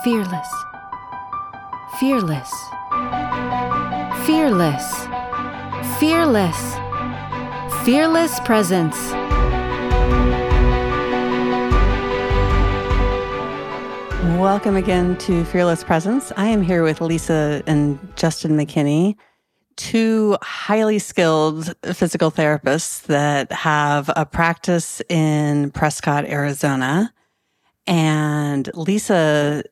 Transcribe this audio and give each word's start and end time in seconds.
fearless, 0.00 0.48
fearless, 2.00 2.50
fearless, 4.26 5.06
fearless, 6.00 6.74
fearless 7.84 8.40
presence. 8.40 8.96
Welcome 14.40 14.74
again 14.74 15.16
to 15.18 15.44
Fearless 15.44 15.84
Presence. 15.84 16.32
I 16.36 16.48
am 16.48 16.62
here 16.62 16.82
with 16.82 17.00
Lisa 17.00 17.62
and 17.66 17.98
Justin 18.16 18.56
McKinney, 18.56 19.14
two 19.76 20.36
highly 20.42 20.98
skilled 20.98 21.76
physical 21.94 22.32
therapists 22.32 23.02
that 23.02 23.52
have 23.52 24.10
a 24.16 24.26
practice 24.26 25.00
in 25.08 25.70
Prescott, 25.70 26.24
Arizona. 26.24 27.12
And 27.86 28.70
Lisa 28.74 29.64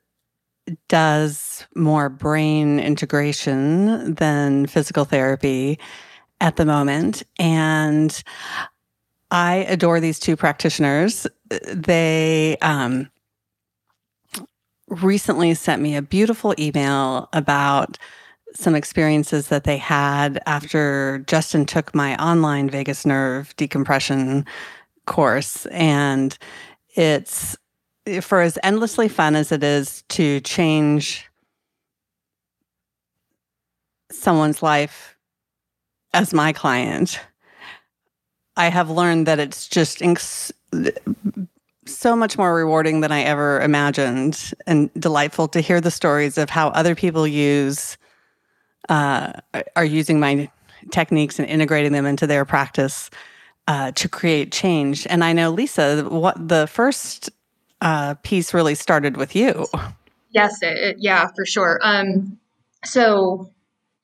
does 0.88 1.66
more 1.74 2.08
brain 2.08 2.80
integration 2.80 4.14
than 4.14 4.66
physical 4.66 5.04
therapy 5.04 5.78
at 6.40 6.56
the 6.56 6.64
moment. 6.64 7.22
And 7.38 8.22
I 9.30 9.56
adore 9.68 10.00
these 10.00 10.18
two 10.18 10.36
practitioners. 10.36 11.26
They 11.68 12.56
um, 12.62 13.10
recently 14.88 15.54
sent 15.54 15.80
me 15.80 15.96
a 15.96 16.02
beautiful 16.02 16.54
email 16.58 17.28
about 17.32 17.96
some 18.54 18.74
experiences 18.74 19.48
that 19.48 19.64
they 19.64 19.76
had 19.76 20.42
after 20.46 21.22
Justin 21.28 21.64
took 21.66 21.94
my 21.94 22.16
online 22.16 22.68
vagus 22.68 23.06
nerve 23.06 23.54
decompression 23.56 24.44
course. 25.06 25.66
And 25.66 26.36
it's 26.96 27.56
for 28.20 28.40
as 28.40 28.58
endlessly 28.62 29.08
fun 29.08 29.36
as 29.36 29.52
it 29.52 29.62
is 29.62 30.02
to 30.08 30.40
change 30.40 31.26
someone's 34.10 34.62
life 34.62 35.16
as 36.12 36.34
my 36.34 36.52
client, 36.52 37.20
I 38.56 38.68
have 38.68 38.90
learned 38.90 39.26
that 39.26 39.38
it's 39.38 39.68
just 39.68 40.00
inc- 40.00 40.52
so 41.86 42.16
much 42.16 42.36
more 42.36 42.54
rewarding 42.54 43.00
than 43.00 43.12
I 43.12 43.22
ever 43.22 43.60
imagined 43.60 44.52
and 44.66 44.92
delightful 44.94 45.48
to 45.48 45.60
hear 45.60 45.80
the 45.80 45.90
stories 45.90 46.38
of 46.38 46.50
how 46.50 46.68
other 46.68 46.94
people 46.94 47.26
use 47.26 47.96
uh, 48.88 49.32
are 49.76 49.84
using 49.84 50.18
my 50.18 50.50
techniques 50.90 51.38
and 51.38 51.48
integrating 51.48 51.92
them 51.92 52.06
into 52.06 52.26
their 52.26 52.44
practice 52.44 53.10
uh, 53.68 53.92
to 53.92 54.08
create 54.08 54.52
change. 54.52 55.06
And 55.06 55.22
I 55.22 55.32
know 55.32 55.50
Lisa, 55.50 56.04
what 56.08 56.48
the 56.48 56.66
first 56.66 57.30
uh, 57.80 58.14
piece 58.22 58.52
really 58.54 58.74
started 58.74 59.16
with 59.16 59.34
you. 59.34 59.66
Yes, 60.30 60.62
it, 60.62 60.78
it, 60.78 60.96
yeah, 60.98 61.28
for 61.34 61.44
sure. 61.44 61.80
Um, 61.82 62.38
so 62.84 63.50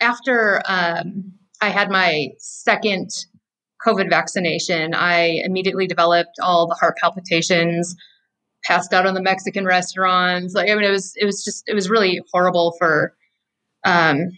after 0.00 0.62
um, 0.66 1.32
I 1.60 1.70
had 1.70 1.90
my 1.90 2.28
second 2.38 3.10
COVID 3.86 4.10
vaccination, 4.10 4.94
I 4.94 5.40
immediately 5.44 5.86
developed 5.86 6.38
all 6.42 6.66
the 6.66 6.74
heart 6.74 6.96
palpitations, 7.00 7.94
passed 8.64 8.92
out 8.92 9.06
on 9.06 9.14
the 9.14 9.22
Mexican 9.22 9.64
restaurants. 9.64 10.54
Like, 10.54 10.70
I 10.70 10.74
mean, 10.74 10.84
it 10.84 10.90
was 10.90 11.12
it 11.16 11.24
was 11.24 11.44
just 11.44 11.62
it 11.66 11.74
was 11.74 11.88
really 11.88 12.20
horrible 12.32 12.74
for, 12.78 13.14
um, 13.84 14.30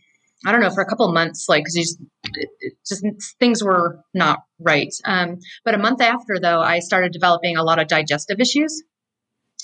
I 0.47 0.53
don't 0.53 0.61
know, 0.61 0.71
for 0.71 0.83
a 0.83 0.87
couple 0.87 1.11
months. 1.13 1.49
Like, 1.49 1.65
because 1.65 1.75
just, 1.75 1.99
just 2.87 3.39
things 3.41 3.65
were 3.65 4.01
not 4.13 4.41
right. 4.61 4.93
Um, 5.05 5.39
but 5.65 5.75
a 5.75 5.79
month 5.79 6.03
after, 6.03 6.39
though, 6.39 6.61
I 6.61 6.81
started 6.81 7.13
developing 7.13 7.57
a 7.57 7.63
lot 7.63 7.79
of 7.79 7.89
digestive 7.89 8.41
issues 8.41 8.83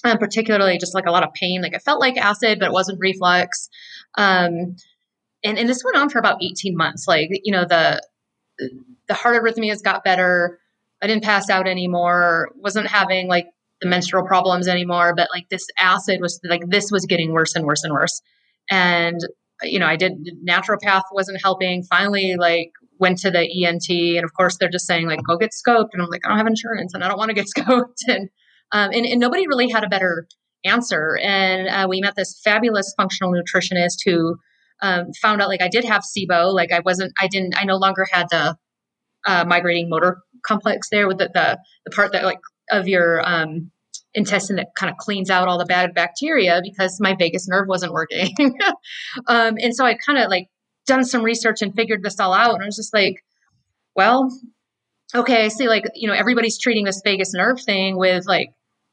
um, 0.02 0.18
particularly 0.18 0.78
just 0.78 0.94
like 0.94 1.06
a 1.06 1.10
lot 1.10 1.22
of 1.22 1.32
pain. 1.34 1.62
Like 1.62 1.74
I 1.74 1.78
felt 1.78 2.00
like 2.00 2.16
acid, 2.16 2.58
but 2.58 2.66
it 2.66 2.72
wasn't 2.72 3.00
reflux. 3.00 3.68
Um, 4.16 4.76
and, 5.44 5.58
and 5.58 5.68
this 5.68 5.82
went 5.84 5.96
on 5.96 6.08
for 6.08 6.18
about 6.18 6.42
18 6.42 6.76
months. 6.76 7.06
Like, 7.06 7.28
you 7.44 7.52
know, 7.52 7.64
the, 7.64 8.02
the 9.08 9.14
heart 9.14 9.42
arrhythmias 9.42 9.82
got 9.82 10.04
better. 10.04 10.58
I 11.02 11.06
didn't 11.06 11.24
pass 11.24 11.50
out 11.50 11.66
anymore. 11.66 12.50
Wasn't 12.56 12.86
having 12.86 13.28
like 13.28 13.46
the 13.80 13.88
menstrual 13.88 14.24
problems 14.24 14.68
anymore, 14.68 15.14
but 15.14 15.28
like 15.34 15.48
this 15.50 15.66
acid 15.78 16.20
was 16.20 16.40
like, 16.44 16.62
this 16.68 16.90
was 16.90 17.04
getting 17.04 17.32
worse 17.32 17.54
and 17.54 17.66
worse 17.66 17.84
and 17.84 17.92
worse. 17.92 18.22
And, 18.70 19.20
you 19.62 19.78
know, 19.78 19.86
I 19.86 19.96
did 19.96 20.12
naturopath 20.46 21.02
wasn't 21.12 21.42
helping. 21.42 21.82
Finally, 21.82 22.36
like 22.36 22.70
went 22.98 23.18
to 23.18 23.30
the 23.30 23.66
ENT 23.66 23.90
and 23.90 24.24
of 24.24 24.32
course 24.34 24.56
they're 24.56 24.70
just 24.70 24.86
saying 24.86 25.06
like, 25.06 25.20
go 25.26 25.36
get 25.36 25.50
scoped. 25.50 25.88
And 25.92 26.02
I'm 26.02 26.08
like, 26.08 26.22
I 26.24 26.28
don't 26.28 26.38
have 26.38 26.46
insurance 26.46 26.94
and 26.94 27.04
I 27.04 27.08
don't 27.08 27.18
want 27.18 27.30
to 27.30 27.34
get 27.34 27.46
scoped. 27.56 28.02
And, 28.06 28.30
um, 28.72 28.90
and, 28.92 29.06
and, 29.06 29.20
nobody 29.20 29.46
really 29.46 29.68
had 29.68 29.84
a 29.84 29.88
better 29.88 30.26
answer. 30.64 31.18
And 31.22 31.68
uh, 31.68 31.86
we 31.88 32.00
met 32.00 32.16
this 32.16 32.40
fabulous 32.42 32.92
functional 32.96 33.32
nutritionist 33.32 33.98
who 34.04 34.36
um, 34.82 35.12
found 35.20 35.40
out 35.40 35.48
like 35.48 35.62
I 35.62 35.68
did 35.68 35.84
have 35.84 36.02
SIBO, 36.02 36.52
like 36.52 36.72
I 36.72 36.80
wasn't, 36.80 37.12
I 37.20 37.28
didn't, 37.28 37.54
I 37.56 37.64
no 37.64 37.76
longer 37.76 38.06
had 38.10 38.26
the 38.30 38.56
uh, 39.26 39.44
migrating 39.46 39.88
motor 39.88 40.18
complex 40.44 40.88
there 40.90 41.06
with 41.06 41.18
the, 41.18 41.30
the, 41.32 41.58
the 41.84 41.90
part 41.90 42.12
that 42.12 42.24
like 42.24 42.40
of 42.70 42.88
your 42.88 43.26
um, 43.26 43.70
intestine 44.14 44.56
that 44.56 44.68
kind 44.76 44.90
of 44.90 44.96
cleans 44.96 45.30
out 45.30 45.48
all 45.48 45.58
the 45.58 45.64
bad 45.64 45.94
bacteria 45.94 46.60
because 46.62 46.98
my 47.00 47.14
vagus 47.14 47.48
nerve 47.48 47.66
wasn't 47.68 47.92
working. 47.92 48.34
um, 49.26 49.56
and 49.60 49.74
so 49.74 49.84
I 49.84 49.94
kind 49.94 50.18
of 50.18 50.28
like 50.30 50.48
done 50.86 51.04
some 51.04 51.22
research 51.22 51.62
and 51.62 51.74
figured 51.74 52.02
this 52.02 52.20
all 52.20 52.32
out. 52.32 52.54
And 52.54 52.62
I 52.62 52.66
was 52.66 52.76
just 52.76 52.94
like, 52.94 53.24
well, 53.96 54.30
okay, 55.14 55.44
I 55.44 55.48
see 55.48 55.68
like, 55.68 55.84
you 55.94 56.08
know, 56.08 56.14
everybody's 56.14 56.58
treating 56.58 56.84
this 56.84 57.00
vagus 57.04 57.32
nerve 57.34 57.60
thing 57.60 57.98
with 57.98 58.26
like 58.26 58.48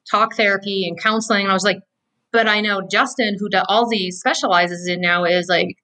talk 0.09 0.35
therapy 0.35 0.87
and 0.87 0.99
counseling. 0.99 1.43
And 1.43 1.51
I 1.51 1.53
was 1.53 1.63
like, 1.63 1.79
but 2.31 2.47
I 2.47 2.61
know 2.61 2.81
Justin, 2.89 3.35
who 3.39 3.49
all 3.67 3.89
these 3.89 4.19
specializes 4.19 4.87
in 4.87 5.01
now, 5.01 5.25
is 5.25 5.47
like 5.47 5.75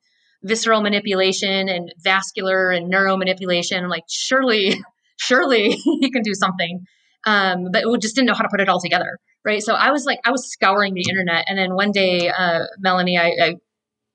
visceral 0.43 0.81
manipulation 0.81 1.67
and 1.67 1.93
vascular 2.03 2.71
and 2.71 2.89
neuro 2.89 3.17
manipulation. 3.17 3.83
I'm 3.83 3.89
like, 3.89 4.05
surely, 4.09 4.75
surely 5.17 5.71
he 5.71 6.11
can 6.11 6.21
do 6.21 6.33
something. 6.33 6.85
Um, 7.25 7.67
but 7.71 7.89
we 7.89 7.97
just 7.97 8.15
didn't 8.15 8.27
know 8.27 8.33
how 8.33 8.43
to 8.43 8.49
put 8.49 8.61
it 8.61 8.69
all 8.69 8.79
together. 8.79 9.17
Right. 9.43 9.61
So 9.61 9.73
I 9.73 9.91
was 9.91 10.05
like, 10.05 10.19
I 10.25 10.31
was 10.31 10.49
scouring 10.49 10.93
the 10.93 11.05
internet. 11.09 11.45
And 11.47 11.57
then 11.57 11.75
one 11.75 11.91
day, 11.91 12.29
uh, 12.29 12.65
Melanie, 12.79 13.17
I, 13.17 13.55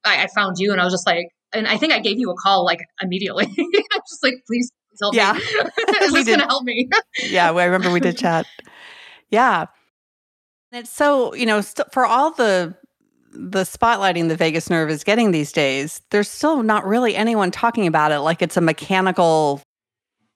I, 0.05 0.25
I 0.25 0.27
found 0.35 0.57
you 0.59 0.73
and 0.73 0.81
I 0.81 0.85
was 0.85 0.93
just 0.93 1.07
like, 1.07 1.27
and 1.55 1.67
I 1.67 1.77
think 1.77 1.93
I 1.93 2.01
gave 2.01 2.19
you 2.19 2.31
a 2.31 2.35
call 2.35 2.65
like 2.65 2.81
immediately. 3.01 3.45
I 3.59 3.97
was 3.97 4.11
just 4.11 4.23
like, 4.23 4.35
please 4.47 4.71
help 5.03 5.15
yeah. 5.15 5.33
me. 5.33 5.41
Is 6.03 6.13
this 6.13 6.27
going 6.27 6.41
to 6.41 6.47
help 6.47 6.65
me? 6.65 6.89
yeah. 7.25 7.51
I 7.51 7.65
remember 7.65 7.93
we 7.93 8.01
did 8.01 8.17
chat. 8.17 8.47
Yeah. 9.31 9.67
It's 10.73 10.91
so, 10.91 11.35
you 11.35 11.47
know, 11.47 11.61
st- 11.61 11.93
for 11.93 12.07
all 12.07 12.31
the 12.31 12.75
the 13.35 13.63
spotlighting 13.63 14.29
the 14.29 14.37
vagus 14.37 14.69
nerve 14.69 14.91
is 14.91 15.05
getting 15.05 15.31
these 15.31 15.53
days, 15.53 16.03
there's 16.11 16.29
still 16.29 16.63
not 16.63 16.87
really 16.87 17.17
anyone 17.17 17.51
talking 17.51 17.87
about 17.87 18.13
it 18.13 18.21
like 18.21 18.43
it's 18.43 18.57
a 18.57 18.61
mechanical 18.61 19.63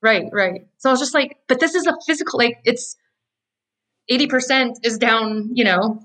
Right, 0.03 0.27
right. 0.33 0.61
So 0.79 0.91
I 0.91 0.93
was 0.93 1.01
just 1.01 1.15
like, 1.15 1.37
but 1.49 1.59
this 1.59 1.75
is 1.75 1.87
a 1.87 1.95
physical 2.07 2.39
like 2.39 2.59
it's 2.65 2.97
80% 4.11 4.75
is 4.85 4.99
down, 4.99 5.51
you 5.53 5.65
know, 5.65 6.01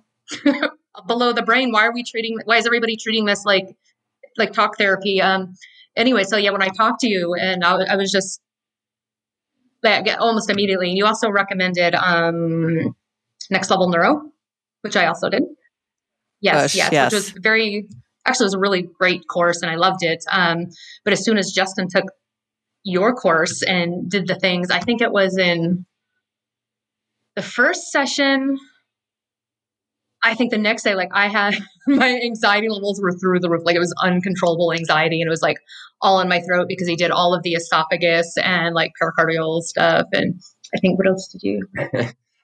below 1.08 1.34
the 1.34 1.44
brain. 1.44 1.72
Why 1.72 1.86
are 1.86 1.94
we 1.94 2.04
treating 2.04 2.38
why 2.46 2.58
is 2.58 2.66
everybody 2.66 2.98
treating 2.98 3.26
this 3.26 3.46
like 3.46 3.76
like 4.38 4.54
talk 4.54 4.78
therapy? 4.78 5.22
Um 5.22 5.54
anyway, 5.96 6.24
so 6.24 6.38
yeah, 6.38 6.52
when 6.52 6.64
I 6.64 6.70
talked 6.70 7.02
to 7.02 7.08
you 7.08 7.36
and 7.36 7.64
I, 7.64 7.76
I 7.84 7.96
was 7.96 8.12
just 8.12 8.42
like, 9.84 10.08
almost 10.20 10.50
immediately, 10.50 10.90
and 10.90 10.98
you 10.98 11.06
also 11.06 11.30
recommended 11.30 11.96
um 11.96 12.96
Next 13.50 13.70
Level 13.70 13.90
Neuro, 13.90 14.32
which 14.82 14.96
I 14.96 15.08
also 15.08 15.30
did. 15.30 15.44
Yes, 16.42 16.64
Push, 16.64 16.76
yes, 16.76 16.92
yes, 16.92 17.12
which 17.12 17.18
was 17.18 17.30
very 17.32 17.88
actually 18.26 18.46
it 18.46 18.48
was 18.48 18.54
a 18.54 18.60
really 18.60 18.82
great 18.82 19.28
course 19.28 19.62
and 19.62 19.72
I 19.72 19.76
loved 19.76 20.04
it. 20.04 20.24
Um, 20.32 20.68
but 21.04 21.14
as 21.14 21.24
soon 21.24 21.38
as 21.38 21.52
Justin 21.52 21.88
took 21.88 22.06
your 22.84 23.14
course 23.14 23.62
and 23.64 24.10
did 24.10 24.28
the 24.28 24.36
things, 24.36 24.72
I 24.72 24.80
think 24.80 25.02
it 25.02 25.12
was 25.12 25.38
in 25.38 25.86
the 27.36 27.42
first 27.42 27.92
session. 27.92 28.58
I 30.24 30.36
think 30.36 30.52
the 30.52 30.58
next 30.58 30.84
day, 30.84 30.96
like 30.96 31.10
I 31.14 31.28
had 31.28 31.58
my 31.88 32.20
anxiety 32.24 32.70
levels 32.70 33.02
were 33.02 33.12
through 33.12 33.40
the 33.40 33.50
roof. 33.50 33.64
Like 33.66 33.76
it 33.76 33.80
was 33.80 33.94
uncontrollable 34.02 34.74
anxiety 34.74 35.22
and 35.22 35.28
it 35.28 35.32
was 35.32 35.42
like 35.42 35.58
all 36.02 36.20
in 36.20 36.30
my 36.30 36.40
throat 36.42 36.68
because 36.68 36.88
he 36.88 36.96
did 36.96 37.12
all 37.12 37.34
of 37.34 37.44
the 37.44 37.54
esophagus 37.54 38.36
and 38.38 38.76
like 38.76 38.92
pericardial 39.02 39.62
stuff. 39.62 40.06
And 40.14 40.40
I 40.76 40.80
think 40.80 40.98
what 40.98 41.08
else 41.08 41.28
did 41.28 41.42
you? 41.44 41.68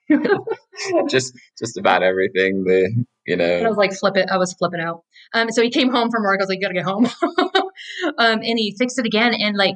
just 1.10 1.34
just 1.58 1.78
about 1.78 2.04
everything. 2.04 2.64
The 2.64 3.06
you 3.26 3.36
know, 3.36 3.46
and 3.46 3.66
I 3.66 3.70
was 3.70 3.78
like 3.78 3.94
flip 3.94 4.18
it. 4.18 4.30
I 4.32 4.38
was 4.38 4.54
flipping 4.54 4.80
out. 4.80 5.04
Um, 5.34 5.52
so 5.52 5.62
he 5.62 5.70
came 5.70 5.92
home 5.92 6.10
from 6.10 6.24
work. 6.24 6.40
I 6.40 6.44
was 6.44 6.50
like, 6.50 6.62
gotta 6.62 6.74
get 6.74 6.86
home. 6.86 7.06
um, 8.18 8.40
and 8.42 8.58
he 8.58 8.76
fixed 8.78 9.00
it 9.00 9.06
again, 9.06 9.34
and 9.34 9.58
like 9.58 9.76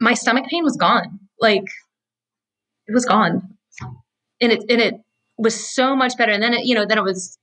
my 0.00 0.14
stomach 0.14 0.46
pain 0.48 0.62
was 0.62 0.76
gone. 0.76 1.20
Like 1.40 1.64
it 2.86 2.94
was 2.94 3.04
gone, 3.04 3.56
and 4.40 4.52
it 4.52 4.64
and 4.68 4.80
it 4.80 4.94
was 5.42 5.74
so 5.74 5.94
much 5.96 6.16
better. 6.16 6.32
And 6.32 6.42
then 6.42 6.54
it, 6.54 6.64
you 6.64 6.74
know, 6.74 6.86
then 6.86 6.98
it 6.98 7.04
was 7.04 7.38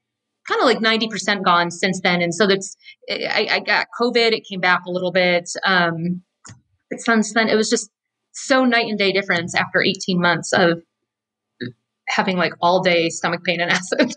kind 0.47 0.59
of 0.61 0.65
like 0.65 0.79
90% 0.79 1.43
gone 1.43 1.71
since 1.71 2.01
then. 2.01 2.21
And 2.21 2.33
so 2.33 2.47
that's, 2.47 2.75
I, 3.09 3.47
I, 3.51 3.59
got 3.59 3.87
COVID. 3.99 4.31
It 4.31 4.45
came 4.49 4.59
back 4.59 4.81
a 4.87 4.91
little 4.91 5.11
bit. 5.11 5.49
Um, 5.65 6.21
but 6.89 6.99
since 6.99 7.33
then, 7.33 7.49
it 7.49 7.55
was 7.55 7.69
just 7.69 7.89
so 8.31 8.65
night 8.65 8.87
and 8.87 8.97
day 8.97 9.11
difference 9.11 9.53
after 9.53 9.83
18 9.83 10.19
months 10.19 10.53
of 10.53 10.81
having 12.07 12.37
like 12.37 12.53
all 12.61 12.81
day 12.81 13.09
stomach 13.09 13.43
pain 13.43 13.61
and 13.61 13.71
acid. 13.71 14.15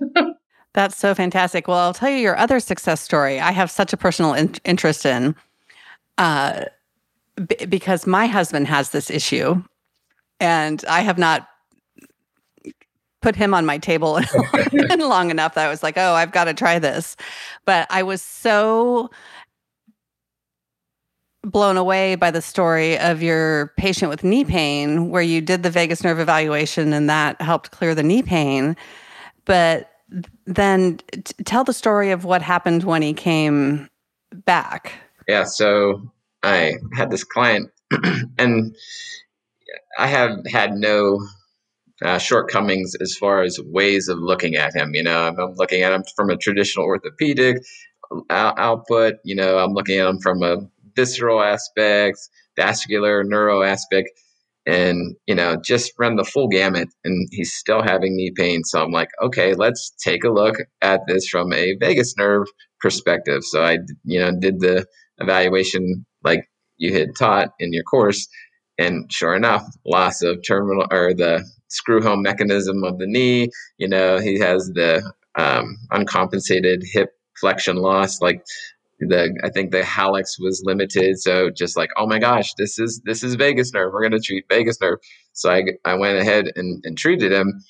That's 0.75 0.97
so 0.97 1.15
fantastic. 1.15 1.69
Well, 1.69 1.79
I'll 1.79 1.93
tell 1.93 2.09
you 2.09 2.17
your 2.17 2.37
other 2.37 2.61
success 2.61 3.01
story. 3.01 3.39
I 3.39 3.53
have 3.53 3.71
such 3.71 3.93
a 3.93 3.97
personal 3.97 4.33
in- 4.33 4.55
interest 4.65 5.05
in, 5.05 5.35
uh, 6.17 6.65
b- 7.37 7.67
because 7.67 8.07
my 8.07 8.27
husband 8.27 8.69
has 8.69 8.91
this 8.91 9.11
issue, 9.11 9.63
and 10.41 10.83
I 10.89 11.03
have 11.03 11.19
not 11.19 11.47
put 13.23 13.37
him 13.37 13.55
on 13.55 13.65
my 13.65 13.79
table 13.79 14.21
long 14.99 15.31
enough 15.31 15.55
that 15.55 15.67
I 15.67 15.71
was 15.71 15.83
like, 15.83 15.97
oh, 15.97 16.13
I've 16.13 16.33
got 16.33 16.45
to 16.45 16.55
try 16.55 16.79
this. 16.79 17.17
But 17.65 17.87
I 17.91 18.03
was 18.03 18.21
so 18.21 19.11
blown 21.45 21.77
away 21.77 22.15
by 22.15 22.31
the 22.31 22.43
story 22.43 22.99
of 22.99 23.23
your 23.23 23.73
patient 23.77 24.11
with 24.11 24.23
knee 24.23 24.45
pain, 24.45 25.11
where 25.11 25.23
you 25.23 25.41
did 25.41 25.63
the 25.63 25.71
vagus 25.71 26.05
nerve 26.05 26.21
evaluation 26.21 26.93
and 26.93 27.09
that 27.09 27.41
helped 27.41 27.71
clear 27.73 27.95
the 27.95 28.03
knee 28.03 28.23
pain. 28.23 28.77
But 29.45 29.91
then 30.47 30.99
t- 31.11 31.23
tell 31.45 31.65
the 31.65 31.73
story 31.73 32.11
of 32.11 32.25
what 32.25 32.43
happened 32.43 32.85
when 32.85 33.03
he 33.03 33.13
came 33.13 33.89
back. 34.45 34.93
Yeah. 35.27 35.45
So 35.45 36.03
I 36.43 36.75
had 36.93 37.11
this 37.11 37.25
client, 37.25 37.71
and 38.39 38.77
I 39.99 40.07
have 40.07 40.39
had 40.47 40.75
no 40.75 41.19
uh, 42.05 42.19
shortcomings 42.19 42.95
as 43.01 43.15
far 43.17 43.43
as 43.43 43.59
ways 43.67 44.09
of 44.09 44.19
looking 44.19 44.57
at 44.57 44.75
him. 44.75 44.95
You 44.95 45.03
know, 45.03 45.27
I'm 45.27 45.55
looking 45.55 45.83
at 45.83 45.93
him 45.93 46.05
from 46.17 46.31
a 46.31 46.37
traditional 46.37 46.87
orthopedic 46.87 47.59
out- 48.31 48.59
output. 48.59 49.15
You 49.25 49.35
know, 49.35 49.59
I'm 49.59 49.73
looking 49.73 49.99
at 49.99 50.09
him 50.09 50.19
from 50.21 50.43
a 50.43 50.59
visceral 50.97 51.43
aspect, 51.43 52.19
vascular, 52.57 53.25
neuro 53.25 53.63
aspect, 53.63 54.11
and 54.67 55.17
you 55.27 55.35
know, 55.35 55.57
just 55.57 55.93
run 55.99 56.17
the 56.17 56.25
full 56.25 56.49
gamut. 56.49 56.89
And 57.05 57.29
he's 57.33 57.55
still 57.55 57.83
having 57.83 58.17
knee 58.17 58.33
pain. 58.35 58.65
So 58.65 58.83
I'm 58.83 58.93
like, 58.93 59.09
okay, 59.23 59.55
let's 59.55 59.93
take 60.03 60.25
a 60.25 60.31
look 60.31 60.57
at 60.81 61.01
this 61.07 61.29
from 61.29 61.53
a 61.53 61.77
vagus 61.81 62.17
nerve 62.17 62.47
perspective. 62.81 63.45
So 63.45 63.63
I, 63.63 63.79
you 64.05 64.19
know, 64.19 64.33
did 64.39 64.61
the 64.61 64.87
evaluation 65.19 66.05
like 66.25 66.49
you 66.77 66.93
had 66.93 67.17
taught 67.17 67.51
in 67.59 67.73
your 67.73 67.85
course. 67.85 68.29
And 68.79 69.11
sure 69.13 69.35
enough, 69.35 69.65
loss 69.87 70.23
of 70.23 70.39
terminal 70.47 70.87
or 70.91 71.15
the 71.15 71.45
screw 71.73 72.03
home 72.03 72.23
mechanism 72.23 72.85
of 72.85 72.99
the 72.99 73.07
knee. 73.07 73.49
You 73.79 73.89
know, 73.89 74.19
he 74.19 74.39
has 74.39 74.71
the 74.75 75.03
um, 75.35 75.79
uncompensated 75.91 76.83
hip 76.85 77.11
flexion 77.41 77.77
loss. 77.77 78.21
Like 78.21 78.45
the, 79.01 79.39
I 79.43 79.49
think 79.51 79.73
the 79.73 79.81
hallux 79.81 80.39
was 80.39 80.63
limited. 80.65 81.21
So 81.21 81.51
just 81.51 81.77
like, 81.77 81.91
oh 81.97 82.07
my 82.07 82.19
gosh, 82.19 82.55
this 82.55 82.79
is 82.79 83.01
this 83.05 83.23
is 83.23 83.35
vagus 83.35 83.73
nerve. 83.73 83.93
We're 83.93 84.09
to 84.09 84.21
treat 84.21 84.45
vagus 84.49 84.81
nerve. 84.81 84.99
So 85.33 85.51
I 85.51 85.65
I 85.85 85.95
went 85.95 86.19
ahead 86.19 86.53
and, 86.57 86.83
and 86.85 86.97
treated 86.97 87.33
him. 87.33 87.63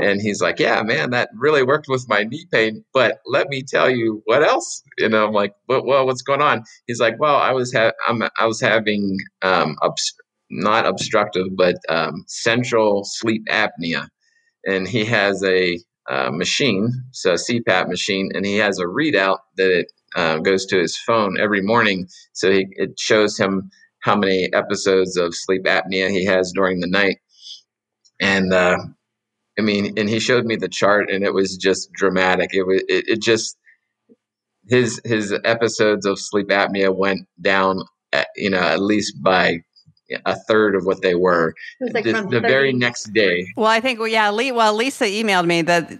And 0.00 0.22
he's 0.22 0.40
like, 0.40 0.58
yeah, 0.58 0.82
man, 0.82 1.10
that 1.10 1.28
really 1.34 1.62
worked 1.62 1.86
with 1.86 2.08
my 2.08 2.22
knee 2.22 2.46
pain. 2.50 2.82
But 2.94 3.18
let 3.26 3.48
me 3.48 3.62
tell 3.62 3.90
you 3.90 4.22
what 4.24 4.42
else. 4.42 4.82
You 4.96 5.10
know, 5.10 5.26
I'm 5.26 5.34
like, 5.34 5.54
well, 5.68 5.84
well 5.84 6.06
what's 6.06 6.22
going 6.22 6.40
on? 6.40 6.64
He's 6.86 6.98
like, 6.98 7.20
well, 7.20 7.36
I 7.36 7.52
was 7.52 7.74
ha- 7.74 7.92
I'm, 8.08 8.22
I 8.40 8.46
was 8.46 8.58
having 8.58 9.18
um, 9.42 9.76
obst- 9.82 10.16
not 10.52 10.86
obstructive, 10.86 11.46
but 11.56 11.76
um, 11.88 12.24
central 12.28 13.02
sleep 13.04 13.42
apnea. 13.50 14.08
And 14.66 14.86
he 14.86 15.04
has 15.06 15.42
a 15.42 15.78
uh, 16.08 16.30
machine, 16.30 16.90
so 17.12 17.32
a 17.32 17.34
CPAP 17.34 17.88
machine, 17.88 18.30
and 18.34 18.44
he 18.44 18.56
has 18.56 18.78
a 18.78 18.84
readout 18.84 19.38
that 19.56 19.70
it 19.70 19.86
uh, 20.14 20.38
goes 20.38 20.66
to 20.66 20.78
his 20.78 20.96
phone 20.96 21.40
every 21.40 21.62
morning. 21.62 22.06
So 22.32 22.50
he, 22.50 22.66
it 22.72 22.98
shows 22.98 23.38
him 23.38 23.70
how 24.00 24.16
many 24.16 24.52
episodes 24.52 25.16
of 25.16 25.34
sleep 25.34 25.64
apnea 25.64 26.10
he 26.10 26.24
has 26.26 26.52
during 26.54 26.80
the 26.80 26.88
night. 26.88 27.18
And 28.20 28.52
uh, 28.52 28.78
I 29.58 29.62
mean, 29.62 29.98
and 29.98 30.08
he 30.08 30.20
showed 30.20 30.44
me 30.44 30.56
the 30.56 30.68
chart, 30.68 31.10
and 31.10 31.24
it 31.24 31.32
was 31.32 31.56
just 31.56 31.90
dramatic. 31.92 32.50
It 32.52 32.64
was, 32.64 32.82
it, 32.88 33.08
it 33.08 33.22
just 33.22 33.56
his 34.68 35.00
his 35.04 35.34
episodes 35.44 36.06
of 36.06 36.18
sleep 36.20 36.48
apnea 36.48 36.94
went 36.94 37.26
down, 37.40 37.82
at, 38.12 38.28
you 38.36 38.50
know, 38.50 38.60
at 38.60 38.80
least 38.80 39.14
by 39.22 39.62
a 40.26 40.36
third 40.48 40.74
of 40.74 40.84
what 40.84 41.02
they 41.02 41.14
were 41.14 41.54
like 41.92 42.04
the, 42.04 42.26
the 42.30 42.40
very 42.40 42.72
next 42.72 43.12
day. 43.12 43.46
Well, 43.56 43.66
I 43.66 43.80
think, 43.80 43.98
well, 43.98 44.08
yeah, 44.08 44.30
Lee, 44.30 44.52
well, 44.52 44.74
Lisa 44.74 45.04
emailed 45.04 45.46
me 45.46 45.62
that 45.62 45.92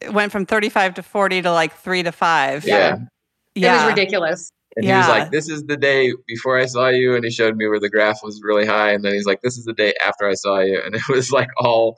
it 0.00 0.12
went 0.12 0.32
from 0.32 0.46
35 0.46 0.94
to 0.94 1.02
40 1.02 1.42
to 1.42 1.52
like 1.52 1.74
three 1.76 2.02
to 2.02 2.12
five. 2.12 2.64
Yeah. 2.64 2.96
It 3.54 3.66
was 3.66 3.86
ridiculous. 3.86 4.50
And 4.76 4.84
he 4.84 4.92
was 4.92 5.08
like, 5.08 5.30
"This 5.30 5.48
is 5.48 5.64
the 5.64 5.76
day 5.78 6.12
before 6.26 6.58
I 6.58 6.66
saw 6.66 6.88
you," 6.88 7.14
and 7.14 7.24
he 7.24 7.30
showed 7.30 7.56
me 7.56 7.66
where 7.66 7.80
the 7.80 7.88
graph 7.88 8.18
was 8.22 8.42
really 8.44 8.66
high, 8.66 8.92
and 8.92 9.02
then 9.02 9.14
he's 9.14 9.24
like, 9.24 9.40
"This 9.40 9.56
is 9.56 9.64
the 9.64 9.72
day 9.72 9.94
after 10.06 10.28
I 10.28 10.34
saw 10.34 10.58
you," 10.60 10.78
and 10.84 10.94
it 10.94 11.00
was 11.08 11.32
like 11.32 11.48
all, 11.56 11.94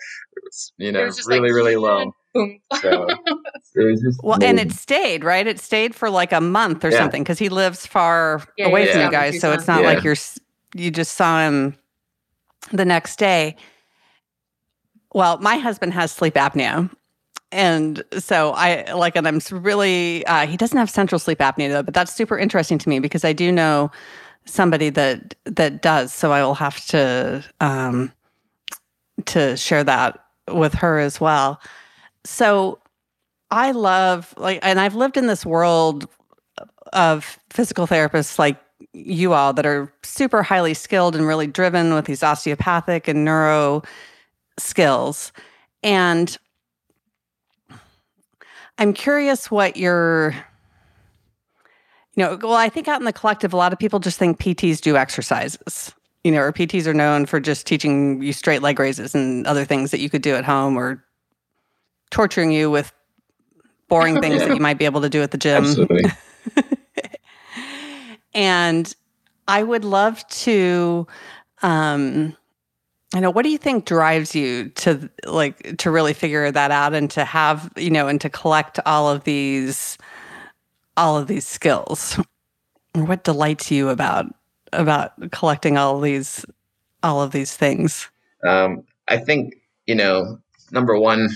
you 0.76 0.92
know, 0.92 1.10
really, 1.26 1.48
like, 1.48 1.52
really 1.56 1.74
low. 1.88 2.12
Boom. 2.34 2.60
So 2.80 3.08
it 3.74 3.84
was 3.84 4.00
just 4.00 4.20
Well, 4.22 4.38
and 4.40 4.60
it 4.60 4.70
stayed, 4.70 5.24
right? 5.24 5.44
It 5.44 5.58
stayed 5.58 5.96
for 5.96 6.08
like 6.08 6.30
a 6.32 6.40
month 6.40 6.84
or 6.84 6.90
Yeah. 6.92 6.98
something 6.98 7.24
because 7.24 7.40
he 7.40 7.48
lives 7.48 7.84
far 7.84 8.42
Yeah, 8.56 8.66
away 8.68 8.86
yeah, 8.86 8.92
from 8.92 9.00
yeah. 9.00 9.06
you 9.06 9.10
guys. 9.12 9.40
So 9.40 9.50
it's 9.50 9.66
not 9.66 9.80
Yeah. 9.82 9.88
like 9.94 10.04
you're, 10.04 10.12
s- 10.12 10.38
you 10.74 10.90
just 10.90 11.12
saw 11.16 11.40
him 11.40 11.76
the 12.72 12.84
next 12.84 13.18
day. 13.18 13.56
Well, 15.12 15.38
my 15.38 15.56
husband 15.56 15.94
has 15.94 16.12
sleep 16.12 16.34
apnea. 16.34 16.90
And 17.50 18.02
so 18.18 18.52
I 18.52 18.92
like, 18.92 19.16
and 19.16 19.26
I'm 19.26 19.40
really, 19.50 20.24
uh, 20.26 20.46
he 20.46 20.56
doesn't 20.58 20.76
have 20.76 20.90
central 20.90 21.18
sleep 21.18 21.38
apnea 21.38 21.70
though, 21.70 21.82
but 21.82 21.94
that's 21.94 22.12
super 22.12 22.38
interesting 22.38 22.76
to 22.78 22.88
me 22.88 22.98
because 22.98 23.24
I 23.24 23.32
do 23.32 23.50
know 23.50 23.90
somebody 24.44 24.90
that, 24.90 25.34
that 25.44 25.80
does. 25.80 26.12
So 26.12 26.30
I 26.30 26.42
will 26.42 26.54
have 26.54 26.84
to, 26.88 27.42
um, 27.60 28.12
to 29.26 29.56
share 29.56 29.82
that 29.84 30.22
with 30.50 30.74
her 30.74 30.98
as 30.98 31.20
well. 31.20 31.60
So 32.24 32.80
I 33.50 33.70
love 33.70 34.34
like, 34.36 34.58
and 34.62 34.78
I've 34.78 34.94
lived 34.94 35.16
in 35.16 35.26
this 35.26 35.46
world 35.46 36.06
of 36.92 37.38
physical 37.50 37.86
therapists 37.86 38.38
like 38.38 38.58
you 38.92 39.32
all 39.32 39.52
that 39.52 39.66
are 39.66 39.92
super 40.02 40.42
highly 40.42 40.74
skilled 40.74 41.16
and 41.16 41.26
really 41.26 41.46
driven 41.46 41.94
with 41.94 42.06
these 42.06 42.22
osteopathic 42.22 43.08
and 43.08 43.24
neuro 43.24 43.82
skills. 44.58 45.32
And 45.82 46.36
I'm 48.78 48.92
curious 48.92 49.50
what 49.50 49.76
your, 49.76 50.34
you 52.14 52.24
know, 52.24 52.38
well, 52.40 52.54
I 52.54 52.68
think 52.68 52.88
out 52.88 53.00
in 53.00 53.04
the 53.04 53.12
collective, 53.12 53.52
a 53.52 53.56
lot 53.56 53.72
of 53.72 53.78
people 53.78 53.98
just 53.98 54.18
think 54.18 54.38
PTs 54.38 54.80
do 54.80 54.96
exercises, 54.96 55.92
you 56.24 56.32
know, 56.32 56.40
or 56.40 56.52
PTs 56.52 56.86
are 56.86 56.94
known 56.94 57.26
for 57.26 57.40
just 57.40 57.66
teaching 57.66 58.22
you 58.22 58.32
straight 58.32 58.62
leg 58.62 58.78
raises 58.78 59.14
and 59.14 59.46
other 59.46 59.64
things 59.64 59.90
that 59.90 60.00
you 60.00 60.08
could 60.08 60.22
do 60.22 60.34
at 60.34 60.44
home 60.44 60.76
or 60.76 61.04
torturing 62.10 62.52
you 62.52 62.70
with 62.70 62.92
boring 63.88 64.20
things 64.20 64.38
that 64.38 64.54
you 64.54 64.60
might 64.60 64.78
be 64.78 64.84
able 64.84 65.00
to 65.00 65.08
do 65.08 65.22
at 65.22 65.32
the 65.32 65.38
gym. 65.38 65.64
absolutely. 65.64 66.04
And 68.38 68.94
I 69.48 69.64
would 69.64 69.84
love 69.84 70.26
to 70.28 71.06
um 71.60 72.36
I 73.14 73.20
know 73.20 73.30
what 73.30 73.42
do 73.42 73.48
you 73.48 73.58
think 73.58 73.84
drives 73.84 74.34
you 74.34 74.68
to 74.70 75.10
like 75.26 75.78
to 75.78 75.90
really 75.90 76.14
figure 76.14 76.50
that 76.50 76.70
out 76.70 76.94
and 76.94 77.10
to 77.12 77.24
have, 77.24 77.72
you 77.76 77.90
know, 77.90 78.06
and 78.06 78.20
to 78.20 78.30
collect 78.30 78.78
all 78.86 79.10
of 79.10 79.24
these 79.24 79.98
all 80.96 81.18
of 81.18 81.26
these 81.26 81.46
skills? 81.46 82.18
What 82.94 83.24
delights 83.24 83.70
you 83.70 83.90
about 83.90 84.26
about 84.72 85.12
collecting 85.30 85.76
all 85.76 86.00
these 86.00 86.44
all 87.02 87.22
of 87.22 87.32
these 87.32 87.54
things? 87.56 88.08
Um, 88.46 88.84
I 89.08 89.18
think 89.18 89.54
you 89.86 89.94
know, 89.94 90.38
number 90.70 90.98
one, 90.98 91.28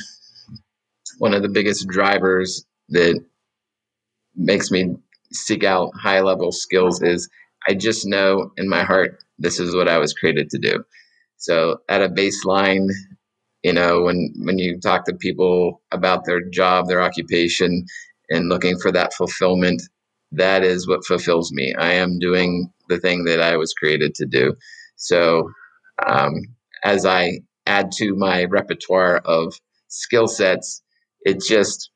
one 1.18 1.34
of 1.34 1.42
the 1.42 1.48
biggest 1.48 1.88
drivers 1.88 2.64
that 2.90 3.22
makes 4.34 4.70
me 4.70 4.96
seek 5.34 5.64
out 5.64 5.92
high 6.00 6.20
level 6.20 6.52
skills 6.52 7.02
is 7.02 7.28
I 7.68 7.74
just 7.74 8.06
know 8.06 8.52
in 8.56 8.68
my 8.68 8.84
heart 8.84 9.18
this 9.38 9.60
is 9.60 9.74
what 9.74 9.88
I 9.88 9.98
was 9.98 10.14
created 10.14 10.50
to 10.50 10.58
do. 10.58 10.84
So 11.38 11.78
at 11.88 12.02
a 12.02 12.08
baseline, 12.08 12.88
you 13.64 13.74
know, 13.74 14.02
when 14.02 14.34
when 14.44 14.58
you 14.58 14.80
talk 14.80 15.06
to 15.06 15.14
people 15.14 15.82
about 15.92 16.24
their 16.26 16.42
job, 16.50 16.88
their 16.88 17.02
occupation, 17.02 17.86
and 18.30 18.48
looking 18.50 18.78
for 18.78 18.92
that 18.92 19.14
fulfillment, 19.14 19.82
that 20.32 20.64
is 20.64 20.88
what 20.88 21.06
fulfills 21.06 21.52
me. 21.52 21.74
I 21.78 21.92
am 21.94 22.18
doing 22.20 22.72
the 22.88 22.98
thing 23.00 23.24
that 23.26 23.42
I 23.42 23.56
was 23.58 23.74
created 23.74 24.14
to 24.16 24.26
do. 24.26 24.54
So 24.96 25.50
um, 26.06 26.34
as 26.84 27.06
I 27.06 27.40
add 27.66 27.92
to 27.98 28.14
my 28.16 28.44
repertoire 28.44 29.18
of 29.18 29.54
skill 29.88 30.28
sets, 30.28 30.82
it 31.22 31.42
just 31.42 31.90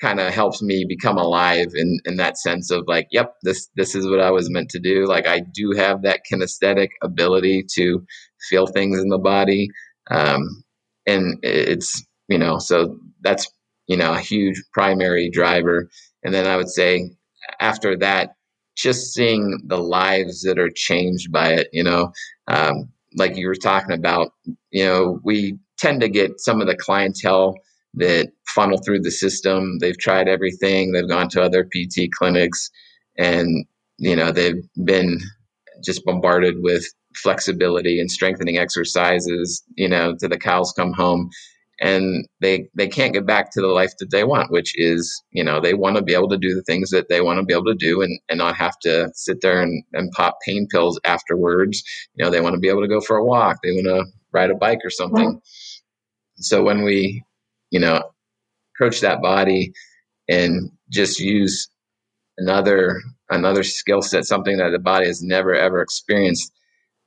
kind 0.00 0.20
of 0.20 0.32
helps 0.32 0.62
me 0.62 0.84
become 0.88 1.16
alive 1.16 1.68
in, 1.74 1.98
in 2.04 2.16
that 2.16 2.38
sense 2.38 2.70
of 2.70 2.84
like, 2.86 3.08
yep, 3.10 3.34
this 3.42 3.68
this 3.76 3.94
is 3.94 4.06
what 4.06 4.20
I 4.20 4.30
was 4.30 4.50
meant 4.50 4.70
to 4.70 4.78
do. 4.78 5.06
Like 5.06 5.26
I 5.26 5.40
do 5.40 5.72
have 5.76 6.02
that 6.02 6.20
kinesthetic 6.30 6.88
ability 7.02 7.64
to 7.76 8.04
feel 8.48 8.66
things 8.66 8.98
in 8.98 9.08
the 9.08 9.18
body. 9.18 9.68
Um, 10.10 10.64
and 11.06 11.38
it's, 11.42 12.04
you 12.28 12.38
know, 12.38 12.58
so 12.58 12.98
that's, 13.22 13.50
you 13.86 13.96
know, 13.96 14.12
a 14.12 14.20
huge 14.20 14.62
primary 14.72 15.30
driver. 15.30 15.88
And 16.22 16.34
then 16.34 16.46
I 16.46 16.56
would 16.56 16.68
say 16.68 17.10
after 17.60 17.96
that, 17.98 18.30
just 18.76 19.14
seeing 19.14 19.62
the 19.66 19.78
lives 19.78 20.42
that 20.42 20.58
are 20.58 20.70
changed 20.74 21.32
by 21.32 21.52
it, 21.52 21.68
you 21.72 21.82
know, 21.82 22.12
um, 22.48 22.90
like 23.16 23.36
you 23.36 23.46
were 23.46 23.54
talking 23.54 23.96
about, 23.96 24.32
you 24.70 24.84
know, 24.84 25.20
we 25.24 25.58
tend 25.78 26.02
to 26.02 26.08
get 26.08 26.40
some 26.40 26.60
of 26.60 26.66
the 26.66 26.76
clientele 26.76 27.54
that 27.96 28.28
funnel 28.48 28.78
through 28.78 29.00
the 29.00 29.10
system. 29.10 29.78
They've 29.80 29.98
tried 29.98 30.28
everything. 30.28 30.92
They've 30.92 31.08
gone 31.08 31.28
to 31.30 31.42
other 31.42 31.64
PT 31.64 32.10
clinics, 32.16 32.70
and 33.18 33.66
you 33.98 34.16
know 34.16 34.32
they've 34.32 34.62
been 34.84 35.18
just 35.84 36.04
bombarded 36.04 36.62
with 36.62 36.84
flexibility 37.14 38.00
and 38.00 38.10
strengthening 38.10 38.58
exercises. 38.58 39.62
You 39.76 39.88
know, 39.88 40.14
to 40.20 40.28
the 40.28 40.38
cows 40.38 40.72
come 40.76 40.92
home, 40.92 41.30
and 41.80 42.26
they 42.40 42.68
they 42.74 42.88
can't 42.88 43.14
get 43.14 43.26
back 43.26 43.50
to 43.52 43.60
the 43.60 43.68
life 43.68 43.92
that 43.98 44.10
they 44.10 44.24
want, 44.24 44.50
which 44.50 44.72
is 44.76 45.22
you 45.30 45.42
know 45.42 45.60
they 45.60 45.74
want 45.74 45.96
to 45.96 46.02
be 46.02 46.14
able 46.14 46.28
to 46.28 46.38
do 46.38 46.54
the 46.54 46.62
things 46.62 46.90
that 46.90 47.08
they 47.08 47.20
want 47.20 47.38
to 47.38 47.44
be 47.44 47.54
able 47.54 47.64
to 47.64 47.74
do, 47.74 48.02
and 48.02 48.18
and 48.28 48.38
not 48.38 48.56
have 48.56 48.78
to 48.80 49.10
sit 49.14 49.40
there 49.40 49.62
and, 49.62 49.82
and 49.94 50.12
pop 50.12 50.38
pain 50.46 50.66
pills 50.70 51.00
afterwards. 51.04 51.82
You 52.14 52.24
know, 52.24 52.30
they 52.30 52.40
want 52.40 52.54
to 52.54 52.60
be 52.60 52.68
able 52.68 52.82
to 52.82 52.88
go 52.88 53.00
for 53.00 53.16
a 53.16 53.24
walk. 53.24 53.58
They 53.62 53.72
want 53.72 53.86
to 53.86 54.04
ride 54.32 54.50
a 54.50 54.54
bike 54.54 54.80
or 54.84 54.90
something. 54.90 55.40
So 56.38 56.62
when 56.62 56.84
we 56.84 57.22
you 57.70 57.80
know, 57.80 58.10
approach 58.74 59.00
that 59.00 59.22
body 59.22 59.72
and 60.28 60.70
just 60.90 61.20
use 61.20 61.68
another 62.38 63.00
another 63.30 63.62
skill 63.62 64.02
set, 64.02 64.24
something 64.24 64.58
that 64.58 64.70
the 64.70 64.78
body 64.78 65.06
has 65.06 65.22
never 65.22 65.54
ever 65.54 65.80
experienced. 65.80 66.52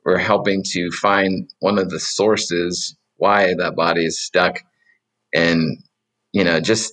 We're 0.04 0.18
helping 0.18 0.62
to 0.72 0.90
find 0.90 1.48
one 1.60 1.78
of 1.78 1.90
the 1.90 2.00
sources 2.00 2.96
why 3.16 3.54
that 3.54 3.76
body 3.76 4.06
is 4.06 4.22
stuck, 4.22 4.60
and 5.34 5.78
you 6.32 6.44
know, 6.44 6.60
just 6.60 6.92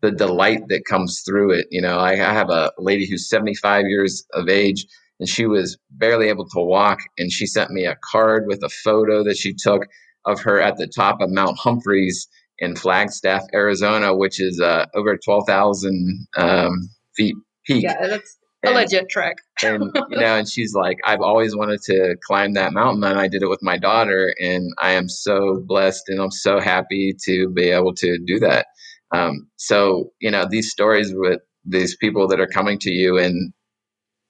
the 0.00 0.10
delight 0.10 0.68
that 0.68 0.84
comes 0.84 1.22
through 1.26 1.52
it. 1.52 1.66
You 1.70 1.82
know, 1.82 1.98
I, 1.98 2.12
I 2.12 2.32
have 2.32 2.50
a 2.50 2.72
lady 2.78 3.06
who's 3.08 3.28
75 3.28 3.86
years 3.86 4.24
of 4.32 4.48
age 4.48 4.86
and 5.20 5.28
she 5.28 5.46
was 5.46 5.76
barely 5.90 6.28
able 6.28 6.48
to 6.50 6.60
walk 6.60 6.98
and 7.18 7.32
she 7.32 7.46
sent 7.46 7.70
me 7.70 7.84
a 7.84 7.98
card 8.10 8.44
with 8.46 8.62
a 8.62 8.68
photo 8.68 9.24
that 9.24 9.36
she 9.36 9.52
took 9.52 9.82
of 10.24 10.40
her 10.42 10.60
at 10.60 10.76
the 10.76 10.86
top 10.86 11.20
of 11.20 11.30
Mount 11.30 11.58
Humphreys 11.58 12.28
in 12.58 12.76
Flagstaff, 12.76 13.42
Arizona, 13.54 14.14
which 14.14 14.40
is 14.40 14.60
uh, 14.60 14.86
over 14.94 15.16
12,000 15.16 16.26
um, 16.36 16.90
feet 17.16 17.36
peak. 17.66 17.84
Yeah, 17.84 18.06
that's 18.06 18.38
a 18.64 18.70
legit 18.70 19.08
trek. 19.08 19.36
and 19.62 19.90
you 20.10 20.18
know, 20.18 20.36
and 20.36 20.48
she's 20.48 20.74
like, 20.74 20.98
I've 21.04 21.20
always 21.20 21.54
wanted 21.54 21.80
to 21.82 22.16
climb 22.26 22.54
that 22.54 22.72
mountain, 22.72 23.04
and 23.04 23.18
I 23.18 23.28
did 23.28 23.42
it 23.42 23.48
with 23.48 23.62
my 23.62 23.78
daughter, 23.78 24.34
and 24.40 24.72
I 24.78 24.92
am 24.92 25.08
so 25.08 25.62
blessed, 25.66 26.04
and 26.08 26.20
I'm 26.20 26.30
so 26.30 26.60
happy 26.60 27.14
to 27.24 27.48
be 27.50 27.70
able 27.70 27.94
to 27.96 28.18
do 28.26 28.38
that. 28.40 28.66
Um, 29.12 29.48
so 29.56 30.12
you 30.20 30.30
know, 30.30 30.46
these 30.48 30.70
stories 30.70 31.12
with 31.14 31.40
these 31.64 31.96
people 31.96 32.28
that 32.28 32.40
are 32.40 32.46
coming 32.46 32.78
to 32.80 32.90
you, 32.90 33.18
and 33.18 33.52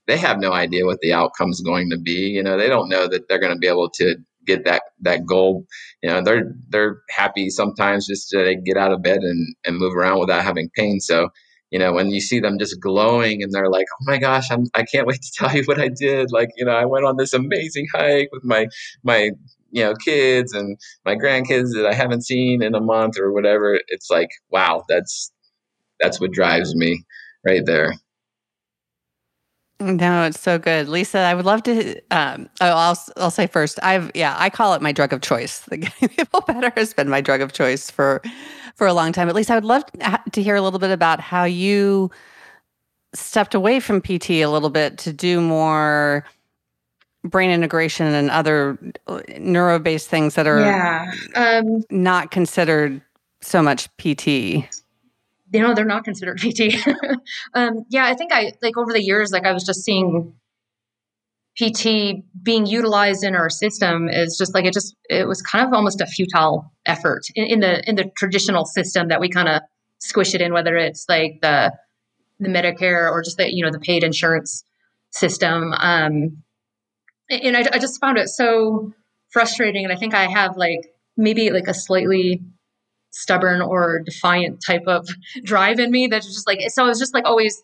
they 0.07 0.17
have 0.19 0.39
no 0.39 0.53
idea 0.53 0.85
what 0.85 1.01
the 1.01 1.13
outcome 1.13 1.51
is 1.51 1.61
going 1.61 1.91
to 1.91 1.99
be. 1.99 2.31
You 2.31 2.43
know, 2.43 2.57
they 2.57 2.69
don't 2.69 2.89
know 2.89 3.09
that 3.09 3.29
they're 3.29 3.41
going 3.41 3.55
to 3.55 3.59
be 3.59 3.69
able 3.69 3.91
to 3.91 4.17
get 4.49 4.65
that 4.65 4.83
that 5.03 5.27
goal. 5.27 5.67
You 6.03 6.11
know, 6.11 6.23
they're 6.23 6.55
they're 6.69 7.03
happy 7.11 7.51
sometimes 7.51 8.07
just 8.07 8.31
to 8.31 8.57
get 8.65 8.77
out 8.77 8.93
of 8.93 9.03
bed 9.03 9.19
and 9.19 9.55
and 9.65 9.77
move 9.79 9.95
around 9.95 10.21
without 10.21 10.43
having 10.45 10.71
pain. 10.75 11.01
So 11.01 11.29
you 11.71 11.79
know 11.79 11.93
when 11.93 12.09
you 12.11 12.21
see 12.21 12.41
them 12.41 12.59
just 12.59 12.81
glowing 12.81 13.43
and 13.43 13.53
they're 13.53 13.71
like 13.71 13.87
oh 13.93 14.05
my 14.07 14.19
gosh 14.19 14.51
i'm 14.51 14.65
i 14.75 14.83
can't 14.83 15.07
wait 15.07 15.21
to 15.21 15.33
tell 15.35 15.55
you 15.55 15.63
what 15.65 15.79
i 15.79 15.89
did 15.89 16.31
like 16.33 16.49
you 16.57 16.65
know 16.65 16.73
i 16.73 16.85
went 16.85 17.05
on 17.05 17.17
this 17.19 17.35
amazing 17.35 17.87
hike 17.93 18.31
with 18.33 18.45
my 18.45 18.67
my 19.03 19.31
you 19.71 19.83
know 19.83 19.95
kids 20.03 20.55
and 20.55 20.79
my 21.05 21.15
grandkids 21.15 21.75
that 21.75 21.87
i 21.87 21.93
haven't 21.93 22.25
seen 22.25 22.63
in 22.63 22.75
a 22.75 22.81
month 22.81 23.19
or 23.19 23.33
whatever 23.33 23.79
it's 23.89 24.11
like 24.11 24.31
wow 24.51 24.83
that's 24.89 25.31
that's 26.01 26.21
what 26.21 26.33
drives 26.33 26.75
me 26.75 27.05
right 27.45 27.67
there 27.67 27.93
no, 29.81 30.25
it's 30.25 30.41
so 30.41 30.59
good, 30.59 30.89
Lisa. 30.89 31.19
I 31.19 31.35
would 31.35 31.45
love 31.45 31.63
to. 31.65 32.01
Um, 32.11 32.49
oh, 32.61 32.67
I'll 32.67 32.99
I'll 33.17 33.31
say 33.31 33.47
first. 33.47 33.79
I've 33.83 34.11
yeah, 34.15 34.35
I 34.39 34.51
call 34.51 34.75
it 34.75 34.83
my 34.83 34.93
drug 34.93 35.13
of 35.13 35.21
choice. 35.21 35.61
The 35.69 36.09
People 36.09 36.41
Better 36.43 36.73
has 36.77 36.95
been 36.95 37.09
my 37.09 37.21
drug 37.21 37.41
of 37.41 37.53
choice 37.53 37.91
for 37.91 38.21
for 38.75 38.87
a 38.87 38.93
long 38.93 39.13
time. 39.13 39.29
At 39.29 39.35
least 39.35 39.51
I 39.51 39.55
would 39.55 39.65
love 39.65 39.85
to 40.33 40.43
hear 40.43 40.57
a 40.57 40.63
little 40.63 40.81
bit 40.81 40.91
about 40.91 41.21
how 41.21 41.45
you 41.45 42.11
stepped 43.15 43.55
away 43.55 43.81
from 43.81 44.01
PT 44.01 44.31
a 44.31 44.47
little 44.47 44.71
bit 44.71 44.99
to 44.99 45.13
do 45.13 45.41
more 45.41 46.25
brain 47.25 47.51
integration 47.51 48.07
and 48.07 48.31
other 48.31 48.79
uh, 49.07 49.21
neuro 49.39 49.79
based 49.79 50.09
things 50.09 50.35
that 50.35 50.47
are 50.47 50.61
yeah. 50.61 51.13
um, 51.35 51.85
not 51.91 52.31
considered 52.31 53.01
so 53.41 53.63
much 53.63 53.89
PT 53.99 54.65
you 55.53 55.61
know 55.61 55.75
they're 55.75 55.85
not 55.85 56.05
considered 56.05 56.39
PT. 56.41 56.87
um, 57.55 57.85
yeah, 57.89 58.07
I 58.07 58.15
think 58.15 58.33
I 58.33 58.53
like 58.63 58.77
over 58.77 58.93
the 58.93 59.03
years, 59.03 59.31
like 59.33 59.45
I 59.45 59.53
was 59.53 59.65
just 59.65 59.85
seeing 59.85 60.35
PT 61.59 62.23
being 62.43 62.67
utilized 62.67 63.25
in 63.25 63.35
our 63.35 63.51
system 63.51 64.09
is 64.09 64.37
just 64.39 64.55
like 64.55 64.65
it 64.65 64.73
just 64.73 64.95
it 65.09 65.27
was 65.27 65.43
kind 65.43 65.67
of 65.67 65.73
almost 65.73 66.01
a 66.01 66.07
futile 66.07 66.73
effort 66.87 67.23
in, 67.35 67.47
in 67.47 67.61
the 67.61 67.89
in 67.89 67.97
the 67.97 68.11
traditional 68.17 68.65
system 68.65 69.09
that 69.09 69.21
we 69.21 69.29
kind 69.29 69.49
of 69.49 69.63
squish 69.99 70.35
it 70.35 70.41
in, 70.41 70.53
whether 70.53 70.77
it's 70.77 71.07
like 71.09 71.41
the 71.43 71.73
the 72.39 72.49
Medicare 72.49 73.11
or 73.11 73.23
just 73.23 73.37
the 73.39 73.53
you 73.53 73.65
know 73.65 73.73
the 73.73 73.81
paid 73.81 74.05
insurance 74.05 74.65
system. 75.11 75.73
Um, 75.73 76.43
and 77.31 77.57
I, 77.57 77.65
I 77.73 77.79
just 77.79 78.01
found 78.01 78.19
it 78.19 78.29
so 78.29 78.93
frustrating, 79.31 79.85
and 79.85 79.93
I 79.93 79.97
think 79.97 80.15
I 80.15 80.27
have 80.27 80.57
like 80.57 80.81
maybe 81.17 81.51
like 81.51 81.67
a 81.67 81.75
slightly 81.75 82.43
stubborn 83.19 83.61
or 83.61 84.01
defiant 84.05 84.63
type 84.65 84.85
of 84.87 85.07
drive 85.45 85.81
in 85.81 85.91
me 85.91 86.07
that's 86.07 86.27
just 86.27 86.47
like 86.47 86.61
so 86.69 86.85
it 86.85 86.89
was 86.89 87.01
just 87.01 87.13
like 87.13 87.27
always 87.27 87.63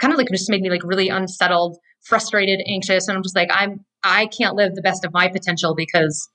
kind 0.00 0.12
of 0.12 0.18
like 0.18 0.28
just 0.30 0.50
made 0.50 0.62
me 0.62 0.70
like 0.70 0.82
really 0.82 1.10
unsettled 1.10 1.76
frustrated 2.02 2.60
anxious 2.66 3.06
and 3.06 3.16
i'm 3.16 3.22
just 3.22 3.36
like 3.36 3.50
i'm 3.52 3.84
i 4.02 4.26
can't 4.26 4.56
live 4.56 4.74
the 4.74 4.82
best 4.82 5.04
of 5.04 5.12
my 5.12 5.28
potential 5.28 5.74
because 5.74 6.30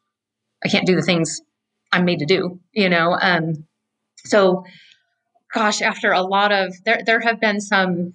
i 0.63 0.69
can't 0.69 0.85
do 0.85 0.95
the 0.95 1.01
things 1.01 1.41
i'm 1.91 2.05
made 2.05 2.19
to 2.19 2.25
do 2.25 2.59
you 2.71 2.89
know? 2.89 3.17
Um 3.19 3.65
so 4.17 4.63
gosh 5.51 5.81
after 5.81 6.11
a 6.11 6.21
lot 6.21 6.51
of 6.51 6.71
there 6.85 7.01
there 7.05 7.21
have 7.21 7.39
been 7.39 7.59
some 7.59 8.13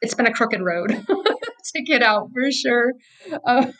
it's 0.00 0.14
been 0.14 0.26
a 0.26 0.32
crooked 0.32 0.62
road 0.62 0.90
to 1.74 1.82
get 1.82 2.02
out 2.02 2.30
for 2.32 2.50
sure. 2.50 2.94
Um, 3.46 3.74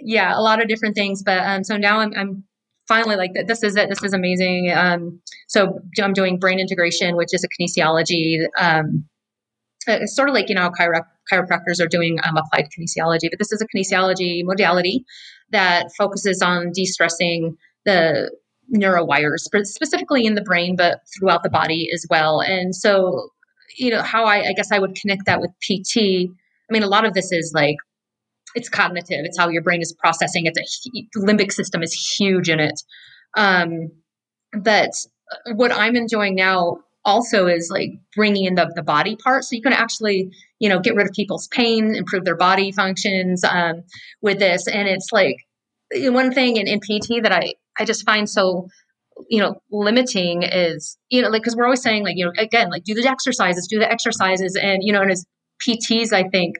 yeah 0.00 0.36
a 0.36 0.40
lot 0.40 0.62
of 0.62 0.68
different 0.68 0.94
things 0.94 1.22
but 1.22 1.38
um 1.38 1.64
so 1.64 1.76
now 1.76 1.98
i'm, 1.98 2.12
I'm 2.16 2.44
finally 2.88 3.16
like 3.16 3.30
this 3.46 3.62
is 3.62 3.76
it 3.76 3.88
this 3.88 4.02
is 4.02 4.12
amazing. 4.12 4.72
Um, 4.72 5.20
so 5.48 5.80
i'm 6.00 6.12
doing 6.12 6.38
brain 6.38 6.58
integration 6.58 7.16
which 7.16 7.32
is 7.32 7.44
a 7.44 7.48
kinesiology 7.48 8.46
um, 8.58 9.04
it's 9.86 10.14
sort 10.14 10.28
of 10.28 10.34
like 10.34 10.48
you 10.48 10.54
know 10.54 10.70
chiro- 10.78 11.06
chiropractors 11.30 11.80
are 11.80 11.88
doing 11.88 12.18
um, 12.24 12.36
applied 12.36 12.68
kinesiology 12.70 13.28
but 13.30 13.38
this 13.38 13.52
is 13.52 13.60
a 13.60 13.66
kinesiology 13.66 14.42
modality 14.44 15.04
that 15.50 15.86
focuses 15.96 16.40
on 16.42 16.72
de-stressing 16.72 17.56
the 17.84 18.30
neurowires 18.74 19.40
specifically 19.40 20.24
in 20.24 20.34
the 20.34 20.40
brain 20.40 20.76
but 20.76 21.00
throughout 21.14 21.42
the 21.42 21.50
body 21.50 21.90
as 21.92 22.06
well. 22.08 22.40
And 22.40 22.74
so 22.74 23.28
you 23.76 23.90
know 23.90 24.02
how 24.02 24.24
I, 24.24 24.48
I 24.48 24.52
guess 24.52 24.70
i 24.70 24.78
would 24.78 24.94
connect 24.94 25.24
that 25.26 25.40
with 25.40 25.50
pt 25.60 25.96
i 25.96 26.72
mean 26.72 26.82
a 26.82 26.88
lot 26.88 27.04
of 27.04 27.14
this 27.14 27.32
is 27.32 27.52
like 27.54 27.76
it's 28.54 28.68
cognitive. 28.68 29.24
It's 29.24 29.38
how 29.38 29.48
your 29.48 29.62
brain 29.62 29.80
is 29.80 29.92
processing. 29.92 30.46
It's 30.46 30.86
a 31.14 31.18
limbic 31.18 31.52
system 31.52 31.82
is 31.82 31.92
huge 31.92 32.48
in 32.48 32.60
it. 32.60 32.80
Um, 33.36 33.90
but 34.52 34.90
what 35.54 35.72
I'm 35.72 35.96
enjoying 35.96 36.34
now 36.34 36.78
also 37.04 37.46
is 37.46 37.68
like 37.70 37.90
bringing 38.14 38.44
in 38.44 38.54
the, 38.54 38.70
the 38.74 38.82
body 38.82 39.16
part. 39.16 39.44
So 39.44 39.56
you 39.56 39.62
can 39.62 39.72
actually, 39.72 40.30
you 40.58 40.68
know, 40.68 40.78
get 40.78 40.94
rid 40.94 41.06
of 41.06 41.12
people's 41.14 41.48
pain, 41.48 41.94
improve 41.94 42.24
their 42.24 42.36
body 42.36 42.70
functions 42.72 43.42
um, 43.44 43.82
with 44.20 44.38
this. 44.38 44.68
And 44.68 44.88
it's 44.88 45.08
like 45.12 45.36
one 45.94 46.32
thing 46.32 46.56
in, 46.56 46.66
in 46.68 46.80
PT 46.80 47.22
that 47.22 47.32
I, 47.32 47.54
I 47.78 47.84
just 47.84 48.04
find 48.04 48.28
so, 48.28 48.68
you 49.28 49.40
know, 49.40 49.60
limiting 49.70 50.42
is, 50.42 50.96
you 51.10 51.22
know, 51.22 51.28
like, 51.28 51.42
cause 51.42 51.56
we're 51.56 51.64
always 51.64 51.82
saying 51.82 52.04
like, 52.04 52.16
you 52.16 52.24
know, 52.24 52.32
again, 52.38 52.70
like 52.70 52.84
do 52.84 52.94
the 52.94 53.06
exercises, 53.08 53.66
do 53.68 53.78
the 53.78 53.90
exercises. 53.90 54.56
And, 54.56 54.82
you 54.82 54.92
know, 54.92 55.02
and 55.02 55.10
as 55.10 55.24
PTs, 55.66 56.12
I 56.12 56.28
think, 56.28 56.56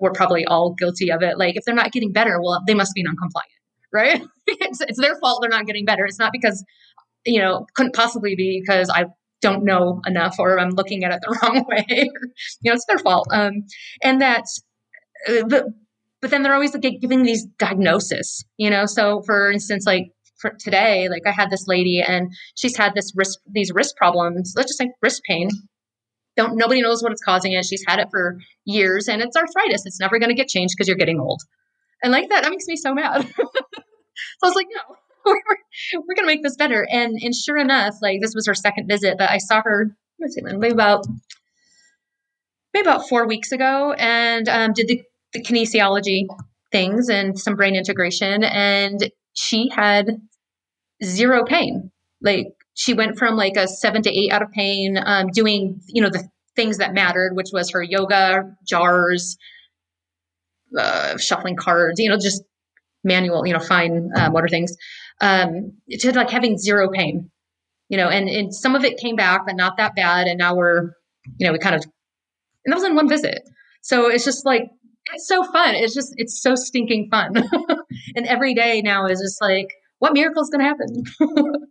we're 0.00 0.12
probably 0.12 0.44
all 0.46 0.74
guilty 0.74 1.10
of 1.10 1.22
it. 1.22 1.38
Like 1.38 1.56
if 1.56 1.64
they're 1.64 1.74
not 1.74 1.92
getting 1.92 2.12
better, 2.12 2.40
well, 2.40 2.62
they 2.66 2.74
must 2.74 2.94
be 2.94 3.02
non-compliant, 3.02 3.50
right? 3.92 4.22
it's, 4.46 4.80
it's 4.80 5.00
their 5.00 5.16
fault 5.20 5.40
they're 5.40 5.50
not 5.50 5.66
getting 5.66 5.84
better. 5.84 6.04
It's 6.04 6.18
not 6.18 6.32
because, 6.32 6.64
you 7.24 7.40
know, 7.40 7.66
couldn't 7.74 7.94
possibly 7.94 8.34
be 8.36 8.62
because 8.64 8.90
I 8.90 9.06
don't 9.40 9.64
know 9.64 10.00
enough 10.06 10.36
or 10.38 10.58
I'm 10.58 10.70
looking 10.70 11.04
at 11.04 11.12
it 11.12 11.20
the 11.22 11.38
wrong 11.42 11.64
way. 11.68 12.10
You 12.60 12.70
know, 12.70 12.74
it's 12.74 12.86
their 12.86 12.98
fault. 12.98 13.28
Um, 13.32 13.64
and 14.02 14.20
that, 14.20 14.44
uh, 15.28 15.42
but, 15.48 15.64
but 16.20 16.30
then 16.30 16.42
they're 16.42 16.54
always 16.54 16.74
like 16.74 17.00
giving 17.00 17.22
these 17.22 17.44
diagnosis, 17.58 18.44
you 18.56 18.70
know? 18.70 18.86
So 18.86 19.22
for 19.22 19.50
instance, 19.50 19.86
like 19.86 20.10
for 20.38 20.52
today, 20.58 21.08
like 21.08 21.22
I 21.26 21.32
had 21.32 21.50
this 21.50 21.66
lady 21.66 22.02
and 22.06 22.32
she's 22.54 22.76
had 22.76 22.94
this 22.94 23.12
wrist, 23.14 23.40
these 23.50 23.72
wrist 23.72 23.96
problems, 23.96 24.54
let's 24.56 24.70
just 24.70 24.78
say 24.78 24.90
wrist 25.02 25.22
pain 25.28 25.50
don't 26.36 26.56
nobody 26.56 26.82
knows 26.82 27.02
what 27.02 27.12
it's 27.12 27.22
causing 27.22 27.52
it. 27.52 27.64
She's 27.64 27.84
had 27.86 27.98
it 27.98 28.08
for 28.10 28.38
years 28.64 29.08
and 29.08 29.22
it's 29.22 29.36
arthritis. 29.36 29.86
It's 29.86 30.00
never 30.00 30.18
going 30.18 30.30
to 30.30 30.34
get 30.34 30.48
changed 30.48 30.74
because 30.76 30.88
you're 30.88 30.96
getting 30.96 31.20
old. 31.20 31.42
And 32.02 32.12
like 32.12 32.28
that, 32.28 32.42
that 32.42 32.50
makes 32.50 32.66
me 32.66 32.76
so 32.76 32.94
mad. 32.94 33.22
so 33.36 33.44
I 34.42 34.46
was 34.46 34.54
like, 34.54 34.66
no, 34.70 34.96
we're, 35.24 35.40
we're 35.94 36.14
going 36.14 36.26
to 36.28 36.34
make 36.34 36.42
this 36.42 36.56
better. 36.56 36.86
And 36.90 37.18
and 37.22 37.34
sure 37.34 37.56
enough, 37.56 37.94
like 38.02 38.20
this 38.20 38.34
was 38.34 38.46
her 38.46 38.54
second 38.54 38.86
visit, 38.88 39.16
but 39.18 39.30
I 39.30 39.38
saw 39.38 39.62
her, 39.62 39.96
see, 40.28 40.42
maybe 40.42 40.70
about 40.70 41.06
maybe 42.72 42.86
about 42.86 43.08
four 43.08 43.26
weeks 43.26 43.52
ago 43.52 43.92
and 43.92 44.48
um, 44.48 44.72
did 44.74 44.88
the, 44.88 45.02
the 45.32 45.42
kinesiology 45.42 46.26
things 46.70 47.08
and 47.08 47.38
some 47.38 47.56
brain 47.56 47.74
integration. 47.74 48.44
And 48.44 49.10
she 49.32 49.70
had 49.74 50.20
zero 51.02 51.44
pain. 51.44 51.90
Like 52.22 52.48
she 52.76 52.94
went 52.94 53.18
from 53.18 53.36
like 53.36 53.56
a 53.56 53.66
seven 53.66 54.02
to 54.02 54.10
eight 54.10 54.32
out 54.32 54.42
of 54.42 54.50
pain, 54.52 54.98
um, 55.04 55.28
doing 55.32 55.80
you 55.88 56.02
know 56.02 56.10
the 56.10 56.28
things 56.54 56.78
that 56.78 56.94
mattered, 56.94 57.34
which 57.34 57.48
was 57.52 57.70
her 57.70 57.82
yoga, 57.82 58.56
jars, 58.66 59.36
uh, 60.76 61.16
shuffling 61.18 61.56
cards, 61.56 62.00
you 62.00 62.08
know, 62.08 62.16
just 62.16 62.42
manual, 63.04 63.46
you 63.46 63.52
know, 63.52 63.60
fine 63.60 64.10
uh, 64.16 64.30
motor 64.30 64.48
things, 64.48 64.74
um, 65.20 65.72
to 65.90 66.12
like 66.12 66.30
having 66.30 66.58
zero 66.58 66.90
pain, 66.90 67.30
you 67.88 67.96
know, 67.96 68.08
and, 68.08 68.28
and 68.28 68.54
some 68.54 68.74
of 68.74 68.84
it 68.84 68.98
came 68.98 69.16
back, 69.16 69.42
but 69.46 69.54
not 69.56 69.76
that 69.76 69.94
bad. 69.94 70.26
And 70.26 70.38
now 70.38 70.56
we're, 70.56 70.92
you 71.38 71.46
know, 71.46 71.52
we 71.52 71.58
kind 71.58 71.74
of, 71.74 71.82
and 72.64 72.72
that 72.72 72.76
was 72.76 72.84
in 72.84 72.96
one 72.96 73.08
visit. 73.08 73.42
So 73.82 74.10
it's 74.10 74.24
just 74.24 74.44
like, 74.44 74.62
it's 75.12 75.28
so 75.28 75.44
fun. 75.44 75.76
It's 75.76 75.94
just, 75.94 76.12
it's 76.16 76.42
so 76.42 76.56
stinking 76.56 77.08
fun. 77.10 77.34
and 78.16 78.26
every 78.26 78.54
day 78.54 78.82
now 78.82 79.06
is 79.06 79.20
just 79.20 79.40
like, 79.40 79.68
what 79.98 80.14
miracle 80.14 80.42
is 80.42 80.50
going 80.50 80.60
to 80.60 80.66
happen? 80.66 81.62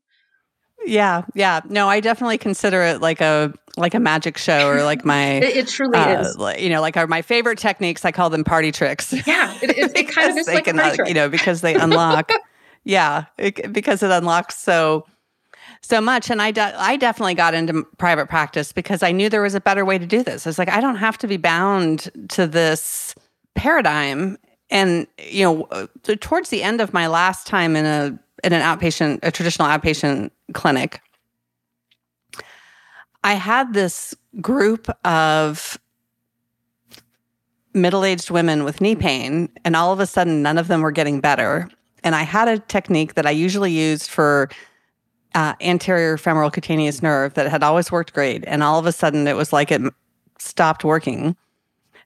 Yeah, 0.86 1.24
yeah. 1.34 1.62
No, 1.68 1.90
I 1.90 2.00
definitely 2.00 2.38
consider 2.38 2.82
it 2.84 3.02
like 3.02 3.22
a 3.22 3.54
like 3.78 3.94
a 3.94 4.00
magic 4.00 4.38
show 4.38 4.70
or 4.70 4.84
like 4.84 5.04
my 5.04 5.26
it, 5.36 5.58
it 5.58 5.68
truly 5.68 5.98
uh, 5.98 6.22
is. 6.22 6.38
Like, 6.38 6.62
you 6.62 6.70
know, 6.70 6.82
like 6.82 6.98
our 6.98 7.08
my 7.08 7.22
favorite 7.22 7.58
techniques. 7.58 8.06
I 8.06 8.12
call 8.12 8.30
them 8.30 8.44
party 8.44 8.72
tricks. 8.72 9.14
Yeah, 9.26 9.58
it, 9.62 9.72
it, 9.72 9.98
it 9.98 10.08
kind 10.16 10.32
of 10.32 10.38
is 10.38 10.48
like 10.48 10.66
can, 10.66 10.78
trick. 10.78 11.08
You 11.08 11.14
know, 11.14 11.30
because 11.30 11.62
they 11.62 11.76
unlock. 11.76 12.32
yeah, 12.84 13.26
because 13.72 14.04
it 14.04 14.12
unlocks 14.12 14.58
so 14.58 15.06
so 15.82 16.02
much. 16.02 16.30
And 16.30 16.42
I 16.42 16.52
de- 16.52 16.80
I 16.80 16.98
definitely 16.98 17.36
got 17.36 17.54
into 17.54 17.84
private 17.98 18.28
practice 18.28 18.72
because 18.72 19.04
I 19.04 19.12
knew 19.12 19.30
there 19.30 19.42
was 19.42 19.56
a 19.56 19.62
better 19.62 19.86
way 19.86 19.98
to 19.98 20.06
do 20.06 20.24
this. 20.24 20.48
it's 20.48 20.58
like, 20.58 20.70
I 20.70 20.82
don't 20.82 20.98
have 20.98 21.18
to 21.20 21.28
be 21.28 21.38
bound 21.38 22.12
to 22.30 22.48
this 22.48 23.16
paradigm. 23.56 24.38
And 24.70 25.08
you 25.20 25.44
know, 25.44 25.64
uh, 25.72 25.88
towards 26.20 26.50
the 26.50 26.64
end 26.64 26.82
of 26.82 26.94
my 26.94 27.08
last 27.08 27.46
time 27.46 27.76
in 27.76 27.86
a 27.86 28.20
in 28.44 28.54
an 28.54 28.62
outpatient, 28.62 29.20
a 29.24 29.32
traditional 29.32 29.68
outpatient 29.68 30.32
clinic, 30.54 31.02
I 33.24 33.34
had 33.34 33.74
this 33.74 34.14
group 34.42 34.88
of 35.06 35.80
middle 37.74 38.06
aged 38.06 38.30
women 38.30 38.64
with 38.64 38.82
knee 38.82 38.96
pain, 38.96 39.50
and 39.66 39.76
all 39.76 39.92
of 39.92 40.00
a 40.00 40.06
sudden, 40.06 40.42
none 40.42 40.58
of 40.58 40.68
them 40.68 40.82
were 40.82 40.92
getting 40.92 41.20
better. 41.20 41.70
And 42.04 42.16
I 42.16 42.24
had 42.24 42.48
a 42.48 42.60
technique 42.60 43.16
that 43.16 43.26
I 43.26 43.32
usually 43.32 43.72
used 43.72 44.10
for 44.10 44.50
uh, 45.34 45.54
anterior 45.60 46.18
femoral 46.18 46.52
cutaneous 46.52 47.02
nerve 47.02 47.34
that 47.34 47.50
had 47.50 47.64
always 47.64 47.92
worked 47.92 48.14
great. 48.14 48.44
And 48.48 48.64
all 48.64 48.80
of 48.80 48.86
a 48.86 48.92
sudden, 48.92 49.28
it 49.28 49.36
was 49.36 49.52
like 49.52 49.72
it 49.72 49.82
stopped 50.40 50.84
working. 50.84 51.36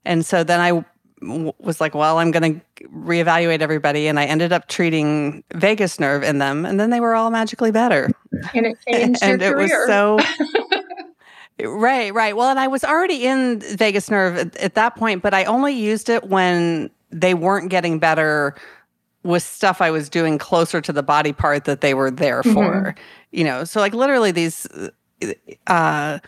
And 0.06 0.26
so 0.26 0.44
then 0.44 0.60
I 0.60 0.84
was 1.22 1.82
like, 1.82 1.94
well, 1.94 2.20
I'm 2.20 2.32
going 2.32 2.62
to 2.80 2.88
reevaluate 2.88 3.62
everybody. 3.62 4.08
And 4.08 4.20
I 4.20 4.26
ended 4.26 4.54
up 4.54 4.68
treating 4.68 5.44
vagus 5.54 6.00
nerve 6.00 6.24
in 6.24 6.38
them. 6.38 6.66
And 6.66 6.80
then 6.80 6.90
they 6.90 7.00
were 7.00 7.16
all 7.16 7.30
magically 7.32 7.72
better. 7.72 8.10
And 8.54 8.68
it 8.68 8.78
changed 8.88 9.24
and 9.24 9.42
your 9.42 9.60
it 9.60 9.64
was 9.64 9.72
so. 9.88 10.20
right, 11.68 12.14
right. 12.14 12.38
Well, 12.38 12.50
and 12.50 12.60
I 12.60 12.68
was 12.68 12.84
already 12.84 13.26
in 13.26 13.60
vagus 13.60 14.10
nerve 14.10 14.38
at, 14.38 14.56
at 14.58 14.76
that 14.76 14.96
point, 14.96 15.24
but 15.24 15.34
I 15.34 15.44
only 15.46 15.74
used 15.74 16.10
it 16.10 16.26
when 16.26 16.90
they 17.10 17.34
weren't 17.34 17.70
getting 17.70 18.00
better 18.00 18.56
with 19.24 19.44
stuff 19.44 19.82
I 19.82 19.92
was 19.92 20.10
doing 20.10 20.38
closer 20.38 20.80
to 20.80 20.94
the 20.94 21.04
body 21.04 21.34
part 21.34 21.66
that 21.66 21.82
they 21.82 21.96
were 21.96 22.12
there 22.12 22.44
for. 22.44 22.52
Mm-hmm. 22.52 23.00
You 23.32 23.44
know, 23.44 23.64
so 23.64 23.80
like 23.80 23.94
literally 23.94 24.32
these. 24.32 24.68
Uh, 25.68 26.20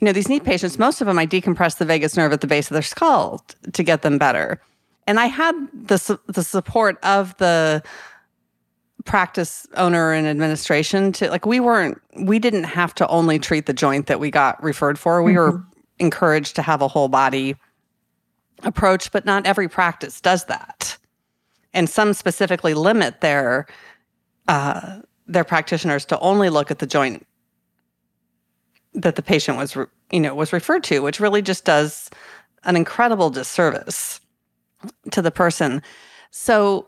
you 0.00 0.04
know, 0.04 0.12
these 0.12 0.28
knee 0.28 0.40
patients, 0.40 0.78
most 0.78 1.00
of 1.00 1.06
them, 1.06 1.18
I 1.18 1.26
decompress 1.26 1.78
the 1.78 1.84
vagus 1.84 2.16
nerve 2.16 2.32
at 2.32 2.40
the 2.40 2.46
base 2.46 2.70
of 2.70 2.74
their 2.74 2.82
skull 2.82 3.44
t- 3.48 3.70
to 3.72 3.82
get 3.82 4.02
them 4.02 4.18
better. 4.18 4.60
And 5.06 5.18
I 5.18 5.26
had 5.26 5.54
the, 5.72 5.98
su- 5.98 6.20
the 6.26 6.44
support 6.44 6.98
of 7.02 7.36
the 7.38 7.82
practice 9.04 9.66
owner 9.74 10.12
and 10.12 10.26
administration 10.26 11.12
to 11.12 11.30
like, 11.30 11.46
we 11.46 11.60
weren't, 11.60 12.00
we 12.20 12.38
didn't 12.38 12.64
have 12.64 12.94
to 12.96 13.08
only 13.08 13.38
treat 13.38 13.66
the 13.66 13.72
joint 13.72 14.06
that 14.06 14.20
we 14.20 14.30
got 14.30 14.62
referred 14.62 14.98
for. 14.98 15.22
We 15.22 15.32
mm-hmm. 15.32 15.56
were 15.56 15.64
encouraged 15.98 16.54
to 16.56 16.62
have 16.62 16.82
a 16.82 16.88
whole 16.88 17.08
body 17.08 17.56
approach, 18.62 19.10
but 19.10 19.24
not 19.24 19.46
every 19.46 19.68
practice 19.68 20.20
does 20.20 20.44
that. 20.44 20.96
And 21.74 21.88
some 21.88 22.12
specifically 22.12 22.74
limit 22.74 23.20
their, 23.20 23.66
uh, 24.46 25.00
their 25.26 25.44
practitioners 25.44 26.04
to 26.06 26.18
only 26.20 26.50
look 26.50 26.70
at 26.70 26.78
the 26.78 26.86
joint 26.86 27.26
that 28.94 29.16
the 29.16 29.22
patient 29.22 29.56
was 29.56 29.76
you 30.10 30.20
know 30.20 30.34
was 30.34 30.52
referred 30.52 30.84
to 30.84 31.00
which 31.00 31.20
really 31.20 31.42
just 31.42 31.64
does 31.64 32.10
an 32.64 32.76
incredible 32.76 33.30
disservice 33.30 34.20
to 35.10 35.22
the 35.22 35.30
person. 35.30 35.82
So 36.30 36.86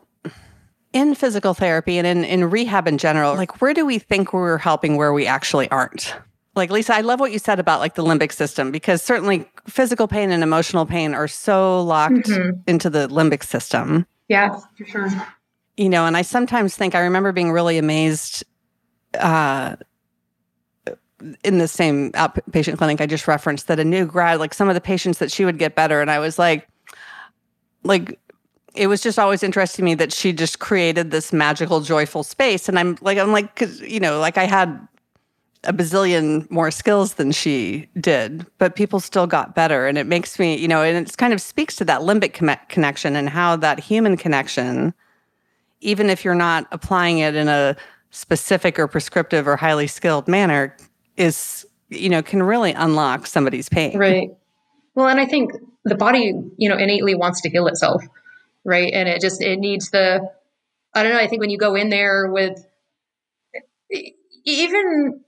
in 0.93 1.15
physical 1.15 1.53
therapy 1.53 1.97
and 1.97 2.05
in, 2.05 2.23
in 2.23 2.49
rehab 2.49 2.87
in 2.87 2.97
general 2.97 3.35
like 3.35 3.61
where 3.61 3.73
do 3.73 3.85
we 3.85 3.97
think 3.97 4.33
we're 4.33 4.57
helping 4.57 4.97
where 4.97 5.13
we 5.13 5.25
actually 5.25 5.69
aren't? 5.71 6.15
Like 6.53 6.69
lisa 6.69 6.93
i 6.95 7.01
love 7.01 7.21
what 7.21 7.31
you 7.31 7.39
said 7.39 7.59
about 7.59 7.79
like 7.79 7.95
the 7.95 8.03
limbic 8.03 8.33
system 8.33 8.71
because 8.71 9.01
certainly 9.01 9.49
physical 9.67 10.07
pain 10.07 10.31
and 10.31 10.43
emotional 10.43 10.85
pain 10.85 11.13
are 11.13 11.27
so 11.27 11.81
locked 11.81 12.27
mm-hmm. 12.27 12.59
into 12.67 12.89
the 12.89 13.07
limbic 13.07 13.43
system. 13.43 14.05
Yeah 14.27 14.59
for 14.77 14.85
sure. 14.85 15.09
You 15.77 15.87
know 15.87 16.05
and 16.05 16.17
i 16.17 16.23
sometimes 16.23 16.75
think 16.75 16.93
i 16.93 16.99
remember 16.99 17.31
being 17.31 17.51
really 17.51 17.77
amazed 17.77 18.43
uh, 19.19 19.75
in 21.43 21.57
the 21.57 21.67
same 21.67 22.11
outpatient 22.13 22.77
clinic 22.77 23.01
I 23.01 23.05
just 23.05 23.27
referenced 23.27 23.67
that 23.67 23.79
a 23.79 23.85
new 23.85 24.05
grad, 24.05 24.39
like 24.39 24.53
some 24.53 24.69
of 24.69 24.75
the 24.75 24.81
patients 24.81 25.19
that 25.19 25.31
she 25.31 25.45
would 25.45 25.57
get 25.57 25.75
better. 25.75 26.01
And 26.01 26.11
I 26.11 26.19
was 26.19 26.39
like, 26.39 26.67
like, 27.83 28.19
it 28.73 28.87
was 28.87 29.01
just 29.01 29.19
always 29.19 29.43
interesting 29.43 29.83
to 29.83 29.85
me 29.85 29.95
that 29.95 30.13
she 30.13 30.31
just 30.31 30.59
created 30.59 31.11
this 31.11 31.33
magical, 31.33 31.81
joyful 31.81 32.23
space. 32.23 32.69
And 32.69 32.79
I'm 32.79 32.97
like, 33.01 33.17
I'm 33.17 33.31
like, 33.31 33.55
cause 33.55 33.81
you 33.81 33.99
know, 33.99 34.19
like 34.19 34.37
I 34.37 34.45
had 34.45 34.87
a 35.63 35.73
bazillion 35.73 36.49
more 36.49 36.71
skills 36.71 37.15
than 37.15 37.31
she 37.31 37.87
did, 37.99 38.45
but 38.57 38.75
people 38.75 38.99
still 38.99 39.27
got 39.27 39.53
better. 39.53 39.87
And 39.87 39.97
it 39.97 40.07
makes 40.07 40.39
me, 40.39 40.57
you 40.57 40.67
know, 40.67 40.81
and 40.81 41.07
it 41.07 41.17
kind 41.17 41.33
of 41.33 41.41
speaks 41.41 41.75
to 41.77 41.85
that 41.85 42.01
limbic 42.01 42.33
connection 42.69 43.15
and 43.15 43.29
how 43.29 43.55
that 43.57 43.79
human 43.79 44.17
connection, 44.17 44.93
even 45.81 46.09
if 46.09 46.25
you're 46.25 46.33
not 46.33 46.67
applying 46.71 47.19
it 47.19 47.35
in 47.35 47.47
a 47.47 47.75
specific 48.09 48.79
or 48.79 48.87
prescriptive 48.87 49.47
or 49.47 49.55
highly 49.55 49.87
skilled 49.87 50.27
manner, 50.27 50.75
is 51.17 51.65
you 51.89 52.09
know 52.09 52.21
can 52.21 52.43
really 52.43 52.71
unlock 52.73 53.27
somebody's 53.27 53.69
pain. 53.69 53.97
Right. 53.97 54.29
Well 54.95 55.07
and 55.07 55.19
i 55.19 55.25
think 55.25 55.51
the 55.85 55.95
body 55.95 56.33
you 56.57 56.69
know 56.69 56.77
innately 56.77 57.15
wants 57.15 57.41
to 57.41 57.49
heal 57.49 57.67
itself 57.67 58.03
right? 58.63 58.91
And 58.93 59.09
it 59.09 59.21
just 59.21 59.41
it 59.41 59.59
needs 59.59 59.89
the 59.89 60.21
i 60.93 61.03
don't 61.03 61.13
know 61.13 61.19
i 61.19 61.27
think 61.27 61.39
when 61.39 61.49
you 61.49 61.57
go 61.57 61.75
in 61.75 61.89
there 61.89 62.29
with 62.29 62.65
even 64.45 65.21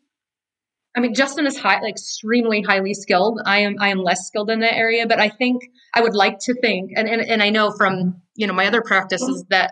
i 0.96 1.00
mean 1.00 1.13
justin 1.13 1.48
is 1.48 1.58
high 1.58 1.80
like 1.80 1.91
extremely 1.91 2.62
highly 2.62 2.93
skilled. 2.93 3.39
I 3.46 3.60
am 3.60 3.76
i 3.80 3.89
am 3.89 4.00
less 4.00 4.28
skilled 4.28 4.50
in 4.50 4.60
that 4.60 4.76
area 4.76 5.08
but 5.08 5.19
i 5.19 5.30
think 5.30 5.63
i 5.93 6.02
would 6.02 6.15
like 6.15 6.39
to 6.39 6.54
think 6.54 6.91
and 6.96 7.08
and, 7.08 7.22
and 7.22 7.41
i 7.41 7.50
know 7.50 7.72
from 7.72 8.22
you 8.36 8.46
know 8.46 8.54
my 8.54 8.67
other 8.67 8.82
practices 8.82 9.46
that 9.50 9.72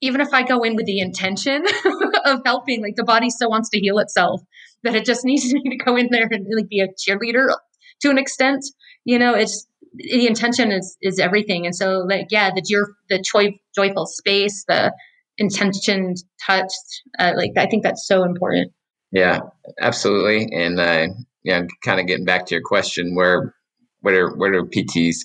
even 0.00 0.20
if 0.20 0.32
i 0.32 0.44
go 0.44 0.62
in 0.62 0.76
with 0.76 0.86
the 0.86 1.00
intention 1.00 1.64
of 2.24 2.40
helping 2.44 2.80
like 2.80 2.94
the 2.96 3.04
body 3.04 3.30
still 3.30 3.50
wants 3.50 3.68
to 3.70 3.80
heal 3.80 3.98
itself 3.98 4.40
that 4.82 4.94
it 4.94 5.04
just 5.04 5.24
needs 5.24 5.52
me 5.52 5.62
to 5.70 5.84
go 5.84 5.96
in 5.96 6.08
there 6.10 6.28
and 6.30 6.46
like 6.54 6.68
be 6.68 6.80
a 6.80 6.88
cheerleader 6.88 7.54
to 8.02 8.10
an 8.10 8.18
extent. 8.18 8.64
You 9.04 9.18
know, 9.18 9.34
it's 9.34 9.66
the 9.94 10.26
intention 10.26 10.70
is 10.72 10.96
is 11.02 11.18
everything. 11.18 11.66
And 11.66 11.74
so 11.74 12.04
like 12.08 12.28
yeah, 12.30 12.50
the 12.54 12.62
joy, 12.62 12.90
the 13.08 13.22
joy, 13.22 13.58
joyful 13.74 14.06
space, 14.06 14.64
the 14.68 14.92
intention 15.38 16.14
touched, 16.44 17.02
uh, 17.18 17.32
like 17.36 17.52
I 17.56 17.66
think 17.66 17.82
that's 17.82 18.06
so 18.06 18.24
important. 18.24 18.72
Yeah, 19.12 19.40
absolutely. 19.80 20.48
And 20.52 20.78
uh, 20.78 21.08
yeah, 21.42 21.62
kind 21.82 22.00
of 22.00 22.06
getting 22.06 22.24
back 22.24 22.46
to 22.46 22.54
your 22.54 22.62
question, 22.64 23.14
where 23.14 23.54
where 24.00 24.30
where 24.30 24.52
do 24.52 24.64
PTs 24.64 25.16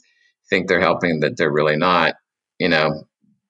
think 0.50 0.68
they're 0.68 0.80
helping 0.80 1.20
that 1.20 1.38
they're 1.38 1.52
really 1.52 1.76
not? 1.76 2.16
You 2.60 2.70
know, 2.70 3.04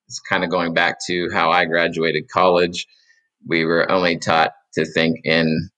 it's 0.07 0.19
kind 0.19 0.43
of 0.43 0.49
going 0.49 0.73
back 0.73 0.97
to 1.07 1.29
how 1.31 1.51
I 1.51 1.65
graduated 1.65 2.29
college. 2.29 2.87
We 3.47 3.63
were 3.63 3.89
only 3.91 4.17
taught 4.17 4.51
to 4.73 4.85
think 4.85 5.19
in 5.23 5.69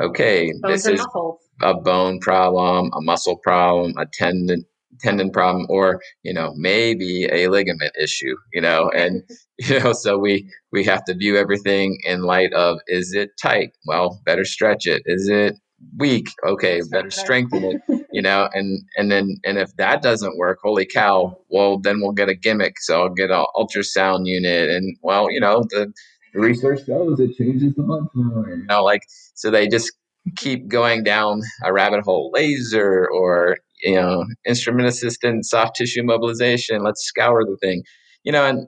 okay, 0.00 0.52
this 0.62 0.86
is 0.86 1.00
muscles. 1.00 1.40
a 1.62 1.74
bone 1.74 2.20
problem, 2.20 2.90
a 2.94 3.00
muscle 3.00 3.36
problem, 3.36 3.94
a 3.98 4.06
tendon 4.12 4.64
tendon 5.00 5.30
problem, 5.30 5.66
or 5.68 6.00
you 6.22 6.32
know 6.32 6.52
maybe 6.56 7.26
a 7.30 7.48
ligament 7.48 7.92
issue. 8.00 8.36
You 8.52 8.60
know, 8.60 8.90
and 8.94 9.22
you 9.58 9.80
know 9.80 9.92
so 9.92 10.18
we 10.18 10.50
we 10.72 10.84
have 10.84 11.04
to 11.04 11.14
view 11.14 11.36
everything 11.36 11.98
in 12.04 12.22
light 12.22 12.52
of 12.52 12.78
is 12.86 13.12
it 13.14 13.30
tight? 13.40 13.70
Well, 13.86 14.20
better 14.24 14.44
stretch 14.44 14.86
it. 14.86 15.02
Is 15.06 15.28
it 15.28 15.56
weak? 15.96 16.28
Okay, 16.46 16.80
better 16.90 17.10
strengthen 17.10 17.64
it. 17.64 17.82
You 18.10 18.22
know, 18.22 18.48
and 18.54 18.80
and 18.96 19.12
then 19.12 19.36
and 19.44 19.58
if 19.58 19.76
that 19.76 20.00
doesn't 20.00 20.38
work, 20.38 20.60
holy 20.62 20.86
cow! 20.86 21.36
Well, 21.50 21.78
then 21.78 22.00
we'll 22.00 22.12
get 22.12 22.30
a 22.30 22.34
gimmick. 22.34 22.80
So 22.80 23.02
I'll 23.02 23.10
get 23.10 23.30
an 23.30 23.44
ultrasound 23.54 24.22
unit, 24.24 24.70
and 24.70 24.96
well, 25.02 25.30
you 25.30 25.38
know 25.38 25.62
the 25.68 25.92
research 26.34 26.86
shows 26.86 27.20
it 27.20 27.36
changes 27.36 27.74
the 27.74 27.82
blood 27.82 28.06
flow. 28.12 28.44
You 28.46 28.64
know, 28.68 28.84
like 28.84 29.02
so 29.34 29.50
they 29.50 29.68
just 29.68 29.92
keep 30.36 30.68
going 30.68 31.04
down 31.04 31.40
a 31.64 31.72
rabbit 31.72 32.02
hole. 32.04 32.30
Laser 32.32 33.08
or 33.08 33.58
you 33.82 33.94
know 33.94 34.24
instrument 34.46 34.88
assisted 34.88 35.44
soft 35.44 35.76
tissue 35.76 36.02
mobilization. 36.02 36.82
Let's 36.82 37.02
scour 37.04 37.44
the 37.44 37.56
thing. 37.60 37.82
You 38.24 38.32
know, 38.32 38.44
and 38.44 38.58
I'm 38.60 38.66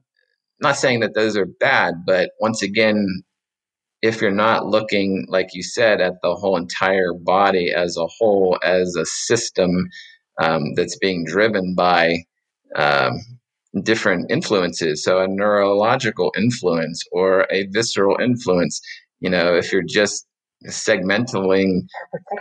not 0.61 0.77
saying 0.77 1.01
that 1.01 1.15
those 1.15 1.37
are 1.37 1.47
bad, 1.47 1.95
but 2.07 2.31
once 2.41 2.63
again, 2.63 3.07
if 4.03 4.21
you're 4.21 4.31
not 4.31 4.67
looking, 4.67 5.27
like 5.29 5.49
you 5.53 5.63
said, 5.63 6.01
at 6.01 6.15
the 6.23 6.35
whole 6.35 6.57
entire 6.57 7.13
body 7.13 7.73
as 7.73 7.97
a 7.97 8.07
whole, 8.07 8.59
as 8.63 8.97
a 8.97 9.05
system 9.05 9.89
um, 10.43 10.75
that's 10.75 10.97
being 10.99 11.25
driven 11.27 11.75
by 11.75 12.25
um, 12.77 13.13
different 13.83 14.31
influences. 14.31 15.05
So, 15.05 15.21
a 15.21 15.29
neurological 15.29 16.33
influence 16.37 17.03
or 17.13 17.47
a 17.51 17.67
visceral 17.69 18.21
influence. 18.21 18.81
You 19.21 19.31
know, 19.31 19.55
if 19.55 19.73
you're 19.73 19.83
just 19.87 20.27
segmenting, 20.69 21.83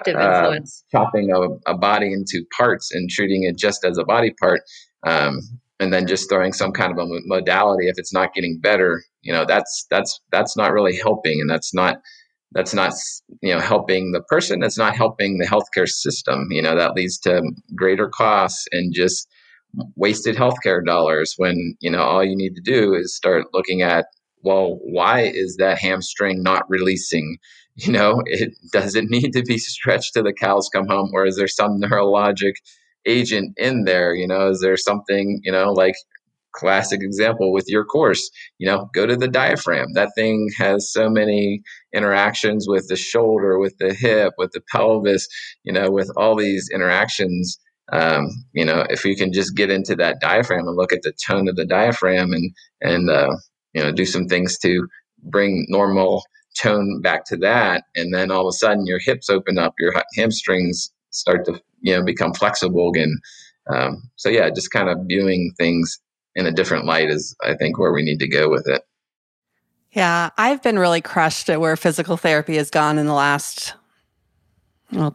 uh, 0.08 0.10
influence. 0.10 0.84
chopping 0.92 1.32
a, 1.32 1.72
a 1.72 1.78
body 1.78 2.12
into 2.14 2.44
parts 2.56 2.94
and 2.94 3.10
treating 3.10 3.44
it 3.44 3.58
just 3.58 3.86
as 3.86 3.98
a 3.98 4.04
body 4.04 4.34
part, 4.40 4.62
um, 5.06 5.40
and 5.80 5.94
then 5.94 6.08
just 6.08 6.30
throwing 6.30 6.54
some 6.54 6.72
kind 6.72 6.92
of 6.92 6.98
a 6.98 7.06
modality 7.26 7.88
if 7.88 7.98
it's 7.98 8.14
not 8.14 8.34
getting 8.34 8.60
better, 8.60 9.04
you 9.22 9.34
know, 9.34 9.46
that's 9.46 9.86
that's 9.90 10.20
that's 10.32 10.56
not 10.58 10.72
really 10.72 10.98
helping, 10.98 11.40
and 11.42 11.50
that's 11.50 11.74
not 11.74 11.98
that's 12.52 12.74
not 12.74 12.94
you 13.42 13.54
know 13.54 13.60
helping 13.60 14.12
the 14.12 14.22
person. 14.22 14.60
That's 14.60 14.78
not 14.78 14.96
helping 14.96 15.38
the 15.38 15.46
healthcare 15.46 15.88
system. 15.88 16.48
You 16.52 16.62
know, 16.62 16.76
that 16.76 16.94
leads 16.94 17.18
to 17.20 17.42
greater 17.76 18.10
costs 18.10 18.66
and 18.72 18.94
just 18.94 19.28
wasted 19.96 20.36
healthcare 20.36 20.84
dollars 20.84 21.36
when 21.38 21.76
you 21.80 21.92
know 21.92 22.02
all 22.02 22.24
you 22.24 22.36
need 22.36 22.56
to 22.56 22.62
do 22.62 22.94
is 22.94 23.16
start 23.16 23.46
looking 23.54 23.82
at 23.82 24.06
well 24.44 24.80
why 24.82 25.22
is 25.22 25.58
that 25.58 25.80
hamstring 25.80 26.44
not 26.44 26.64
releasing? 26.70 27.38
You 27.76 27.94
know 27.94 28.22
it 28.26 28.52
does 28.74 28.94
it 28.96 29.06
need 29.10 29.32
to 29.32 29.42
be 29.42 29.58
stretched 29.58 30.14
to 30.16 30.22
the 30.22 30.34
cows 30.34 30.68
come 30.68 30.88
home 30.90 31.12
or 31.14 31.26
is 31.26 31.38
there 31.38 31.48
some 31.48 31.80
neurologic 31.80 32.56
agent 33.06 33.54
in 33.56 33.86
there? 33.86 34.14
You 34.14 34.28
know 34.28 34.50
is 34.50 34.60
there 34.60 34.76
something 34.76 35.40
you 35.44 35.52
know 35.54 35.72
like 35.72 35.96
classic 36.52 37.00
example 37.02 37.54
with 37.54 37.66
your 37.70 37.86
course 37.86 38.30
you 38.58 38.68
know 38.68 38.90
go 38.94 39.06
to 39.06 39.16
the 39.16 39.30
diaphragm. 39.30 39.94
That 39.94 40.12
thing 40.14 40.50
has 40.58 40.92
so 40.92 41.10
many 41.10 41.62
interactions 41.94 42.66
with 42.68 42.88
the 42.90 42.98
shoulder 42.98 43.60
with 43.60 43.78
the 43.78 43.94
hip 43.94 44.34
with 44.38 44.52
the 44.52 44.62
pelvis 44.74 45.26
you 45.64 45.72
know 45.72 45.90
with 45.90 46.12
all 46.18 46.36
these 46.36 46.68
interactions 46.74 47.58
um, 47.92 48.28
you 48.54 48.66
know 48.66 48.86
if 48.90 49.06
you 49.06 49.16
can 49.16 49.34
just 49.34 49.56
get 49.56 49.70
into 49.70 49.96
that 49.96 50.20
diaphragm 50.22 50.68
and 50.68 50.78
look 50.78 50.94
at 50.94 51.02
the 51.04 51.14
tone 51.28 51.48
of 51.48 51.56
the 51.56 51.66
diaphragm 51.66 52.34
and 52.34 52.52
and 52.82 53.10
uh, 53.10 53.36
you 53.74 53.82
know 53.82 53.92
do 53.92 54.06
some 54.06 54.26
things 54.28 54.58
to 54.60 54.88
bring 55.24 55.66
normal 55.70 56.24
tone 56.60 57.02
back 57.02 57.26
to 57.26 57.38
that 57.38 57.84
and 57.96 58.14
then 58.14 58.32
all 58.32 58.48
of 58.48 58.50
a 58.50 58.54
sudden 58.54 58.86
your 58.86 59.00
hips 59.00 59.30
open 59.30 59.58
up 59.58 59.74
your 59.80 59.94
hamstrings 60.16 60.92
start 61.12 61.46
to 61.46 61.62
you 61.82 61.96
know 61.96 62.04
become 62.04 62.34
flexible 62.34 62.90
again. 62.90 63.16
Um, 63.72 64.10
so 64.16 64.30
yeah 64.30 64.50
just 64.50 64.72
kind 64.72 64.90
of 64.90 64.98
viewing 65.08 65.54
things 65.58 66.00
in 66.36 66.46
a 66.46 66.52
different 66.52 66.86
light 66.86 67.10
is 67.10 67.36
i 67.44 67.54
think 67.56 67.78
where 67.78 67.92
we 67.92 68.04
need 68.04 68.20
to 68.20 68.28
go 68.28 68.50
with 68.50 68.68
it. 68.68 68.84
Yeah, 69.92 70.30
I've 70.38 70.62
been 70.62 70.78
really 70.78 71.02
crushed 71.02 71.50
at 71.50 71.60
where 71.60 71.76
physical 71.76 72.16
therapy 72.16 72.58
has 72.58 72.70
gone 72.70 73.00
in 73.00 73.08
the 73.08 73.14
last 73.14 73.74
well 74.92 75.12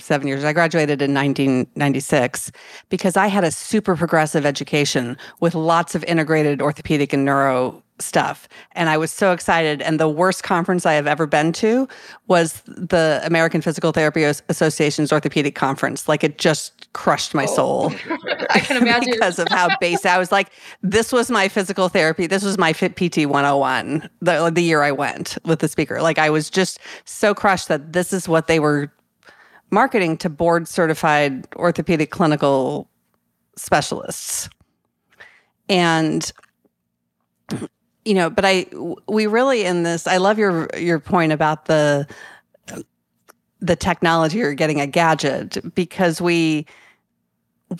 27 0.00 0.28
years. 0.28 0.44
I 0.44 0.52
graduated 0.52 1.02
in 1.02 1.14
1996 1.14 2.50
because 2.88 3.16
I 3.16 3.26
had 3.26 3.44
a 3.44 3.50
super 3.50 3.96
progressive 3.96 4.46
education 4.46 5.16
with 5.40 5.54
lots 5.54 5.94
of 5.94 6.02
integrated 6.04 6.62
orthopedic 6.62 7.12
and 7.12 7.24
neuro 7.24 7.82
stuff 7.98 8.48
and 8.72 8.88
I 8.88 8.96
was 8.96 9.10
so 9.10 9.32
excited 9.32 9.82
and 9.82 10.00
the 10.00 10.08
worst 10.08 10.42
conference 10.42 10.86
I 10.86 10.94
have 10.94 11.06
ever 11.06 11.26
been 11.26 11.52
to 11.54 11.86
was 12.28 12.62
the 12.66 13.20
American 13.24 13.60
Physical 13.60 13.92
Therapy 13.92 14.24
Association's 14.24 15.12
orthopedic 15.12 15.54
conference. 15.54 16.08
Like 16.08 16.24
it 16.24 16.38
just 16.38 16.90
crushed 16.94 17.34
my 17.34 17.44
oh. 17.44 17.54
soul. 17.54 17.92
I 18.50 18.60
can 18.60 18.78
imagine. 18.78 19.10
because 19.12 19.38
of 19.38 19.48
how 19.48 19.68
base 19.80 20.06
I 20.06 20.16
was 20.18 20.32
like, 20.32 20.50
this 20.82 21.12
was 21.12 21.30
my 21.30 21.48
physical 21.48 21.90
therapy. 21.90 22.26
This 22.26 22.42
was 22.42 22.56
my 22.56 22.72
Fit 22.72 22.96
PT 22.96 23.26
101, 23.26 24.08
the, 24.22 24.50
the 24.50 24.62
year 24.62 24.82
I 24.82 24.92
went 24.92 25.36
with 25.44 25.58
the 25.58 25.68
speaker. 25.68 26.00
Like 26.00 26.18
I 26.18 26.30
was 26.30 26.48
just 26.48 26.78
so 27.04 27.34
crushed 27.34 27.68
that 27.68 27.92
this 27.92 28.14
is 28.14 28.28
what 28.28 28.46
they 28.46 28.60
were 28.60 28.90
marketing 29.70 30.16
to 30.18 30.28
board 30.28 30.68
certified 30.68 31.46
orthopedic 31.56 32.10
clinical 32.10 32.88
specialists. 33.56 34.48
And 35.68 36.30
you 38.04 38.14
know, 38.14 38.30
but 38.30 38.44
I 38.44 38.66
we 39.08 39.26
really 39.26 39.64
in 39.64 39.82
this 39.82 40.06
I 40.06 40.16
love 40.16 40.38
your 40.38 40.68
your 40.76 40.98
point 40.98 41.32
about 41.32 41.66
the 41.66 42.06
the 43.60 43.76
technology 43.76 44.42
or 44.42 44.54
getting 44.54 44.80
a 44.80 44.86
gadget 44.86 45.74
because 45.74 46.20
we 46.20 46.66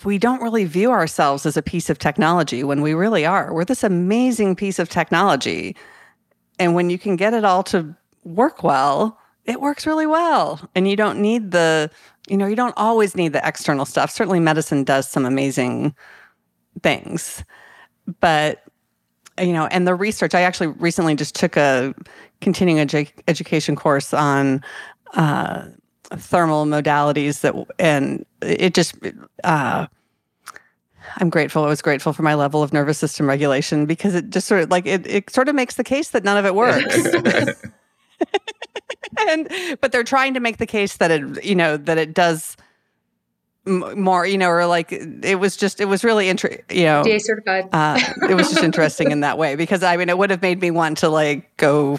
we 0.05 0.17
don't 0.17 0.41
really 0.41 0.63
view 0.63 0.91
ourselves 0.91 1.45
as 1.45 1.57
a 1.57 1.61
piece 1.61 1.89
of 1.89 1.99
technology 1.99 2.63
when 2.63 2.81
we 2.81 2.93
really 2.93 3.25
are. 3.25 3.53
We're 3.53 3.65
this 3.65 3.83
amazing 3.83 4.55
piece 4.55 4.79
of 4.79 4.87
technology. 4.87 5.75
And 6.59 6.75
when 6.75 6.89
you 6.89 6.97
can 6.97 7.15
get 7.17 7.33
it 7.33 7.43
all 7.43 7.63
to 7.63 7.93
work 8.23 8.63
well, 8.63 9.19
it 9.45 9.61
works 9.61 9.85
really 9.87 10.07
well. 10.07 10.69
And 10.75 10.87
you 10.87 10.95
don't 10.95 11.19
need 11.19 11.51
the, 11.51 11.89
you 12.27 12.37
know, 12.37 12.47
you 12.47 12.55
don't 12.55 12.73
always 12.77 13.15
need 13.15 13.33
the 13.33 13.45
external 13.47 13.85
stuff. 13.85 14.11
Certainly 14.11 14.39
medicine 14.39 14.83
does 14.83 15.09
some 15.09 15.25
amazing 15.25 15.95
things. 16.81 17.43
But 18.19 18.63
you 19.39 19.53
know, 19.53 19.67
and 19.67 19.87
the 19.87 19.95
research, 19.95 20.35
I 20.35 20.41
actually 20.41 20.67
recently 20.67 21.15
just 21.15 21.35
took 21.35 21.57
a 21.57 21.93
continuing 22.41 22.85
edu- 22.85 23.11
education 23.27 23.75
course 23.75 24.13
on 24.13 24.63
uh, 25.13 25.65
thermal 26.11 26.65
modalities 26.65 27.41
that, 27.41 27.55
and 27.79 28.25
it 28.41 28.73
just, 28.73 28.95
uh, 29.43 29.87
I'm 31.17 31.29
grateful. 31.29 31.63
I 31.63 31.67
was 31.67 31.81
grateful 31.81 32.13
for 32.13 32.23
my 32.23 32.35
level 32.35 32.61
of 32.61 32.73
nervous 32.73 32.97
system 32.97 33.27
regulation 33.27 33.85
because 33.85 34.15
it 34.15 34.29
just 34.29 34.47
sort 34.47 34.63
of 34.63 34.69
like 34.69 34.85
it, 34.85 35.07
it 35.07 35.29
sort 35.29 35.49
of 35.49 35.55
makes 35.55 35.75
the 35.75 35.83
case 35.83 36.09
that 36.09 36.23
none 36.23 36.37
of 36.37 36.45
it 36.45 36.53
works. 36.53 36.95
and 39.29 39.77
but 39.81 39.91
they're 39.91 40.03
trying 40.03 40.33
to 40.33 40.39
make 40.39 40.57
the 40.57 40.67
case 40.67 40.97
that 40.97 41.11
it, 41.11 41.43
you 41.43 41.55
know, 41.55 41.77
that 41.77 41.97
it 41.97 42.13
does 42.13 42.57
m- 43.65 44.01
more, 44.01 44.25
you 44.25 44.37
know, 44.37 44.49
or 44.49 44.65
like 44.65 44.91
it 44.91 45.39
was 45.39 45.57
just 45.57 45.79
it 45.79 45.85
was 45.85 46.03
really 46.03 46.29
interesting, 46.29 46.63
you 46.69 46.85
know. 46.85 47.03
DA 47.03 47.19
certified. 47.19 47.69
Uh, 47.71 47.99
it 48.29 48.35
was 48.35 48.49
just 48.49 48.63
interesting 48.63 49.11
in 49.11 49.21
that 49.21 49.37
way 49.37 49.55
because 49.55 49.83
I 49.83 49.97
mean, 49.97 50.09
it 50.09 50.17
would 50.17 50.29
have 50.29 50.41
made 50.41 50.61
me 50.61 50.71
want 50.71 50.99
to 50.99 51.09
like 51.09 51.55
go, 51.57 51.97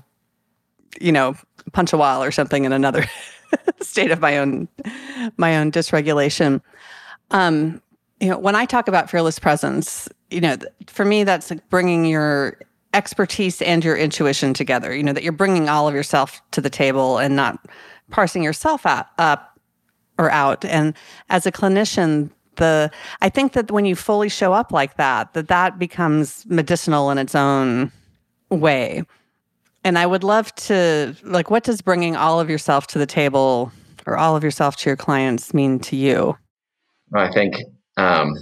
you 1.00 1.12
know, 1.12 1.36
punch 1.72 1.92
a 1.92 1.96
wall 1.96 2.22
or 2.22 2.30
something 2.30 2.64
in 2.64 2.72
another 2.72 3.04
state 3.80 4.10
of 4.10 4.20
my 4.20 4.38
own, 4.38 4.68
my 5.36 5.56
own 5.56 5.70
dysregulation. 5.70 6.60
Um, 7.30 7.80
you 8.20 8.28
know, 8.28 8.38
when 8.38 8.54
I 8.54 8.66
talk 8.66 8.88
about 8.88 9.10
fearless 9.10 9.38
presence, 9.38 10.08
you 10.30 10.40
know, 10.40 10.56
for 10.86 11.04
me, 11.04 11.24
that's 11.24 11.50
like 11.50 11.68
bringing 11.68 12.04
your 12.04 12.58
expertise 12.94 13.62
and 13.62 13.84
your 13.84 13.96
intuition 13.96 14.54
together. 14.54 14.94
You 14.94 15.02
know, 15.02 15.12
that 15.12 15.22
you're 15.22 15.32
bringing 15.32 15.68
all 15.68 15.88
of 15.88 15.94
yourself 15.94 16.40
to 16.52 16.60
the 16.60 16.70
table 16.70 17.18
and 17.18 17.36
not 17.36 17.58
parsing 18.10 18.42
yourself 18.42 18.84
out, 18.86 19.06
up 19.18 19.58
or 20.18 20.30
out. 20.30 20.64
And 20.64 20.94
as 21.30 21.46
a 21.46 21.52
clinician, 21.52 22.30
the 22.56 22.90
I 23.20 23.28
think 23.28 23.52
that 23.52 23.70
when 23.70 23.84
you 23.84 23.96
fully 23.96 24.28
show 24.28 24.52
up 24.52 24.72
like 24.72 24.96
that, 24.96 25.32
that 25.34 25.48
that 25.48 25.78
becomes 25.78 26.44
medicinal 26.46 27.10
in 27.10 27.18
its 27.18 27.34
own 27.34 27.90
way. 28.50 29.02
And 29.84 29.98
I 29.98 30.06
would 30.06 30.22
love 30.22 30.54
to 30.56 31.16
like 31.24 31.50
what 31.50 31.64
does 31.64 31.80
bringing 31.80 32.14
all 32.14 32.40
of 32.40 32.50
yourself 32.50 32.86
to 32.88 32.98
the 32.98 33.06
table 33.06 33.72
or 34.06 34.16
all 34.16 34.36
of 34.36 34.44
yourself 34.44 34.76
to 34.76 34.90
your 34.90 34.96
clients 34.96 35.54
mean 35.54 35.78
to 35.80 35.96
you? 35.96 36.36
I 37.14 37.30
think 37.32 37.54
um, 37.96 38.34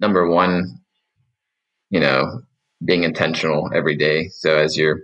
number 0.00 0.28
one, 0.28 0.78
you 1.90 2.00
know, 2.00 2.42
being 2.84 3.04
intentional 3.04 3.70
every 3.74 3.96
day. 3.96 4.28
So 4.28 4.56
as 4.56 4.76
you're 4.76 5.00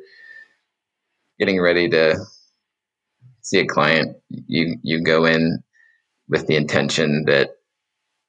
getting 1.39 1.61
ready 1.61 1.89
to 1.91 2.25
see 3.41 3.59
a 3.59 3.67
client, 3.67 4.17
you 4.31 4.77
you 4.83 5.03
go 5.03 5.25
in 5.25 5.63
with 6.29 6.47
the 6.47 6.57
intention 6.57 7.25
that 7.27 7.51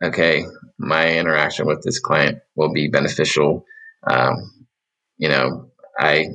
okay, 0.03 0.45
my 0.77 1.13
interaction 1.13 1.65
with 1.65 1.83
this 1.83 1.99
client 1.99 2.39
will 2.55 2.73
be 2.73 2.87
beneficial. 2.89 3.65
Um, 4.05 4.65
you 5.17 5.29
know, 5.29 5.71
I 5.97 6.27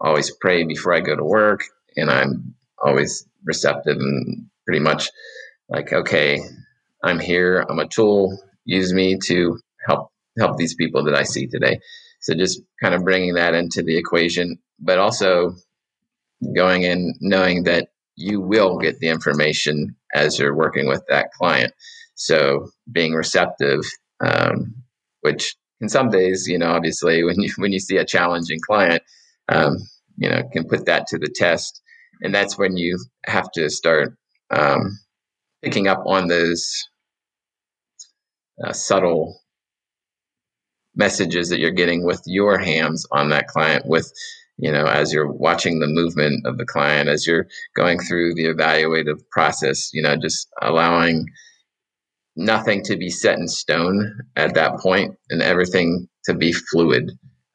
always 0.00 0.30
pray 0.30 0.64
before 0.64 0.94
I 0.94 1.00
go 1.00 1.16
to 1.16 1.24
work, 1.24 1.62
and 1.96 2.10
I'm 2.10 2.54
always 2.78 3.26
receptive 3.44 3.96
and 3.96 4.46
pretty 4.66 4.80
much 4.80 5.10
like, 5.68 5.92
okay, 5.92 6.40
I'm 7.02 7.18
here. 7.18 7.64
I'm 7.68 7.78
a 7.78 7.88
tool. 7.88 8.38
Use 8.64 8.92
me 8.92 9.18
to 9.26 9.58
help 9.86 10.12
help 10.38 10.56
these 10.56 10.74
people 10.74 11.04
that 11.04 11.14
I 11.14 11.24
see 11.24 11.46
today. 11.46 11.80
So 12.20 12.34
just 12.34 12.60
kind 12.82 12.94
of 12.94 13.04
bringing 13.04 13.34
that 13.34 13.54
into 13.54 13.82
the 13.82 13.96
equation, 13.96 14.58
but 14.80 14.98
also 14.98 15.54
going 16.54 16.82
in 16.82 17.14
knowing 17.20 17.64
that 17.64 17.88
you 18.16 18.40
will 18.40 18.78
get 18.78 18.98
the 18.98 19.08
information 19.08 19.96
as 20.14 20.38
you're 20.38 20.56
working 20.56 20.88
with 20.88 21.02
that 21.08 21.30
client. 21.32 21.72
So 22.14 22.68
being 22.90 23.14
receptive, 23.14 23.80
um, 24.20 24.74
which 25.20 25.56
in 25.80 25.88
some 25.88 26.10
days, 26.10 26.46
you 26.48 26.58
know, 26.58 26.70
obviously 26.70 27.22
when 27.24 27.40
you 27.40 27.52
when 27.56 27.72
you 27.72 27.78
see 27.78 27.96
a 27.96 28.04
challenging 28.04 28.60
client, 28.66 29.02
um, 29.48 29.76
you 30.16 30.28
know, 30.28 30.42
can 30.52 30.66
put 30.68 30.86
that 30.86 31.06
to 31.08 31.18
the 31.18 31.32
test, 31.34 31.80
and 32.22 32.34
that's 32.34 32.58
when 32.58 32.76
you 32.76 32.98
have 33.26 33.50
to 33.52 33.70
start 33.70 34.16
um, 34.50 34.98
picking 35.62 35.86
up 35.86 36.02
on 36.06 36.26
those 36.26 36.68
uh, 38.64 38.72
subtle 38.72 39.40
messages 40.98 41.48
that 41.48 41.60
you're 41.60 41.70
getting 41.70 42.04
with 42.04 42.20
your 42.26 42.58
hands 42.58 43.06
on 43.12 43.30
that 43.30 43.46
client 43.46 43.86
with 43.86 44.12
you 44.58 44.72
know, 44.72 44.86
as 44.86 45.12
you're 45.12 45.30
watching 45.30 45.78
the 45.78 45.86
movement 45.86 46.44
of 46.44 46.58
the 46.58 46.66
client, 46.66 47.08
as 47.08 47.26
you're 47.26 47.46
going 47.76 48.00
through 48.00 48.34
the 48.34 48.46
evaluative 48.46 49.20
process, 49.30 49.90
you 49.92 50.02
know, 50.02 50.16
just 50.16 50.48
allowing 50.60 51.26
nothing 52.34 52.82
to 52.82 52.96
be 52.96 53.08
set 53.08 53.38
in 53.38 53.46
stone 53.46 54.18
at 54.34 54.54
that 54.54 54.78
point 54.80 55.14
and 55.30 55.42
everything 55.42 56.08
to 56.24 56.34
be 56.34 56.52
fluid. 56.52 57.10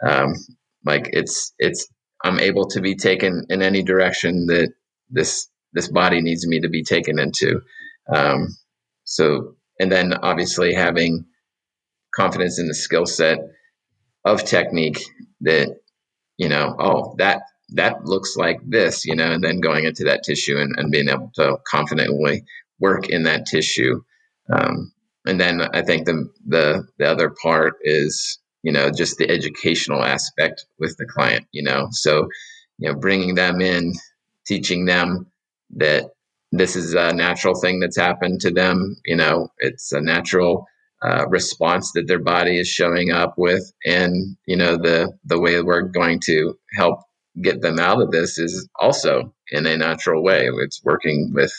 Um, 0.06 0.34
like 0.86 1.10
it's, 1.12 1.54
it's, 1.60 1.88
I'm 2.24 2.40
able 2.40 2.68
to 2.70 2.80
be 2.80 2.96
taken 2.96 3.46
in 3.50 3.62
any 3.62 3.84
direction 3.84 4.46
that 4.48 4.72
this, 5.10 5.48
this 5.74 5.90
body 5.90 6.22
needs 6.22 6.48
me 6.48 6.62
to 6.62 6.70
be 6.70 6.84
taken 6.84 7.20
into. 7.20 7.60
Um, 8.14 8.48
so, 9.04 9.56
and 9.78 9.92
then 9.92 10.14
obviously 10.14 10.74
having 10.74 11.26
confidence 12.16 12.60
in 12.60 12.68
the 12.68 12.76
skill 12.76 13.06
set 13.06 13.40
of 14.26 14.44
technique 14.44 15.00
that 15.42 15.70
you 16.38 16.50
know, 16.50 16.76
oh, 16.80 17.16
that 17.18 17.44
that 17.70 18.06
looks 18.06 18.36
like 18.36 18.60
this, 18.66 19.06
you 19.06 19.16
know, 19.16 19.32
and 19.32 19.44
then 19.44 19.60
going 19.60 19.86
into 19.86 20.04
that 20.04 20.24
tissue 20.24 20.58
and, 20.58 20.76
and 20.78 20.92
being 20.92 21.10
able 21.10 21.32
to 21.36 21.58
confidently 21.68 22.44
work 22.80 23.10
in 23.10 23.24
that 23.24 23.46
tissue. 23.46 24.02
Um, 24.52 24.92
and 25.26 25.40
then 25.40 25.62
I 25.62 25.82
think 25.82 26.06
the, 26.06 26.30
the 26.46 26.84
the 27.00 27.06
other 27.06 27.30
part 27.42 27.76
is, 27.82 28.40
you 28.62 28.72
know, 28.72 28.92
just 28.92 29.18
the 29.18 29.30
educational 29.30 30.04
aspect 30.04 30.66
with 30.80 30.98
the 30.98 31.06
client, 31.06 31.46
you 31.52 31.64
know. 31.64 31.88
So, 31.92 32.28
you 32.78 32.92
know, 32.92 33.00
bringing 33.00 33.36
them 33.36 33.62
in, 33.62 33.94
teaching 34.46 34.86
them 34.86 35.32
that 35.78 36.06
this 36.52 36.76
is 36.76 36.94
a 36.94 37.14
natural 37.14 37.60
thing 37.60 37.80
that's 37.80 37.98
happened 37.98 38.42
to 38.42 38.52
them, 38.52 38.98
you 39.06 39.16
know, 39.16 39.48
it's 39.60 39.92
a 39.92 40.02
natural 40.02 40.68
uh, 41.04 41.28
response 41.30 41.92
that 41.94 42.08
their 42.08 42.20
body 42.20 42.60
is 42.60 42.68
showing 42.68 43.12
up 43.12 43.36
with. 43.38 43.72
And 43.86 44.38
you 44.48 44.58
know 44.58 44.78
the 44.78 45.12
the 45.26 45.40
way 45.40 45.62
we're 45.62 45.84
going 45.84 46.20
to 46.26 46.56
help 46.76 47.00
get 47.42 47.62
them 47.62 47.80
out 47.80 48.02
of 48.02 48.12
this 48.12 48.38
is 48.38 48.70
also 48.80 49.34
in 49.52 49.66
a 49.66 49.78
natural 49.78 50.24
way. 50.24 50.50
It's 50.60 50.84
working 50.84 51.32
with 51.34 51.54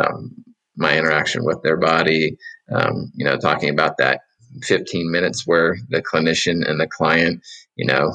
um, 0.00 0.34
my 0.76 0.98
interaction 0.98 1.44
with 1.44 1.62
their 1.62 1.76
body 1.76 2.36
um, 2.72 3.12
you 3.14 3.24
know 3.24 3.36
talking 3.36 3.70
about 3.70 3.98
that 3.98 4.20
15 4.62 5.10
minutes 5.10 5.46
where 5.46 5.76
the 5.88 6.02
clinician 6.02 6.68
and 6.68 6.80
the 6.80 6.86
client 6.88 7.42
you 7.76 7.86
know 7.86 8.12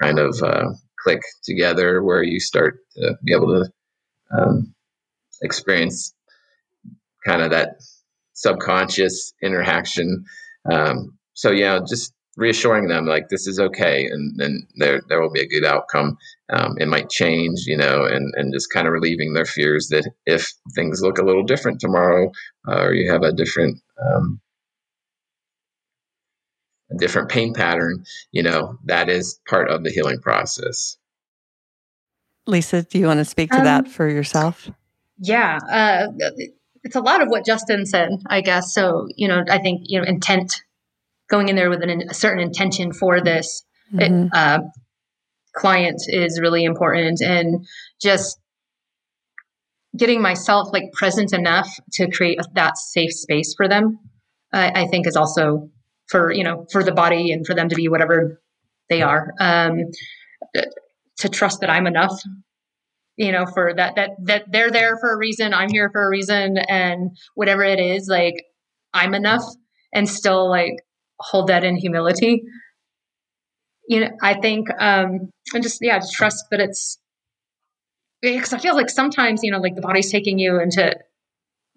kind 0.00 0.18
of 0.18 0.36
uh, 0.42 0.70
click 1.02 1.20
together 1.44 2.02
where 2.02 2.22
you 2.22 2.40
start 2.40 2.78
to 2.96 3.14
be 3.24 3.32
able 3.32 3.48
to 3.48 3.72
um, 4.38 4.74
experience 5.42 6.14
kind 7.26 7.42
of 7.42 7.50
that 7.50 7.76
subconscious 8.42 9.32
interaction. 9.42 10.24
Um, 10.70 11.16
so 11.34 11.50
yeah, 11.50 11.78
just 11.88 12.12
reassuring 12.36 12.88
them 12.88 13.06
like 13.06 13.28
this 13.28 13.46
is 13.46 13.60
okay, 13.60 14.06
and 14.06 14.38
then 14.38 14.66
there 14.76 15.00
there 15.08 15.20
will 15.20 15.32
be 15.32 15.42
a 15.42 15.48
good 15.48 15.64
outcome. 15.64 16.16
Um, 16.52 16.74
it 16.78 16.88
might 16.88 17.08
change, 17.08 17.60
you 17.66 17.76
know, 17.76 18.04
and 18.04 18.32
and 18.36 18.52
just 18.52 18.72
kind 18.72 18.86
of 18.86 18.92
relieving 18.92 19.32
their 19.32 19.44
fears 19.44 19.88
that 19.88 20.10
if 20.26 20.52
things 20.74 21.00
look 21.00 21.18
a 21.18 21.24
little 21.24 21.44
different 21.44 21.80
tomorrow, 21.80 22.30
uh, 22.68 22.82
or 22.82 22.94
you 22.94 23.10
have 23.10 23.22
a 23.22 23.32
different 23.32 23.78
um, 24.04 24.40
a 26.90 26.96
different 26.96 27.30
pain 27.30 27.54
pattern, 27.54 28.04
you 28.32 28.42
know, 28.42 28.76
that 28.84 29.08
is 29.08 29.40
part 29.48 29.70
of 29.70 29.84
the 29.84 29.90
healing 29.90 30.20
process. 30.20 30.96
Lisa, 32.46 32.82
do 32.82 32.98
you 32.98 33.06
want 33.06 33.18
to 33.18 33.24
speak 33.24 33.50
to 33.52 33.60
that 33.62 33.84
um, 33.84 33.90
for 33.90 34.08
yourself? 34.08 34.68
Yeah. 35.18 35.58
Uh, 35.70 36.08
it's 36.84 36.96
a 36.96 37.00
lot 37.00 37.22
of 37.22 37.28
what 37.28 37.44
Justin 37.44 37.86
said, 37.86 38.10
I 38.26 38.40
guess. 38.40 38.74
So, 38.74 39.08
you 39.16 39.28
know, 39.28 39.44
I 39.48 39.58
think, 39.58 39.82
you 39.84 40.00
know, 40.00 40.06
intent, 40.06 40.62
going 41.30 41.48
in 41.48 41.56
there 41.56 41.70
with 41.70 41.82
an, 41.82 42.02
a 42.10 42.14
certain 42.14 42.42
intention 42.42 42.92
for 42.92 43.20
this 43.20 43.64
mm-hmm. 43.92 44.24
it, 44.24 44.30
uh, 44.34 44.60
client 45.54 46.02
is 46.08 46.40
really 46.40 46.64
important. 46.64 47.20
And 47.20 47.66
just 48.00 48.38
getting 49.96 50.22
myself 50.22 50.68
like 50.72 50.92
present 50.92 51.32
enough 51.32 51.68
to 51.92 52.10
create 52.10 52.38
that 52.54 52.78
safe 52.78 53.12
space 53.12 53.54
for 53.56 53.68
them, 53.68 53.98
I 54.52 54.86
think 54.88 55.06
is 55.06 55.16
also 55.16 55.70
for, 56.08 56.32
you 56.32 56.44
know, 56.44 56.66
for 56.70 56.82
the 56.82 56.92
body 56.92 57.32
and 57.32 57.46
for 57.46 57.54
them 57.54 57.68
to 57.68 57.74
be 57.74 57.88
whatever 57.88 58.40
they 58.88 59.02
are. 59.02 59.32
Um, 59.40 59.84
to 61.18 61.28
trust 61.28 61.60
that 61.60 61.70
I'm 61.70 61.86
enough 61.86 62.18
you 63.16 63.32
know 63.32 63.46
for 63.46 63.74
that 63.74 63.94
that 63.96 64.10
that 64.24 64.44
they're 64.50 64.70
there 64.70 64.96
for 64.98 65.12
a 65.12 65.16
reason 65.16 65.52
i'm 65.52 65.70
here 65.70 65.90
for 65.90 66.04
a 66.04 66.08
reason 66.08 66.56
and 66.68 67.10
whatever 67.34 67.62
it 67.62 67.78
is 67.78 68.08
like 68.08 68.44
i'm 68.94 69.14
enough 69.14 69.44
and 69.92 70.08
still 70.08 70.48
like 70.48 70.76
hold 71.18 71.48
that 71.48 71.64
in 71.64 71.76
humility 71.76 72.42
you 73.88 74.00
know 74.00 74.10
i 74.22 74.34
think 74.34 74.68
um 74.80 75.30
and 75.54 75.62
just 75.62 75.78
yeah 75.82 75.98
just 75.98 76.14
trust 76.14 76.44
that 76.50 76.60
it's 76.60 76.98
because 78.22 78.52
i 78.52 78.58
feel 78.58 78.74
like 78.74 78.90
sometimes 78.90 79.42
you 79.42 79.50
know 79.50 79.58
like 79.58 79.74
the 79.74 79.82
body's 79.82 80.10
taking 80.10 80.38
you 80.38 80.60
into 80.60 80.94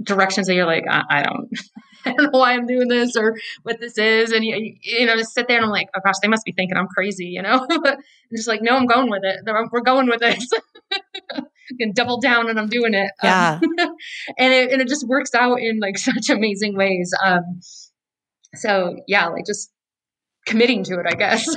directions 0.03 0.47
that 0.47 0.55
you're 0.55 0.65
like 0.65 0.85
i, 0.89 1.03
I 1.09 1.23
don't 1.23 1.49
I 2.05 2.13
don't 2.13 2.31
know 2.31 2.39
why 2.39 2.53
I'm 2.53 2.67
doing 2.67 2.87
this 2.87 3.15
or 3.15 3.35
what 3.63 3.79
this 3.79 3.97
is. 3.97 4.31
And 4.31 4.45
you, 4.45 4.75
you 4.83 5.07
know, 5.07 5.17
just 5.17 5.33
sit 5.33 5.47
there 5.47 5.57
and 5.57 5.65
I'm 5.65 5.71
like, 5.71 5.89
oh 5.95 6.01
gosh, 6.05 6.19
they 6.21 6.27
must 6.27 6.45
be 6.45 6.51
thinking 6.51 6.77
I'm 6.77 6.87
crazy, 6.87 7.25
you 7.25 7.41
know? 7.41 7.65
and 7.69 7.97
just 8.35 8.47
like, 8.47 8.61
no, 8.61 8.75
I'm 8.75 8.85
going 8.85 9.09
with 9.09 9.23
it. 9.23 9.39
We're 9.71 9.81
going 9.81 10.07
with 10.07 10.19
this. 10.19 10.47
can 11.79 11.91
double 11.93 12.19
down 12.19 12.49
and 12.49 12.59
I'm 12.59 12.69
doing 12.69 12.93
it. 12.93 13.11
Um, 13.21 13.29
yeah. 13.29 13.59
Um, 13.61 13.71
and 14.37 14.53
it 14.53 14.71
and 14.71 14.81
it 14.81 14.87
just 14.87 15.07
works 15.07 15.33
out 15.33 15.59
in 15.59 15.79
like 15.79 15.97
such 15.97 16.29
amazing 16.29 16.75
ways. 16.75 17.13
Um, 17.23 17.59
so 18.55 18.97
yeah, 19.07 19.27
like 19.27 19.45
just 19.45 19.71
committing 20.45 20.83
to 20.85 20.99
it, 20.99 21.05
I 21.07 21.15
guess. 21.15 21.47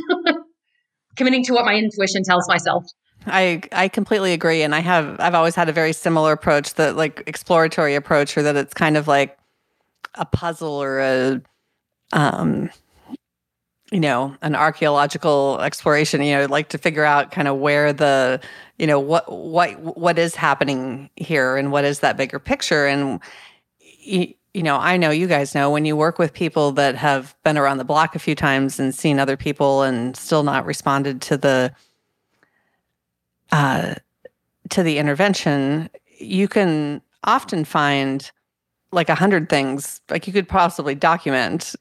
committing 1.16 1.44
to 1.44 1.52
what 1.52 1.64
my 1.64 1.74
intuition 1.74 2.22
tells 2.22 2.48
myself. 2.48 2.86
I 3.26 3.62
I 3.72 3.88
completely 3.88 4.32
agree, 4.32 4.62
and 4.62 4.74
I 4.74 4.80
have 4.80 5.18
I've 5.20 5.34
always 5.34 5.54
had 5.54 5.68
a 5.68 5.72
very 5.72 5.92
similar 5.92 6.32
approach, 6.32 6.74
that 6.74 6.96
like 6.96 7.22
exploratory 7.26 7.94
approach, 7.94 8.36
or 8.36 8.42
that 8.42 8.56
it's 8.56 8.74
kind 8.74 8.96
of 8.96 9.08
like 9.08 9.36
a 10.14 10.24
puzzle 10.24 10.82
or 10.82 11.00
a 11.00 11.42
um 12.12 12.70
you 13.90 14.00
know 14.00 14.36
an 14.42 14.54
archaeological 14.54 15.58
exploration 15.62 16.22
you 16.22 16.36
know 16.36 16.46
like 16.46 16.68
to 16.68 16.78
figure 16.78 17.04
out 17.04 17.30
kind 17.30 17.48
of 17.48 17.56
where 17.56 17.92
the 17.92 18.40
you 18.78 18.86
know 18.86 19.00
what 19.00 19.30
what 19.30 19.96
what 19.96 20.18
is 20.18 20.34
happening 20.34 21.10
here 21.16 21.56
and 21.56 21.72
what 21.72 21.84
is 21.84 22.00
that 22.00 22.16
bigger 22.16 22.38
picture? 22.38 22.86
And 22.86 23.20
you, 23.80 24.34
know 24.54 24.76
i 24.76 24.96
know 24.96 25.10
you 25.10 25.28
guys 25.28 25.54
know 25.54 25.70
when 25.70 25.84
you 25.84 25.94
work 25.94 26.18
with 26.18 26.32
people 26.32 26.72
that 26.72 26.96
have 26.96 27.36
been 27.44 27.56
around 27.56 27.78
the 27.78 27.84
block 27.84 28.16
a 28.16 28.18
few 28.18 28.34
times 28.34 28.80
and 28.80 28.92
seen 28.92 29.20
other 29.20 29.36
people 29.36 29.82
and 29.82 30.16
still 30.16 30.42
not 30.42 30.66
responded 30.66 31.20
to 31.20 31.36
the 31.36 31.72
uh 33.52 33.94
to 34.68 34.82
the 34.82 34.98
intervention 34.98 35.88
you 36.18 36.48
can 36.48 37.00
often 37.22 37.64
find 37.64 38.32
like 38.90 39.08
a 39.08 39.14
hundred 39.14 39.48
things 39.48 40.00
like 40.10 40.26
you 40.26 40.32
could 40.32 40.48
possibly 40.48 40.94
document 40.94 41.76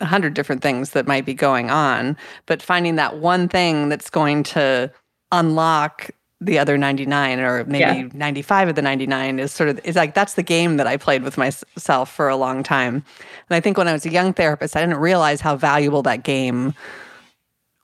a 0.00 0.04
hundred 0.04 0.34
different 0.34 0.62
things 0.62 0.90
that 0.90 1.06
might 1.06 1.24
be 1.24 1.34
going 1.34 1.70
on, 1.70 2.16
but 2.46 2.62
finding 2.62 2.96
that 2.96 3.18
one 3.18 3.48
thing 3.48 3.88
that's 3.88 4.10
going 4.10 4.42
to 4.42 4.90
unlock 5.32 6.10
the 6.40 6.58
other 6.58 6.76
99 6.76 7.40
or 7.40 7.64
maybe 7.64 7.78
yeah. 7.78 8.08
95 8.12 8.70
of 8.70 8.74
the 8.74 8.82
99 8.82 9.38
is 9.38 9.52
sort 9.52 9.68
of 9.68 9.80
is 9.84 9.96
like 9.96 10.14
that's 10.14 10.34
the 10.34 10.42
game 10.42 10.76
that 10.76 10.86
I 10.86 10.96
played 10.96 11.22
with 11.22 11.38
myself 11.38 12.12
for 12.12 12.28
a 12.28 12.36
long 12.36 12.62
time. 12.62 12.96
And 12.96 13.56
I 13.56 13.60
think 13.60 13.78
when 13.78 13.88
I 13.88 13.92
was 13.92 14.04
a 14.04 14.10
young 14.10 14.32
therapist, 14.32 14.76
I 14.76 14.80
didn't 14.80 14.98
realize 14.98 15.40
how 15.40 15.56
valuable 15.56 16.02
that 16.02 16.22
game 16.22 16.74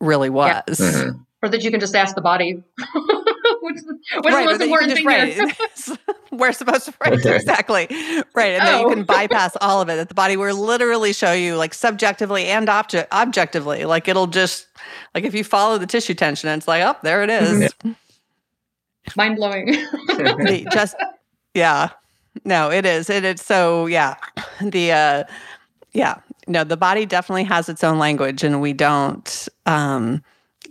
really 0.00 0.30
was. 0.30 0.50
Yeah. 0.80 0.86
Mm-hmm. 0.86 1.18
Or 1.42 1.48
that 1.48 1.62
you 1.62 1.70
can 1.70 1.80
just 1.80 1.94
ask 1.94 2.14
the 2.14 2.20
body. 2.20 2.62
What's 3.62 3.84
right, 4.24 4.46
the 4.46 4.52
most 4.52 4.60
important 4.62 4.92
thing 4.94 5.06
right. 5.06 5.58
we're 6.32 6.52
supposed 6.52 6.86
to 6.86 6.94
right 7.04 7.12
exactly. 7.14 7.86
Right 8.34 8.54
and 8.54 8.62
oh. 8.62 8.66
then 8.66 8.80
you 8.80 8.88
can 8.94 9.04
bypass 9.04 9.56
all 9.60 9.80
of 9.80 9.88
it 9.88 9.96
that 9.96 10.08
the 10.08 10.14
body 10.14 10.36
will 10.36 10.56
literally 10.56 11.12
show 11.12 11.32
you 11.32 11.56
like 11.56 11.74
subjectively 11.74 12.46
and 12.46 12.68
object 12.68 13.12
objectively. 13.12 13.84
Like 13.84 14.08
it'll 14.08 14.26
just 14.26 14.66
like 15.14 15.24
if 15.24 15.34
you 15.34 15.44
follow 15.44 15.78
the 15.78 15.86
tissue 15.86 16.14
tension 16.14 16.48
it's 16.50 16.66
like 16.66 16.82
oh 16.82 16.98
there 17.02 17.22
it 17.22 17.30
is. 17.30 17.72
Yeah. 17.84 17.92
mind 19.16 19.36
blowing 19.36 19.76
just 20.72 20.96
yeah. 21.54 21.90
No 22.44 22.70
it 22.70 22.86
is 22.86 23.10
it 23.10 23.24
is 23.24 23.42
so 23.42 23.86
yeah. 23.86 24.16
The 24.62 24.92
uh 24.92 25.24
yeah. 25.92 26.20
No 26.46 26.64
the 26.64 26.76
body 26.76 27.04
definitely 27.04 27.44
has 27.44 27.68
its 27.68 27.84
own 27.84 27.98
language 27.98 28.42
and 28.42 28.60
we 28.60 28.72
don't 28.72 29.48
um 29.66 30.22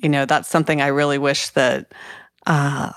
you 0.01 0.09
know 0.09 0.25
that's 0.25 0.47
something 0.47 0.81
i 0.81 0.87
really 0.87 1.17
wish 1.17 1.49
that 1.49 1.93
uh 2.49 2.91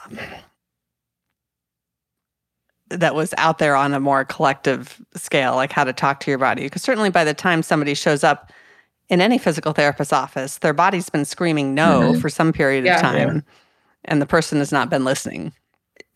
that 2.98 3.14
was 3.14 3.34
out 3.38 3.58
there 3.58 3.74
on 3.76 3.94
a 3.94 4.00
more 4.00 4.24
collective 4.24 5.00
scale, 5.14 5.54
like 5.54 5.72
how 5.72 5.84
to 5.84 5.92
talk 5.92 6.20
to 6.20 6.30
your 6.30 6.38
body. 6.38 6.64
Because 6.64 6.82
certainly 6.82 7.10
by 7.10 7.24
the 7.24 7.34
time 7.34 7.62
somebody 7.62 7.94
shows 7.94 8.22
up 8.22 8.52
in 9.08 9.20
any 9.20 9.38
physical 9.38 9.72
therapist's 9.72 10.12
office, 10.12 10.58
their 10.58 10.72
body's 10.72 11.08
been 11.08 11.24
screaming 11.24 11.74
no 11.74 12.00
mm-hmm. 12.00 12.20
for 12.20 12.28
some 12.28 12.52
period 12.52 12.84
yeah, 12.84 12.96
of 12.96 13.00
time, 13.00 13.36
yeah. 13.36 13.40
and 14.04 14.22
the 14.22 14.26
person 14.26 14.58
has 14.58 14.72
not 14.72 14.90
been 14.90 15.04
listening. 15.04 15.52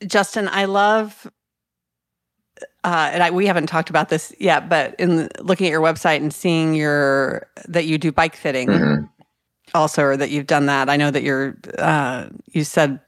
Justin, 0.07 0.49
I 0.49 0.67
love, 0.67 1.31
uh, 2.85 3.11
and 3.13 3.23
I, 3.23 3.31
we 3.31 3.47
haven't 3.47 3.67
talked 3.69 3.91
about 3.91 4.09
this 4.09 4.35
yet, 4.39 4.69
but 4.69 4.95
in 4.99 5.29
looking 5.41 5.67
at 5.67 5.71
your 5.71 5.81
website 5.83 6.19
and 6.19 6.33
seeing 6.33 6.75
your 6.75 7.49
that 7.67 7.87
you 7.87 7.99
do 7.99 8.13
bike 8.13 8.37
fitting. 8.37 8.69
Mm-hmm. 8.69 9.05
also, 9.75 10.03
or 10.03 10.17
that 10.17 10.31
you've 10.31 10.47
done 10.47 10.67
that. 10.67 10.89
I 10.89 10.97
know 10.97 11.11
that 11.11 11.23
you're. 11.23 11.57
Uh, 11.79 12.29
you 12.53 12.65
said 12.65 13.01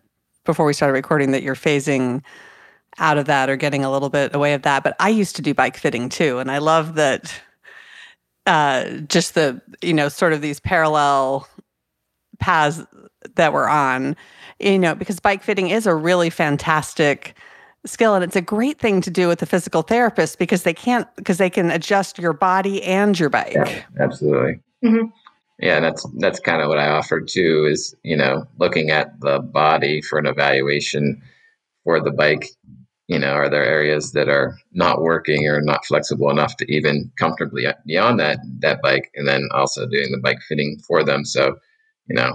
before 0.48 0.64
we 0.64 0.72
started 0.72 0.94
recording 0.94 1.32
that 1.32 1.42
you're 1.42 1.54
phasing 1.54 2.22
out 2.96 3.18
of 3.18 3.26
that 3.26 3.50
or 3.50 3.56
getting 3.56 3.84
a 3.84 3.90
little 3.92 4.08
bit 4.08 4.34
away 4.34 4.54
of 4.54 4.62
that. 4.62 4.82
But 4.82 4.96
I 4.98 5.10
used 5.10 5.36
to 5.36 5.42
do 5.42 5.52
bike 5.52 5.76
fitting 5.76 6.08
too, 6.08 6.38
and 6.38 6.50
I 6.50 6.58
love 6.58 6.94
that. 6.94 7.32
Uh, 8.46 8.92
just 9.08 9.34
the 9.34 9.60
you 9.82 9.92
know 9.92 10.08
sort 10.08 10.32
of 10.32 10.40
these 10.40 10.58
parallel 10.58 11.46
paths 12.40 12.80
that 13.34 13.52
we're 13.52 13.68
on, 13.68 14.16
you 14.58 14.78
know, 14.78 14.94
because 14.94 15.20
bike 15.20 15.42
fitting 15.42 15.68
is 15.68 15.86
a 15.86 15.94
really 15.94 16.30
fantastic 16.30 17.36
skill 17.84 18.14
and 18.14 18.24
it's 18.24 18.36
a 18.36 18.40
great 18.40 18.78
thing 18.78 19.02
to 19.02 19.10
do 19.10 19.28
with 19.28 19.42
a 19.42 19.46
physical 19.46 19.82
therapist 19.82 20.38
because 20.38 20.62
they 20.62 20.72
can't 20.72 21.06
because 21.16 21.36
they 21.36 21.50
can 21.50 21.70
adjust 21.70 22.18
your 22.18 22.32
body 22.32 22.82
and 22.84 23.20
your 23.20 23.28
bike. 23.28 23.52
Yeah, 23.52 23.82
absolutely. 24.00 24.60
Mm-hmm. 24.82 25.08
Yeah, 25.58 25.80
that's 25.80 26.06
that's 26.18 26.40
kind 26.40 26.62
of 26.62 26.68
what 26.68 26.78
I 26.78 26.88
offer 26.90 27.20
too. 27.20 27.66
Is 27.70 27.94
you 28.04 28.16
know 28.16 28.46
looking 28.58 28.90
at 28.90 29.18
the 29.20 29.40
body 29.40 30.00
for 30.02 30.18
an 30.18 30.26
evaluation 30.26 31.20
for 31.84 32.00
the 32.00 32.12
bike. 32.12 32.46
You 33.08 33.18
know, 33.18 33.32
are 33.32 33.50
there 33.50 33.64
areas 33.64 34.12
that 34.12 34.28
are 34.28 34.58
not 34.72 35.02
working 35.02 35.46
or 35.48 35.60
not 35.62 35.84
flexible 35.86 36.30
enough 36.30 36.56
to 36.58 36.72
even 36.72 37.10
comfortably 37.18 37.66
be 37.86 37.98
on 37.98 38.18
that 38.18 38.38
that 38.60 38.82
bike, 38.82 39.10
and 39.14 39.26
then 39.28 39.48
also 39.52 39.86
doing 39.86 40.12
the 40.12 40.20
bike 40.22 40.40
fitting 40.48 40.78
for 40.86 41.04
them. 41.04 41.24
So, 41.24 41.56
you 42.08 42.16
know, 42.16 42.34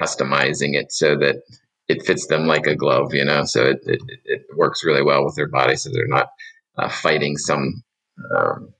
customizing 0.00 0.74
it 0.74 0.92
so 0.92 1.16
that 1.18 1.36
it 1.88 2.04
fits 2.06 2.26
them 2.26 2.46
like 2.46 2.66
a 2.66 2.74
glove, 2.76 3.12
you 3.14 3.24
know, 3.24 3.44
so 3.44 3.64
it, 3.64 3.80
it, 3.84 4.00
it 4.24 4.42
works 4.56 4.84
really 4.84 5.02
well 5.02 5.24
with 5.24 5.34
their 5.34 5.48
body 5.48 5.76
so 5.76 5.90
they're 5.92 6.06
not 6.06 6.28
uh, 6.78 6.88
fighting 6.88 7.36
some 7.36 7.82
um, 8.36 8.72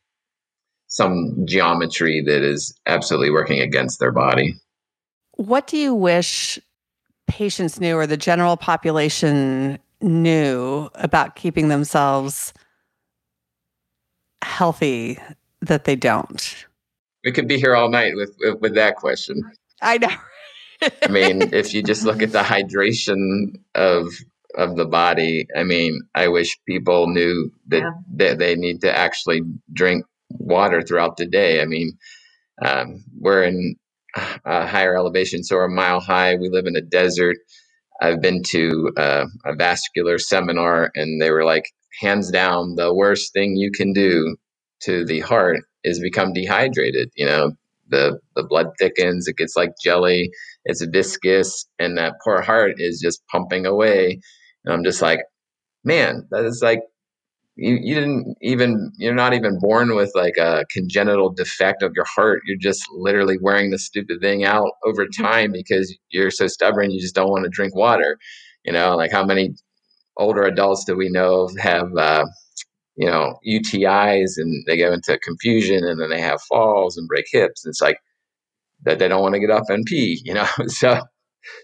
some 0.92 1.35
geometry 1.46 2.22
that 2.22 2.42
is 2.42 2.78
absolutely 2.87 3.31
working 3.31 3.61
against 3.61 3.98
their 3.98 4.12
body. 4.12 4.55
What 5.33 5.66
do 5.66 5.78
you 5.78 5.94
wish 5.94 6.59
patients 7.26 7.81
knew 7.81 7.96
or 7.96 8.07
the 8.07 8.18
general 8.18 8.59
population 8.59 9.78
knew 10.02 10.90
about 10.94 11.35
keeping 11.35 11.68
themselves 11.68 12.52
healthy 14.44 15.18
that 15.62 15.85
they 15.85 15.96
don't? 15.96 16.66
We 17.24 17.33
could 17.33 17.48
be 17.48 17.59
here 17.59 17.74
all 17.74 17.88
night 17.88 18.14
with 18.14 18.37
with, 18.40 18.61
with 18.61 18.74
that 18.74 18.96
question. 18.96 19.42
I 19.81 19.96
know. 19.96 20.14
I 21.02 21.09
mean, 21.09 21.55
if 21.55 21.72
you 21.72 21.83
just 21.83 22.05
look 22.05 22.20
at 22.20 22.33
the 22.33 22.42
hydration 22.42 23.57
of 23.74 24.09
of 24.57 24.76
the 24.76 24.85
body, 24.85 25.46
I 25.57 25.62
mean, 25.62 26.02
I 26.14 26.28
wish 26.28 26.59
people 26.66 27.07
knew 27.07 27.50
that, 27.68 27.81
yeah. 27.81 27.90
that 28.16 28.38
they 28.38 28.55
need 28.57 28.83
to 28.83 28.94
actually 28.94 29.40
drink 29.72 30.05
water 30.38 30.82
throughout 30.82 31.16
the 31.18 31.26
day. 31.26 31.62
I 31.62 31.66
mean, 31.66 31.92
um, 32.64 33.04
we're 33.20 33.44
in 33.44 33.76
a 34.44 34.66
higher 34.66 34.96
elevation, 34.96 35.44
so 35.44 35.56
we're 35.56 35.66
a 35.66 35.70
mile 35.70 36.00
high. 36.00 36.36
We 36.36 36.50
live 36.50 36.66
in 36.66 36.76
a 36.76 36.82
desert. 36.82 37.38
I've 38.02 38.22
been 38.22 38.42
to 38.50 38.92
uh, 38.96 39.26
a 39.46 39.54
vascular 39.56 40.18
seminar, 40.18 40.90
and 40.94 41.22
they 41.22 41.30
were 41.30 41.44
like, 41.44 41.64
hands 42.00 42.30
down, 42.30 42.76
the 42.76 42.94
worst 42.94 43.32
thing 43.32 43.56
you 43.56 43.70
can 43.72 43.92
do 43.92 44.36
to 44.82 45.04
the 45.06 45.20
heart 45.20 45.60
is 45.84 46.00
become 46.00 46.32
dehydrated. 46.32 47.10
You 47.16 47.26
know, 47.26 47.52
the 47.88 48.20
the 48.36 48.44
blood 48.44 48.68
thickens, 48.78 49.28
it 49.28 49.36
gets 49.38 49.56
like 49.56 49.72
jelly 49.82 50.24
it's 50.64 50.84
viscous 50.84 51.66
and 51.78 51.98
that 51.98 52.14
poor 52.24 52.40
heart 52.42 52.74
is 52.78 53.00
just 53.00 53.22
pumping 53.28 53.66
away 53.66 54.20
and 54.64 54.74
i'm 54.74 54.84
just 54.84 55.02
like 55.02 55.20
man 55.84 56.26
that 56.30 56.44
is 56.44 56.60
like 56.62 56.80
you, 57.56 57.78
you 57.82 57.94
didn't 57.94 58.36
even 58.40 58.92
you're 58.96 59.14
not 59.14 59.34
even 59.34 59.58
born 59.58 59.94
with 59.94 60.10
like 60.14 60.36
a 60.38 60.64
congenital 60.70 61.30
defect 61.30 61.82
of 61.82 61.92
your 61.94 62.06
heart 62.06 62.42
you're 62.46 62.56
just 62.56 62.82
literally 62.92 63.36
wearing 63.40 63.70
the 63.70 63.78
stupid 63.78 64.20
thing 64.20 64.44
out 64.44 64.70
over 64.84 65.04
mm-hmm. 65.04 65.22
time 65.22 65.52
because 65.52 65.94
you're 66.10 66.30
so 66.30 66.46
stubborn 66.46 66.90
you 66.90 67.00
just 67.00 67.14
don't 67.14 67.30
want 67.30 67.44
to 67.44 67.50
drink 67.50 67.74
water 67.74 68.18
you 68.64 68.72
know 68.72 68.96
like 68.96 69.12
how 69.12 69.24
many 69.24 69.50
older 70.16 70.42
adults 70.42 70.84
do 70.84 70.96
we 70.96 71.08
know 71.08 71.48
have 71.58 71.94
uh, 71.96 72.24
you 72.96 73.06
know 73.06 73.38
utis 73.46 74.32
and 74.36 74.64
they 74.66 74.76
go 74.76 74.92
into 74.92 75.18
confusion 75.18 75.84
and 75.84 76.00
then 76.00 76.10
they 76.10 76.20
have 76.20 76.40
falls 76.42 76.96
and 76.96 77.08
break 77.08 77.26
hips 77.30 77.66
it's 77.66 77.80
like 77.80 77.98
that 78.84 78.98
they 78.98 79.08
don't 79.08 79.22
want 79.22 79.34
to 79.34 79.40
get 79.40 79.50
up 79.50 79.64
and 79.68 79.84
pee, 79.86 80.20
you 80.24 80.34
know. 80.34 80.46
so 80.66 81.00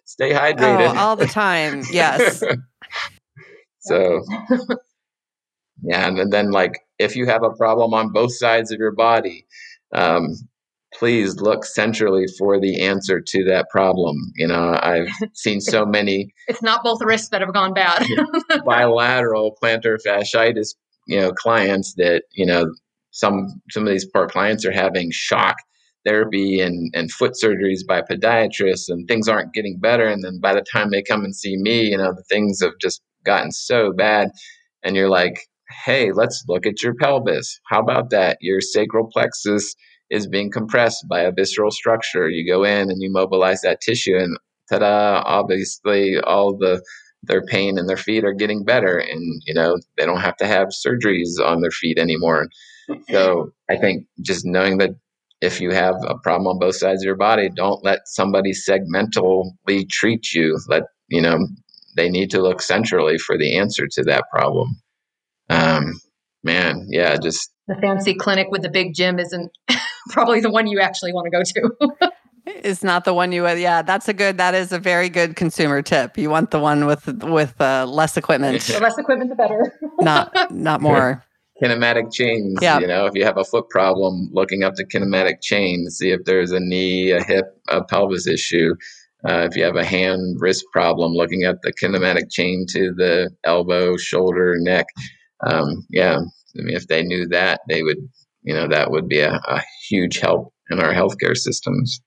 stay 0.04 0.32
hydrated 0.32 0.94
oh, 0.94 0.98
all 0.98 1.16
the 1.16 1.26
time. 1.26 1.82
Yes. 1.90 2.42
so 3.80 4.22
yeah, 5.82 6.08
and 6.08 6.32
then 6.32 6.50
like 6.50 6.72
if 6.98 7.16
you 7.16 7.26
have 7.26 7.42
a 7.42 7.50
problem 7.50 7.94
on 7.94 8.12
both 8.12 8.34
sides 8.34 8.72
of 8.72 8.78
your 8.78 8.92
body, 8.92 9.46
um, 9.92 10.34
please 10.94 11.40
look 11.40 11.64
centrally 11.64 12.26
for 12.38 12.60
the 12.60 12.82
answer 12.82 13.20
to 13.20 13.44
that 13.44 13.68
problem. 13.70 14.16
You 14.36 14.48
know, 14.48 14.78
I've 14.82 15.08
seen 15.34 15.60
so 15.60 15.84
many. 15.84 16.32
it's 16.48 16.62
not 16.62 16.82
both 16.82 17.02
wrists 17.02 17.28
that 17.30 17.40
have 17.40 17.52
gone 17.52 17.74
bad. 17.74 18.06
bilateral 18.64 19.56
plantar 19.62 19.98
fasciitis, 20.04 20.74
you 21.06 21.20
know, 21.20 21.32
clients 21.32 21.94
that 21.94 22.24
you 22.32 22.46
know 22.46 22.66
some 23.10 23.60
some 23.70 23.84
of 23.84 23.90
these 23.90 24.06
poor 24.06 24.28
clients 24.28 24.64
are 24.64 24.72
having 24.72 25.10
shock 25.12 25.56
therapy 26.04 26.60
and, 26.60 26.90
and 26.94 27.10
foot 27.10 27.32
surgeries 27.42 27.86
by 27.86 28.00
podiatrists 28.00 28.88
and 28.88 29.06
things 29.08 29.28
aren't 29.28 29.52
getting 29.52 29.78
better 29.78 30.06
and 30.06 30.22
then 30.22 30.38
by 30.40 30.54
the 30.54 30.64
time 30.72 30.90
they 30.90 31.02
come 31.02 31.24
and 31.24 31.34
see 31.34 31.56
me 31.56 31.82
you 31.82 31.98
know 31.98 32.12
the 32.14 32.22
things 32.28 32.62
have 32.62 32.78
just 32.80 33.02
gotten 33.24 33.50
so 33.50 33.92
bad 33.92 34.30
and 34.84 34.94
you're 34.94 35.08
like 35.08 35.40
hey 35.84 36.12
let's 36.12 36.44
look 36.48 36.66
at 36.66 36.82
your 36.82 36.94
pelvis 36.94 37.60
how 37.66 37.80
about 37.80 38.10
that 38.10 38.38
your 38.40 38.60
sacral 38.60 39.08
plexus 39.12 39.74
is 40.10 40.26
being 40.26 40.50
compressed 40.50 41.06
by 41.08 41.20
a 41.20 41.32
visceral 41.32 41.70
structure 41.70 42.28
you 42.28 42.50
go 42.50 42.64
in 42.64 42.90
and 42.90 43.02
you 43.02 43.10
mobilize 43.10 43.60
that 43.60 43.80
tissue 43.80 44.16
and 44.16 44.38
ta-da 44.70 45.22
obviously 45.24 46.18
all 46.20 46.56
the 46.56 46.82
their 47.24 47.44
pain 47.44 47.78
and 47.78 47.88
their 47.88 47.96
feet 47.96 48.24
are 48.24 48.32
getting 48.32 48.64
better 48.64 48.96
and 48.98 49.42
you 49.46 49.52
know 49.52 49.76
they 49.96 50.06
don't 50.06 50.20
have 50.20 50.36
to 50.36 50.46
have 50.46 50.68
surgeries 50.68 51.40
on 51.44 51.60
their 51.60 51.70
feet 51.70 51.98
anymore 51.98 52.48
so 53.10 53.50
i 53.68 53.76
think 53.76 54.06
just 54.22 54.46
knowing 54.46 54.78
that 54.78 54.90
if 55.40 55.60
you 55.60 55.70
have 55.70 55.96
a 56.06 56.16
problem 56.18 56.48
on 56.48 56.58
both 56.58 56.76
sides 56.76 57.02
of 57.02 57.06
your 57.06 57.16
body, 57.16 57.48
don't 57.48 57.84
let 57.84 58.00
somebody 58.06 58.52
segmentally 58.52 59.88
treat 59.88 60.32
you. 60.32 60.58
Let 60.68 60.84
you 61.08 61.20
know 61.20 61.46
they 61.96 62.08
need 62.08 62.30
to 62.30 62.42
look 62.42 62.60
centrally 62.60 63.18
for 63.18 63.38
the 63.38 63.56
answer 63.56 63.86
to 63.92 64.02
that 64.04 64.24
problem. 64.32 64.80
Um, 65.48 66.00
man, 66.42 66.86
yeah, 66.88 67.16
just 67.16 67.50
the 67.66 67.76
fancy 67.76 68.14
clinic 68.14 68.48
with 68.50 68.62
the 68.62 68.70
big 68.70 68.94
gym 68.94 69.18
isn't 69.18 69.50
probably 70.10 70.40
the 70.40 70.50
one 70.50 70.66
you 70.66 70.80
actually 70.80 71.12
want 71.12 71.26
to 71.26 71.30
go 71.30 71.42
to. 71.42 72.10
it's 72.46 72.82
not 72.82 73.04
the 73.04 73.12
one 73.12 73.30
you 73.30 73.46
yeah 73.46 73.82
that's 73.82 74.08
a 74.08 74.14
good 74.14 74.38
that 74.38 74.54
is 74.54 74.72
a 74.72 74.78
very 74.78 75.10
good 75.10 75.36
consumer 75.36 75.82
tip 75.82 76.16
you 76.16 76.30
want 76.30 76.50
the 76.50 76.58
one 76.58 76.86
with 76.86 77.06
with 77.24 77.60
uh, 77.60 77.84
less 77.84 78.16
equipment 78.16 78.58
the 78.62 78.80
less 78.80 78.96
equipment 78.96 79.28
the 79.28 79.36
better 79.36 79.78
not 80.00 80.50
not 80.50 80.80
more 80.80 81.22
kinematic 81.62 82.12
chains. 82.12 82.58
Yeah. 82.60 82.78
You 82.78 82.86
know, 82.86 83.06
if 83.06 83.14
you 83.14 83.24
have 83.24 83.36
a 83.36 83.44
foot 83.44 83.68
problem, 83.68 84.28
looking 84.32 84.62
up 84.62 84.74
the 84.74 84.84
kinematic 84.84 85.40
chain, 85.42 85.88
see 85.90 86.10
if 86.10 86.24
there's 86.24 86.52
a 86.52 86.60
knee, 86.60 87.10
a 87.10 87.22
hip, 87.22 87.46
a 87.68 87.82
pelvis 87.82 88.26
issue. 88.26 88.74
Uh, 89.28 89.48
if 89.50 89.56
you 89.56 89.64
have 89.64 89.76
a 89.76 89.84
hand 89.84 90.36
wrist 90.38 90.64
problem, 90.72 91.12
looking 91.12 91.42
at 91.42 91.60
the 91.62 91.72
kinematic 91.72 92.30
chain 92.30 92.64
to 92.70 92.92
the 92.94 93.30
elbow, 93.44 93.96
shoulder, 93.96 94.54
neck. 94.58 94.86
Um, 95.46 95.86
yeah, 95.90 96.18
I 96.18 96.62
mean, 96.62 96.76
if 96.76 96.86
they 96.88 97.02
knew 97.02 97.26
that, 97.28 97.60
they 97.68 97.82
would, 97.82 97.98
you 98.42 98.54
know, 98.54 98.68
that 98.68 98.90
would 98.90 99.08
be 99.08 99.20
a, 99.20 99.34
a 99.34 99.62
huge 99.88 100.18
help 100.18 100.52
in 100.70 100.80
our 100.80 100.92
healthcare 100.92 101.36
systems. 101.36 102.00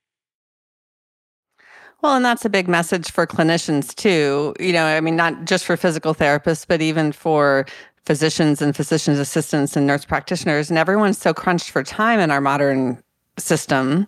Well, 2.01 2.15
and 2.15 2.25
that's 2.25 2.45
a 2.45 2.49
big 2.49 2.67
message 2.67 3.11
for 3.11 3.27
clinicians 3.27 3.93
too. 3.93 4.55
You 4.59 4.73
know, 4.73 4.85
I 4.85 5.01
mean, 5.01 5.15
not 5.15 5.45
just 5.45 5.65
for 5.65 5.77
physical 5.77 6.15
therapists, 6.15 6.65
but 6.67 6.81
even 6.81 7.11
for 7.11 7.65
physicians 8.05 8.61
and 8.61 8.75
physicians 8.75 9.19
assistants 9.19 9.75
and 9.75 9.85
nurse 9.85 10.05
practitioners 10.05 10.69
and 10.69 10.79
everyone's 10.79 11.19
so 11.19 11.33
crunched 11.33 11.69
for 11.69 11.83
time 11.83 12.19
in 12.19 12.31
our 12.31 12.41
modern 12.41 13.01
system 13.37 14.07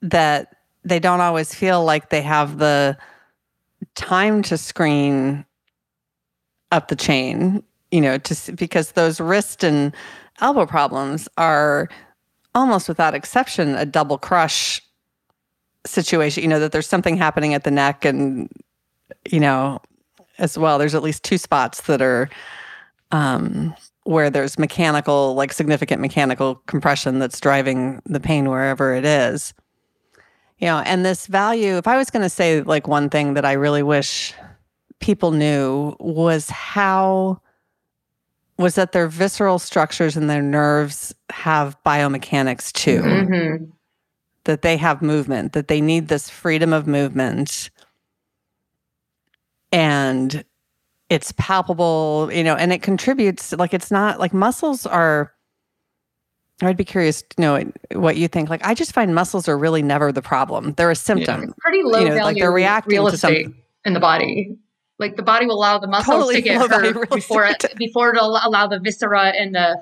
that 0.00 0.56
they 0.84 0.98
don't 0.98 1.20
always 1.20 1.54
feel 1.54 1.84
like 1.84 2.10
they 2.10 2.22
have 2.22 2.58
the 2.58 2.96
time 3.94 4.42
to 4.42 4.58
screen 4.58 5.44
up 6.72 6.88
the 6.88 6.96
chain 6.96 7.62
you 7.92 8.00
know 8.00 8.18
to 8.18 8.52
because 8.52 8.92
those 8.92 9.20
wrist 9.20 9.62
and 9.62 9.94
elbow 10.40 10.66
problems 10.66 11.28
are 11.38 11.88
almost 12.54 12.88
without 12.88 13.14
exception 13.14 13.74
a 13.76 13.86
double 13.86 14.18
crush 14.18 14.82
situation 15.86 16.42
you 16.42 16.48
know 16.48 16.58
that 16.58 16.72
there's 16.72 16.88
something 16.88 17.16
happening 17.16 17.54
at 17.54 17.62
the 17.62 17.70
neck 17.70 18.04
and 18.04 18.48
you 19.30 19.38
know 19.38 19.80
as 20.38 20.58
well 20.58 20.78
there's 20.78 20.94
at 20.94 21.02
least 21.02 21.22
two 21.22 21.38
spots 21.38 21.82
that 21.82 22.02
are 22.02 22.28
um, 23.12 23.74
where 24.04 24.30
there's 24.30 24.58
mechanical, 24.58 25.34
like 25.34 25.52
significant 25.52 26.00
mechanical 26.00 26.56
compression 26.66 27.18
that's 27.18 27.38
driving 27.38 28.02
the 28.06 28.18
pain 28.18 28.48
wherever 28.48 28.94
it 28.94 29.04
is. 29.04 29.54
You 30.58 30.66
know, 30.66 30.78
and 30.78 31.04
this 31.04 31.26
value, 31.26 31.76
if 31.76 31.86
I 31.86 31.96
was 31.96 32.10
going 32.10 32.22
to 32.22 32.30
say 32.30 32.62
like 32.62 32.88
one 32.88 33.10
thing 33.10 33.34
that 33.34 33.44
I 33.44 33.52
really 33.52 33.82
wish 33.82 34.34
people 35.00 35.32
knew 35.32 35.96
was 36.00 36.48
how 36.50 37.40
was 38.58 38.74
that 38.74 38.92
their 38.92 39.08
visceral 39.08 39.58
structures 39.58 40.16
and 40.16 40.28
their 40.28 40.42
nerves 40.42 41.14
have 41.30 41.76
biomechanics 41.84 42.72
too. 42.72 43.02
Mm-hmm. 43.02 43.64
that 44.44 44.62
they 44.62 44.76
have 44.76 45.02
movement, 45.02 45.52
that 45.52 45.68
they 45.68 45.80
need 45.80 46.08
this 46.08 46.28
freedom 46.28 46.72
of 46.72 46.86
movement. 46.86 47.70
And 49.70 50.44
it's 51.08 51.32
palpable, 51.32 52.30
you 52.32 52.42
know, 52.42 52.56
and 52.56 52.72
it 52.72 52.82
contributes 52.82 53.52
like 53.52 53.72
it's 53.72 53.90
not 53.90 54.18
like 54.18 54.32
muscles 54.32 54.86
are 54.86 55.32
I'd 56.60 56.76
be 56.76 56.84
curious 56.84 57.22
to 57.22 57.40
know 57.40 57.72
what 57.92 58.16
you 58.16 58.28
think. 58.28 58.48
Like, 58.48 58.64
I 58.64 58.74
just 58.74 58.92
find 58.92 59.14
muscles 59.14 59.48
are 59.48 59.58
really 59.58 59.82
never 59.82 60.12
the 60.12 60.22
problem; 60.22 60.74
they're 60.74 60.90
a 60.90 60.96
symptom. 60.96 61.42
Yeah. 61.42 61.48
Pretty 61.58 61.82
low 61.82 61.98
you 62.00 62.08
know, 62.08 62.14
value 62.14 62.24
like 62.24 62.36
they're 62.38 62.52
reacting 62.52 63.04
to 63.04 63.16
something. 63.16 63.54
in 63.84 63.94
the 63.94 64.00
body. 64.00 64.56
Like 64.98 65.16
the 65.16 65.22
body 65.22 65.46
will 65.46 65.56
allow 65.56 65.78
the 65.78 65.86
muscles 65.88 66.14
Totally 66.16 66.34
to 66.36 66.42
get 66.42 66.70
hurt 66.70 67.10
before 67.10 67.44
it, 67.46 67.64
before 67.76 68.14
it'll 68.14 68.38
allow 68.42 68.66
the 68.68 68.78
viscera 68.78 69.28
and 69.36 69.54
the 69.54 69.78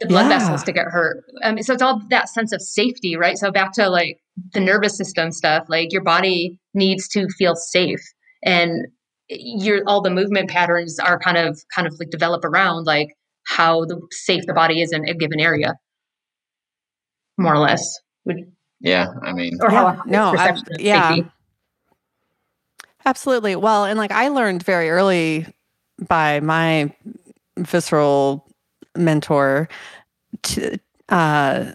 the 0.00 0.06
blood 0.08 0.30
Yeah. 0.30 0.38
vessels 0.38 0.62
to 0.64 0.72
get 0.72 0.86
hurt. 0.86 1.24
Um, 1.42 1.62
so 1.62 1.72
it's 1.74 1.82
all 1.82 2.00
that 2.10 2.28
sense 2.30 2.52
of 2.52 2.60
safety, 2.62 3.16
right? 3.16 3.36
So 3.36 3.50
back 3.50 3.72
to 3.74 3.88
like 3.90 4.18
the 4.54 4.60
nervous 4.60 4.96
system 4.96 5.30
stuff. 5.30 5.66
Like 5.68 5.92
your 5.92 6.02
body 6.02 6.58
needs 6.74 7.06
to 7.08 7.26
feel 7.38 7.54
safe, 7.54 8.00
and 8.42 8.86
your 9.28 9.82
all 9.86 10.00
the 10.02 10.10
movement 10.10 10.48
patterns 10.50 10.98
are 10.98 11.18
kind 11.18 11.36
of 11.38 11.60
kind 11.74 11.86
of 11.86 11.94
like 12.00 12.10
develop 12.10 12.44
around 12.44 12.84
like 12.84 13.08
how 13.46 13.84
the 13.84 14.00
safe 14.10 14.44
the 14.46 14.54
body 14.54 14.80
is 14.80 14.92
in 14.92 15.06
a 15.08 15.14
given 15.14 15.38
area, 15.40 15.74
more 17.38 17.54
or 17.54 17.58
less. 17.58 17.98
Would 18.24 18.36
Yeah, 18.80 19.08
I 19.22 19.32
mean, 19.32 19.58
or 19.60 19.70
Yeah, 19.70 19.94
how 19.96 20.02
no, 20.06 20.28
I- 20.28 20.30
perception 20.32 20.74
of 20.74 20.80
yeah. 20.80 21.08
safety. 21.14 21.30
Absolutely. 23.06 23.56
Well, 23.56 23.84
and 23.84 23.98
like 23.98 24.12
I 24.12 24.28
learned 24.28 24.62
very 24.62 24.90
early 24.90 25.46
by 26.08 26.40
my 26.40 26.94
visceral 27.58 28.46
mentor 28.96 29.68
to 30.42 30.78
uh 31.08 31.72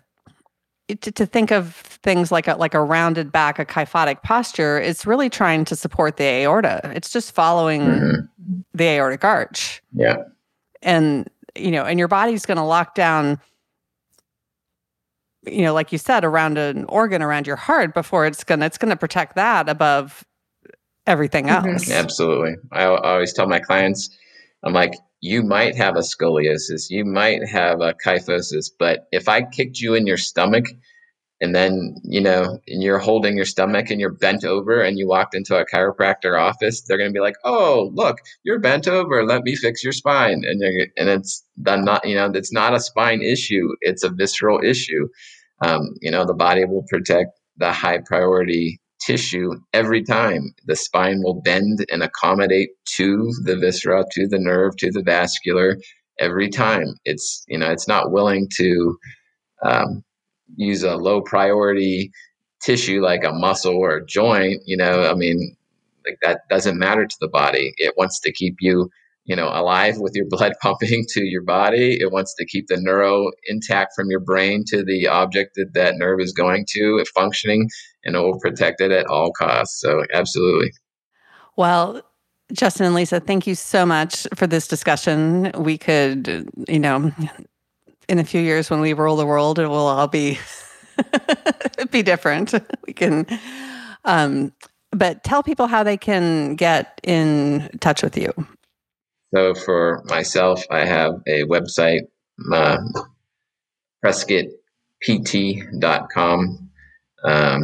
to, 0.87 1.11
to 1.11 1.25
think 1.25 1.51
of 1.51 1.73
things 1.75 2.31
like 2.31 2.47
a 2.47 2.55
like 2.55 2.73
a 2.73 2.81
rounded 2.83 3.31
back, 3.31 3.57
a 3.59 3.65
kyphotic 3.65 4.21
posture. 4.23 4.79
It's 4.79 5.05
really 5.05 5.29
trying 5.29 5.65
to 5.65 5.75
support 5.75 6.17
the 6.17 6.25
aorta. 6.25 6.91
It's 6.95 7.11
just 7.11 7.33
following 7.33 7.81
mhm, 7.81 8.29
the 8.73 8.85
aortic 8.85 9.23
arch. 9.23 9.81
yeah, 9.93 10.17
and 10.81 11.27
you 11.55 11.71
know 11.71 11.83
and 11.85 11.97
your 11.99 12.07
body's 12.07 12.45
going 12.45 12.57
to 12.57 12.63
lock 12.63 12.93
down 12.95 13.39
you 15.47 15.61
know 15.63 15.73
like 15.73 15.91
you 15.91 15.97
said 15.97 16.23
around 16.25 16.57
an 16.57 16.85
organ 16.85 17.21
around 17.21 17.47
your 17.47 17.55
heart 17.55 17.93
before 17.93 18.25
it's 18.25 18.43
going 18.43 18.59
to 18.59 18.65
it's 18.65 18.77
going 18.77 18.89
to 18.89 18.95
protect 18.95 19.35
that 19.35 19.69
above 19.69 20.23
everything 21.07 21.45
Mhm. 21.45 21.73
else 21.73 21.91
absolutely. 21.91 22.55
I, 22.71 22.83
I 22.83 23.11
always 23.13 23.33
tell 23.33 23.47
my 23.47 23.59
clients, 23.59 24.09
I'm 24.63 24.73
like, 24.73 24.93
you 25.21 25.43
might 25.43 25.75
have 25.75 25.95
a 25.95 25.99
scoliosis, 26.01 26.89
you 26.89 27.05
might 27.05 27.47
have 27.47 27.81
a 27.81 27.93
kyphosis, 28.05 28.69
but 28.77 29.07
if 29.11 29.27
I 29.29 29.41
kicked 29.43 29.79
you 29.79 29.93
in 29.95 30.05
your 30.07 30.17
stomach 30.17 30.65
and 31.41 31.53
then, 31.53 31.95
you 32.03 32.21
know, 32.21 32.59
and 32.67 32.81
you're 32.81 32.97
holding 32.99 33.35
your 33.35 33.45
stomach 33.45 33.89
and 33.89 33.99
you're 33.99 34.11
bent 34.13 34.45
over 34.45 34.81
and 34.81 34.97
you 34.97 35.07
walked 35.07 35.35
into 35.35 35.57
a 35.57 35.65
chiropractor 35.65 36.39
office, 36.39 36.81
they're 36.81 36.97
going 36.97 37.09
to 37.09 37.13
be 37.13 37.19
like, 37.19 37.35
oh, 37.43 37.91
look, 37.93 38.19
you're 38.43 38.59
bent 38.59 38.87
over. 38.87 39.25
Let 39.25 39.43
me 39.43 39.55
fix 39.55 39.83
your 39.83 39.93
spine. 39.93 40.43
And, 40.45 40.61
you're, 40.61 40.87
and 40.95 41.09
it's 41.09 41.43
the 41.57 41.75
not, 41.75 42.07
you 42.07 42.15
know, 42.15 42.31
it's 42.33 42.53
not 42.53 42.73
a 42.73 42.79
spine 42.79 43.21
issue. 43.21 43.67
It's 43.81 44.03
a 44.03 44.09
visceral 44.09 44.61
issue. 44.63 45.07
Um, 45.61 45.95
you 46.01 46.09
know, 46.09 46.25
the 46.25 46.33
body 46.33 46.63
will 46.65 46.83
protect 46.89 47.31
the 47.57 47.71
high 47.71 47.99
priority 48.05 48.79
tissue 49.05 49.51
every 49.73 50.03
time. 50.03 50.53
The 50.65 50.75
spine 50.75 51.21
will 51.23 51.41
bend 51.41 51.85
and 51.91 52.03
accommodate 52.03 52.69
to 52.97 53.33
the 53.43 53.55
viscera, 53.57 54.03
to 54.11 54.27
the 54.27 54.39
nerve, 54.39 54.75
to 54.77 54.91
the 54.91 55.03
vascular 55.03 55.77
every 56.19 56.49
time. 56.49 56.95
It's, 57.05 57.43
you 57.47 57.57
know, 57.57 57.71
it's 57.71 57.87
not 57.87 58.11
willing 58.11 58.49
to 58.57 58.97
um, 59.63 60.03
use 60.55 60.83
a 60.83 60.95
low 60.95 61.21
priority 61.21 62.11
tissue 62.61 63.01
like 63.01 63.23
a 63.23 63.33
muscle 63.33 63.75
or 63.75 63.97
a 63.97 64.05
joint. 64.05 64.61
You 64.65 64.77
know, 64.77 65.09
I 65.09 65.13
mean, 65.13 65.55
like 66.05 66.17
that 66.21 66.41
doesn't 66.49 66.77
matter 66.77 67.05
to 67.05 67.17
the 67.19 67.27
body. 67.27 67.73
It 67.77 67.95
wants 67.97 68.19
to 68.21 68.31
keep 68.31 68.55
you, 68.59 68.89
you 69.25 69.35
know, 69.35 69.49
alive 69.49 69.95
with 69.97 70.13
your 70.15 70.25
blood 70.29 70.53
pumping 70.61 71.05
to 71.09 71.23
your 71.23 71.43
body. 71.43 71.99
It 71.99 72.11
wants 72.11 72.33
to 72.35 72.45
keep 72.45 72.67
the 72.67 72.77
neuro 72.79 73.31
intact 73.47 73.93
from 73.95 74.09
your 74.09 74.19
brain 74.19 74.63
to 74.67 74.83
the 74.83 75.07
object 75.07 75.51
that 75.55 75.73
that 75.73 75.95
nerve 75.97 76.19
is 76.19 76.31
going 76.31 76.65
to, 76.69 76.97
it 76.97 77.07
functioning, 77.13 77.69
and 78.03 78.15
it 78.15 78.19
will 78.19 78.39
protect 78.39 78.81
it 78.81 78.91
at 78.91 79.07
all 79.07 79.31
costs. 79.31 79.79
So, 79.81 80.03
absolutely. 80.13 80.71
well 81.55 82.01
justin 82.53 82.85
and 82.85 82.93
lisa 82.93 83.19
thank 83.19 83.47
you 83.47 83.55
so 83.55 83.85
much 83.85 84.27
for 84.35 84.45
this 84.45 84.67
discussion 84.67 85.51
we 85.57 85.77
could 85.77 86.47
you 86.67 86.79
know 86.79 87.11
in 88.07 88.19
a 88.19 88.23
few 88.23 88.41
years 88.41 88.69
when 88.69 88.81
we 88.81 88.93
rule 88.93 89.15
the 89.15 89.25
world 89.25 89.57
it 89.57 89.67
will 89.67 89.87
all 89.87 90.07
be 90.07 90.37
be 91.91 92.03
different 92.03 92.53
we 92.85 92.93
can 92.93 93.25
um 94.05 94.53
but 94.91 95.23
tell 95.23 95.41
people 95.43 95.67
how 95.67 95.83
they 95.83 95.97
can 95.97 96.55
get 96.55 96.99
in 97.03 97.67
touch 97.79 98.03
with 98.03 98.17
you 98.17 98.31
So, 99.33 99.53
for 99.53 100.03
myself, 100.05 100.63
I 100.69 100.85
have 100.85 101.21
a 101.27 101.43
website, 101.43 102.01
uh, 102.51 102.77
prescottpt.com. 104.03 106.69
Um, 107.23 107.63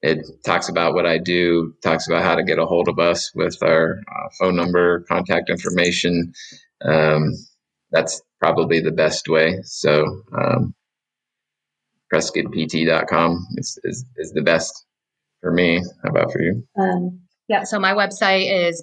it 0.00 0.24
talks 0.44 0.68
about 0.68 0.94
what 0.94 1.06
I 1.06 1.18
do, 1.18 1.74
talks 1.82 2.06
about 2.08 2.22
how 2.22 2.36
to 2.36 2.44
get 2.44 2.58
a 2.58 2.66
hold 2.66 2.88
of 2.88 2.98
us 2.98 3.32
with 3.34 3.56
our 3.62 4.00
uh, 4.00 4.28
phone 4.38 4.56
number, 4.56 5.04
contact 5.08 5.50
information. 5.50 6.32
Um, 6.84 7.34
that's 7.90 8.22
probably 8.40 8.80
the 8.80 8.92
best 8.92 9.28
way. 9.28 9.60
So, 9.64 10.22
um, 10.36 10.74
prescottpt.com 12.12 13.46
is, 13.56 13.78
is, 13.84 14.04
is 14.16 14.32
the 14.32 14.42
best 14.42 14.84
for 15.40 15.52
me. 15.52 15.82
How 16.02 16.10
about 16.10 16.32
for 16.32 16.40
you? 16.40 16.66
Um, 16.78 17.20
yeah, 17.48 17.64
so 17.64 17.78
my 17.78 17.94
website 17.94 18.68
is 18.68 18.82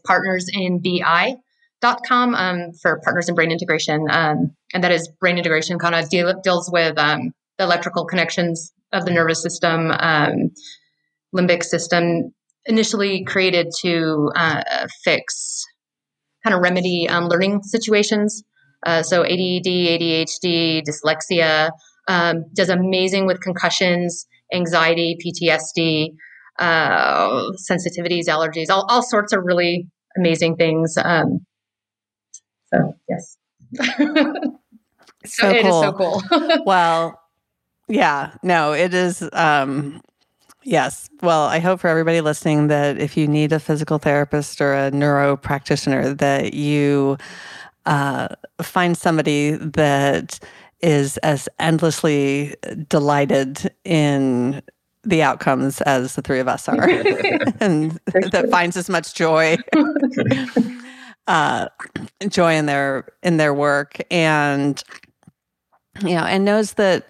partnersinbi.com 1.83 2.35
um, 2.35 2.71
for 2.81 2.99
partners 3.03 3.29
in 3.29 3.35
brain 3.35 3.51
integration. 3.51 4.05
Um, 4.09 4.55
and 4.73 4.83
that 4.83 4.91
is 4.91 5.09
brain 5.19 5.37
integration 5.37 5.79
kind 5.79 5.95
of 5.95 6.09
deal, 6.09 6.33
deals 6.43 6.69
with 6.71 6.97
um, 6.97 7.31
the 7.57 7.63
electrical 7.63 8.05
connections 8.05 8.71
of 8.93 9.05
the 9.05 9.11
nervous 9.11 9.41
system, 9.41 9.91
um, 9.99 10.51
limbic 11.35 11.63
system, 11.63 12.33
initially 12.65 13.23
created 13.23 13.67
to 13.81 14.31
uh, 14.35 14.63
fix 15.03 15.63
kind 16.43 16.55
of 16.55 16.61
remedy 16.61 17.07
um, 17.09 17.25
learning 17.25 17.61
situations. 17.63 18.43
Uh, 18.85 19.01
so 19.01 19.23
ADD, 19.23 19.65
ADHD, 19.65 20.83
dyslexia, 20.83 21.71
um, 22.07 22.45
does 22.53 22.69
amazing 22.69 23.25
with 23.25 23.41
concussions, 23.41 24.27
anxiety, 24.53 25.17
PTSD 25.25 26.09
uh, 26.59 27.51
sensitivities, 27.69 28.27
allergies, 28.27 28.69
all, 28.69 28.85
all 28.89 29.01
sorts 29.01 29.33
of 29.33 29.43
really 29.43 29.87
amazing 30.17 30.55
things. 30.55 30.97
Um, 31.03 31.45
so 32.75 32.95
yes, 33.09 33.37
So 35.25 35.49
it 35.49 35.65
is 35.65 35.73
so 35.73 35.91
cool. 35.93 36.21
cool. 36.29 36.49
well 36.65 37.21
yeah 37.87 38.31
no 38.43 38.73
it 38.73 38.93
is 38.93 39.27
um 39.33 40.01
yes. 40.63 41.09
Well 41.21 41.43
i 41.43 41.59
hope 41.59 41.79
for 41.79 41.87
everybody 41.87 42.21
listening 42.21 42.67
that 42.67 42.97
if 42.99 43.15
you 43.17 43.27
need 43.27 43.51
a 43.53 43.59
physical 43.59 43.97
therapist 43.99 44.61
or 44.61 44.73
a 44.73 44.91
neuro 44.91 45.37
practitioner 45.37 46.13
that 46.15 46.53
you 46.53 47.17
uh, 47.85 48.29
find 48.61 48.97
somebody 48.97 49.51
that 49.51 50.39
is 50.81 51.17
as 51.17 51.47
endlessly 51.59 52.55
delighted 52.89 53.71
in 53.83 54.61
the 55.03 55.21
outcomes 55.21 55.81
as 55.81 56.15
the 56.15 56.21
three 56.21 56.39
of 56.39 56.47
us 56.47 56.67
are. 56.67 56.89
And 57.59 57.99
that 58.31 58.49
finds 58.49 58.75
as 58.75 58.89
much 58.89 59.13
joy 59.13 59.57
uh, 61.27 61.67
joy 62.27 62.53
in 62.55 62.65
their 62.65 63.07
in 63.23 63.37
their 63.37 63.53
work 63.53 63.97
and 64.11 64.83
you 66.01 66.13
know 66.15 66.23
and 66.23 66.45
knows 66.45 66.73
that 66.73 67.07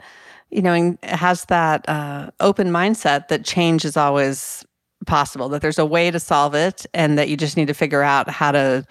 you 0.52 0.62
know 0.62 0.74
and 0.74 0.98
has 1.04 1.46
that 1.46 1.88
uh, 1.90 2.30
open 2.40 2.70
mindset 2.70 3.28
that 3.28 3.44
change 3.44 3.84
is 3.86 3.98
always 3.98 4.66
possible 5.06 5.50
that 5.50 5.62
there's 5.62 5.80
a 5.80 5.86
way 5.86 6.10
to 6.10 6.20
solve 6.20 6.56
it 6.56 6.86
and 6.94 7.18
that 7.18 7.30
you 7.30 7.38
just 7.38 7.58
need 7.58 7.68
to 7.68 7.74
figure 7.74 8.02
out 8.02 8.30
how 8.30 8.52
to 8.52 8.86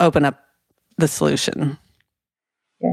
open 0.00 0.24
up 0.24 0.40
the 0.98 1.08
solution 1.08 1.78
Yeah. 2.80 2.90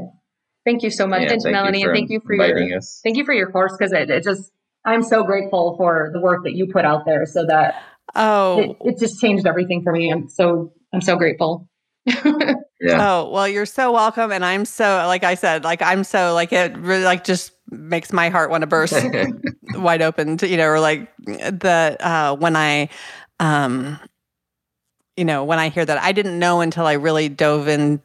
thank 0.66 0.84
you 0.84 0.89
so 0.89 1.05
much, 1.05 1.24
Yeah, 1.24 1.34
and 1.34 1.41
thank 1.43 1.53
Melanie, 1.53 1.84
for 1.84 1.89
and 1.89 1.97
thank 1.97 2.10
you 2.10 2.20
for 2.22 2.34
your 2.34 2.78
us. 2.78 3.01
thank 3.03 3.18
you 3.18 3.26
for 3.26 3.34
your 3.34 3.51
course 3.51 3.74
because 3.78 3.91
it, 3.91 4.10
it 4.10 4.24
just 4.24 4.51
I'm 4.86 5.03
so 5.03 5.24
grateful 5.24 5.76
for 5.76 6.10
the 6.14 6.22
work 6.22 6.43
that 6.45 6.53
you 6.53 6.66
put 6.72 6.86
out 6.86 7.05
there, 7.05 7.26
so 7.26 7.45
that 7.45 7.84
oh 8.16 8.60
it, 8.60 8.78
it 8.82 8.99
just 8.99 9.20
changed 9.20 9.45
everything 9.45 9.84
for 9.84 9.91
me. 9.91 10.12
I'm 10.12 10.28
so 10.30 10.74
I'm 10.93 11.01
so 11.01 11.16
grateful. 11.16 11.68
Yeah. 12.82 13.12
Oh, 13.12 13.30
well, 13.30 13.47
you're 13.47 13.66
so 13.66 13.91
welcome. 13.91 14.32
And 14.32 14.45
I'm 14.45 14.64
so, 14.64 15.03
like 15.07 15.26
I 15.26 15.36
said, 15.36 15.66
like 15.66 15.82
I'm 15.82 16.05
so, 16.05 16.34
like 16.34 16.53
it 16.53 16.78
really, 16.78 17.03
like 17.03 17.26
just 17.26 17.51
makes 17.70 18.14
my 18.14 18.30
heart 18.30 18.49
want 18.49 18.62
to 18.62 18.68
burst 18.68 19.05
wide 19.74 20.01
open 20.01 20.38
to, 20.38 20.47
you 20.47 20.55
know, 20.55 20.68
or 20.68 20.80
like 20.80 21.14
the, 21.26 21.97
uh, 21.99 22.36
when 22.38 22.55
I, 22.55 22.88
um, 23.41 23.99
you 25.18 25.26
know, 25.26 25.43
when 25.43 25.60
I 25.60 25.68
hear 25.68 25.84
that, 25.84 26.01
I 26.01 26.14
didn't 26.14 26.39
know 26.39 26.62
until 26.62 26.86
I 26.86 26.93
really 26.93 27.28
dove 27.28 27.68
in 27.68 28.01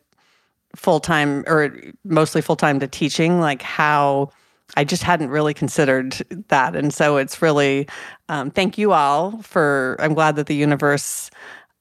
full 0.75 0.99
time 0.99 1.45
or 1.47 1.77
mostly 2.05 2.43
full 2.43 2.57
time 2.57 2.81
to 2.81 2.89
teaching, 2.89 3.39
like 3.39 3.63
how 3.63 4.33
I 4.77 4.85
just 4.85 5.03
hadn't 5.03 5.31
really 5.31 5.55
considered 5.55 6.17
that. 6.49 6.75
And 6.75 6.93
so 6.93 7.17
it's 7.17 7.41
really, 7.43 7.89
um, 8.29 8.51
thank 8.51 8.79
you 8.79 8.93
all 8.93 9.43
for, 9.43 9.97
I'm 9.99 10.15
glad 10.15 10.37
that 10.37 10.47
the 10.47 10.57
universe. 10.57 11.31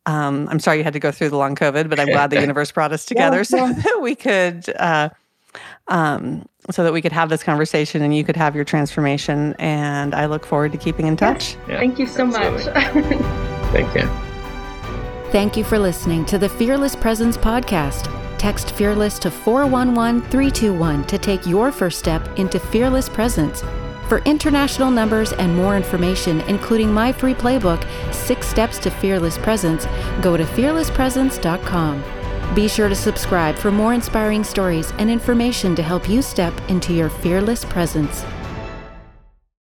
Um, 0.06 0.50
I'm 0.50 0.60
sorry 0.60 0.80
you 0.80 0.84
had 0.84 0.92
to 0.94 1.00
go 1.00 1.12
through 1.12 1.30
the 1.30 1.38
long 1.38 1.56
COVID, 1.56 1.90
but 1.90 1.98
I'm 1.98 2.10
glad 2.10 2.30
the 2.30 2.42
universe 2.42 2.72
brought 2.74 2.92
us 2.92 3.06
together 3.06 3.38
yeah, 3.38 3.44
so 3.44 3.58
yeah. 3.58 3.72
that 3.72 4.00
we 4.02 4.16
could, 4.16 4.70
uh, 4.76 5.10
um, 5.88 6.46
so 6.72 6.84
that 6.84 6.92
we 6.92 7.02
could 7.02 7.14
have 7.14 7.30
this 7.30 7.42
conversation 7.42 8.02
and 8.02 8.16
you 8.16 8.26
could 8.26 8.36
have 8.36 8.54
your 8.54 8.66
transformation. 8.66 9.56
And 9.60 10.14
I 10.14 10.26
look 10.26 10.46
forward 10.46 10.74
to 10.74 10.78
keeping 10.78 11.08
in 11.08 11.16
touch. 11.16 11.56
Yeah, 11.70 11.80
Thank 11.80 12.00
you 12.00 12.08
so 12.08 12.28
absolutely. 12.28 13.16
much. 13.16 13.22
Thank 13.72 13.96
you. 13.96 14.10
Thank 15.32 15.58
you 15.58 15.64
for 15.64 15.80
listening 15.80 16.26
to 16.26 16.38
the 16.38 16.50
Fearless 16.50 16.96
Presence 16.96 17.38
podcast. 17.38 18.23
Text 18.44 18.72
Fearless 18.72 19.20
to 19.20 19.32
411 19.32 20.30
321 20.30 21.06
to 21.06 21.18
take 21.18 21.48
your 21.48 21.72
first 21.72 21.98
step 21.98 22.28
into 22.38 22.60
fearless 22.60 23.08
presence. 23.08 23.62
For 24.10 24.18
international 24.26 24.92
numbers 24.92 25.32
and 25.32 25.56
more 25.56 25.78
information, 25.78 26.42
including 26.42 26.92
my 26.92 27.14
free 27.14 27.34
playbook, 27.34 27.88
Six 28.14 28.46
Steps 28.46 28.80
to 28.80 28.90
Fearless 28.90 29.38
Presence, 29.38 29.86
go 30.22 30.36
to 30.36 30.44
fearlesspresence.com. 30.44 32.04
Be 32.54 32.68
sure 32.68 32.90
to 32.90 32.96
subscribe 32.96 33.56
for 33.56 33.72
more 33.72 33.94
inspiring 33.94 34.44
stories 34.44 34.92
and 34.98 35.10
information 35.10 35.74
to 35.76 35.82
help 35.82 36.10
you 36.10 36.22
step 36.22 36.54
into 36.70 36.92
your 36.94 37.10
fearless 37.10 37.64
presence. 37.64 38.26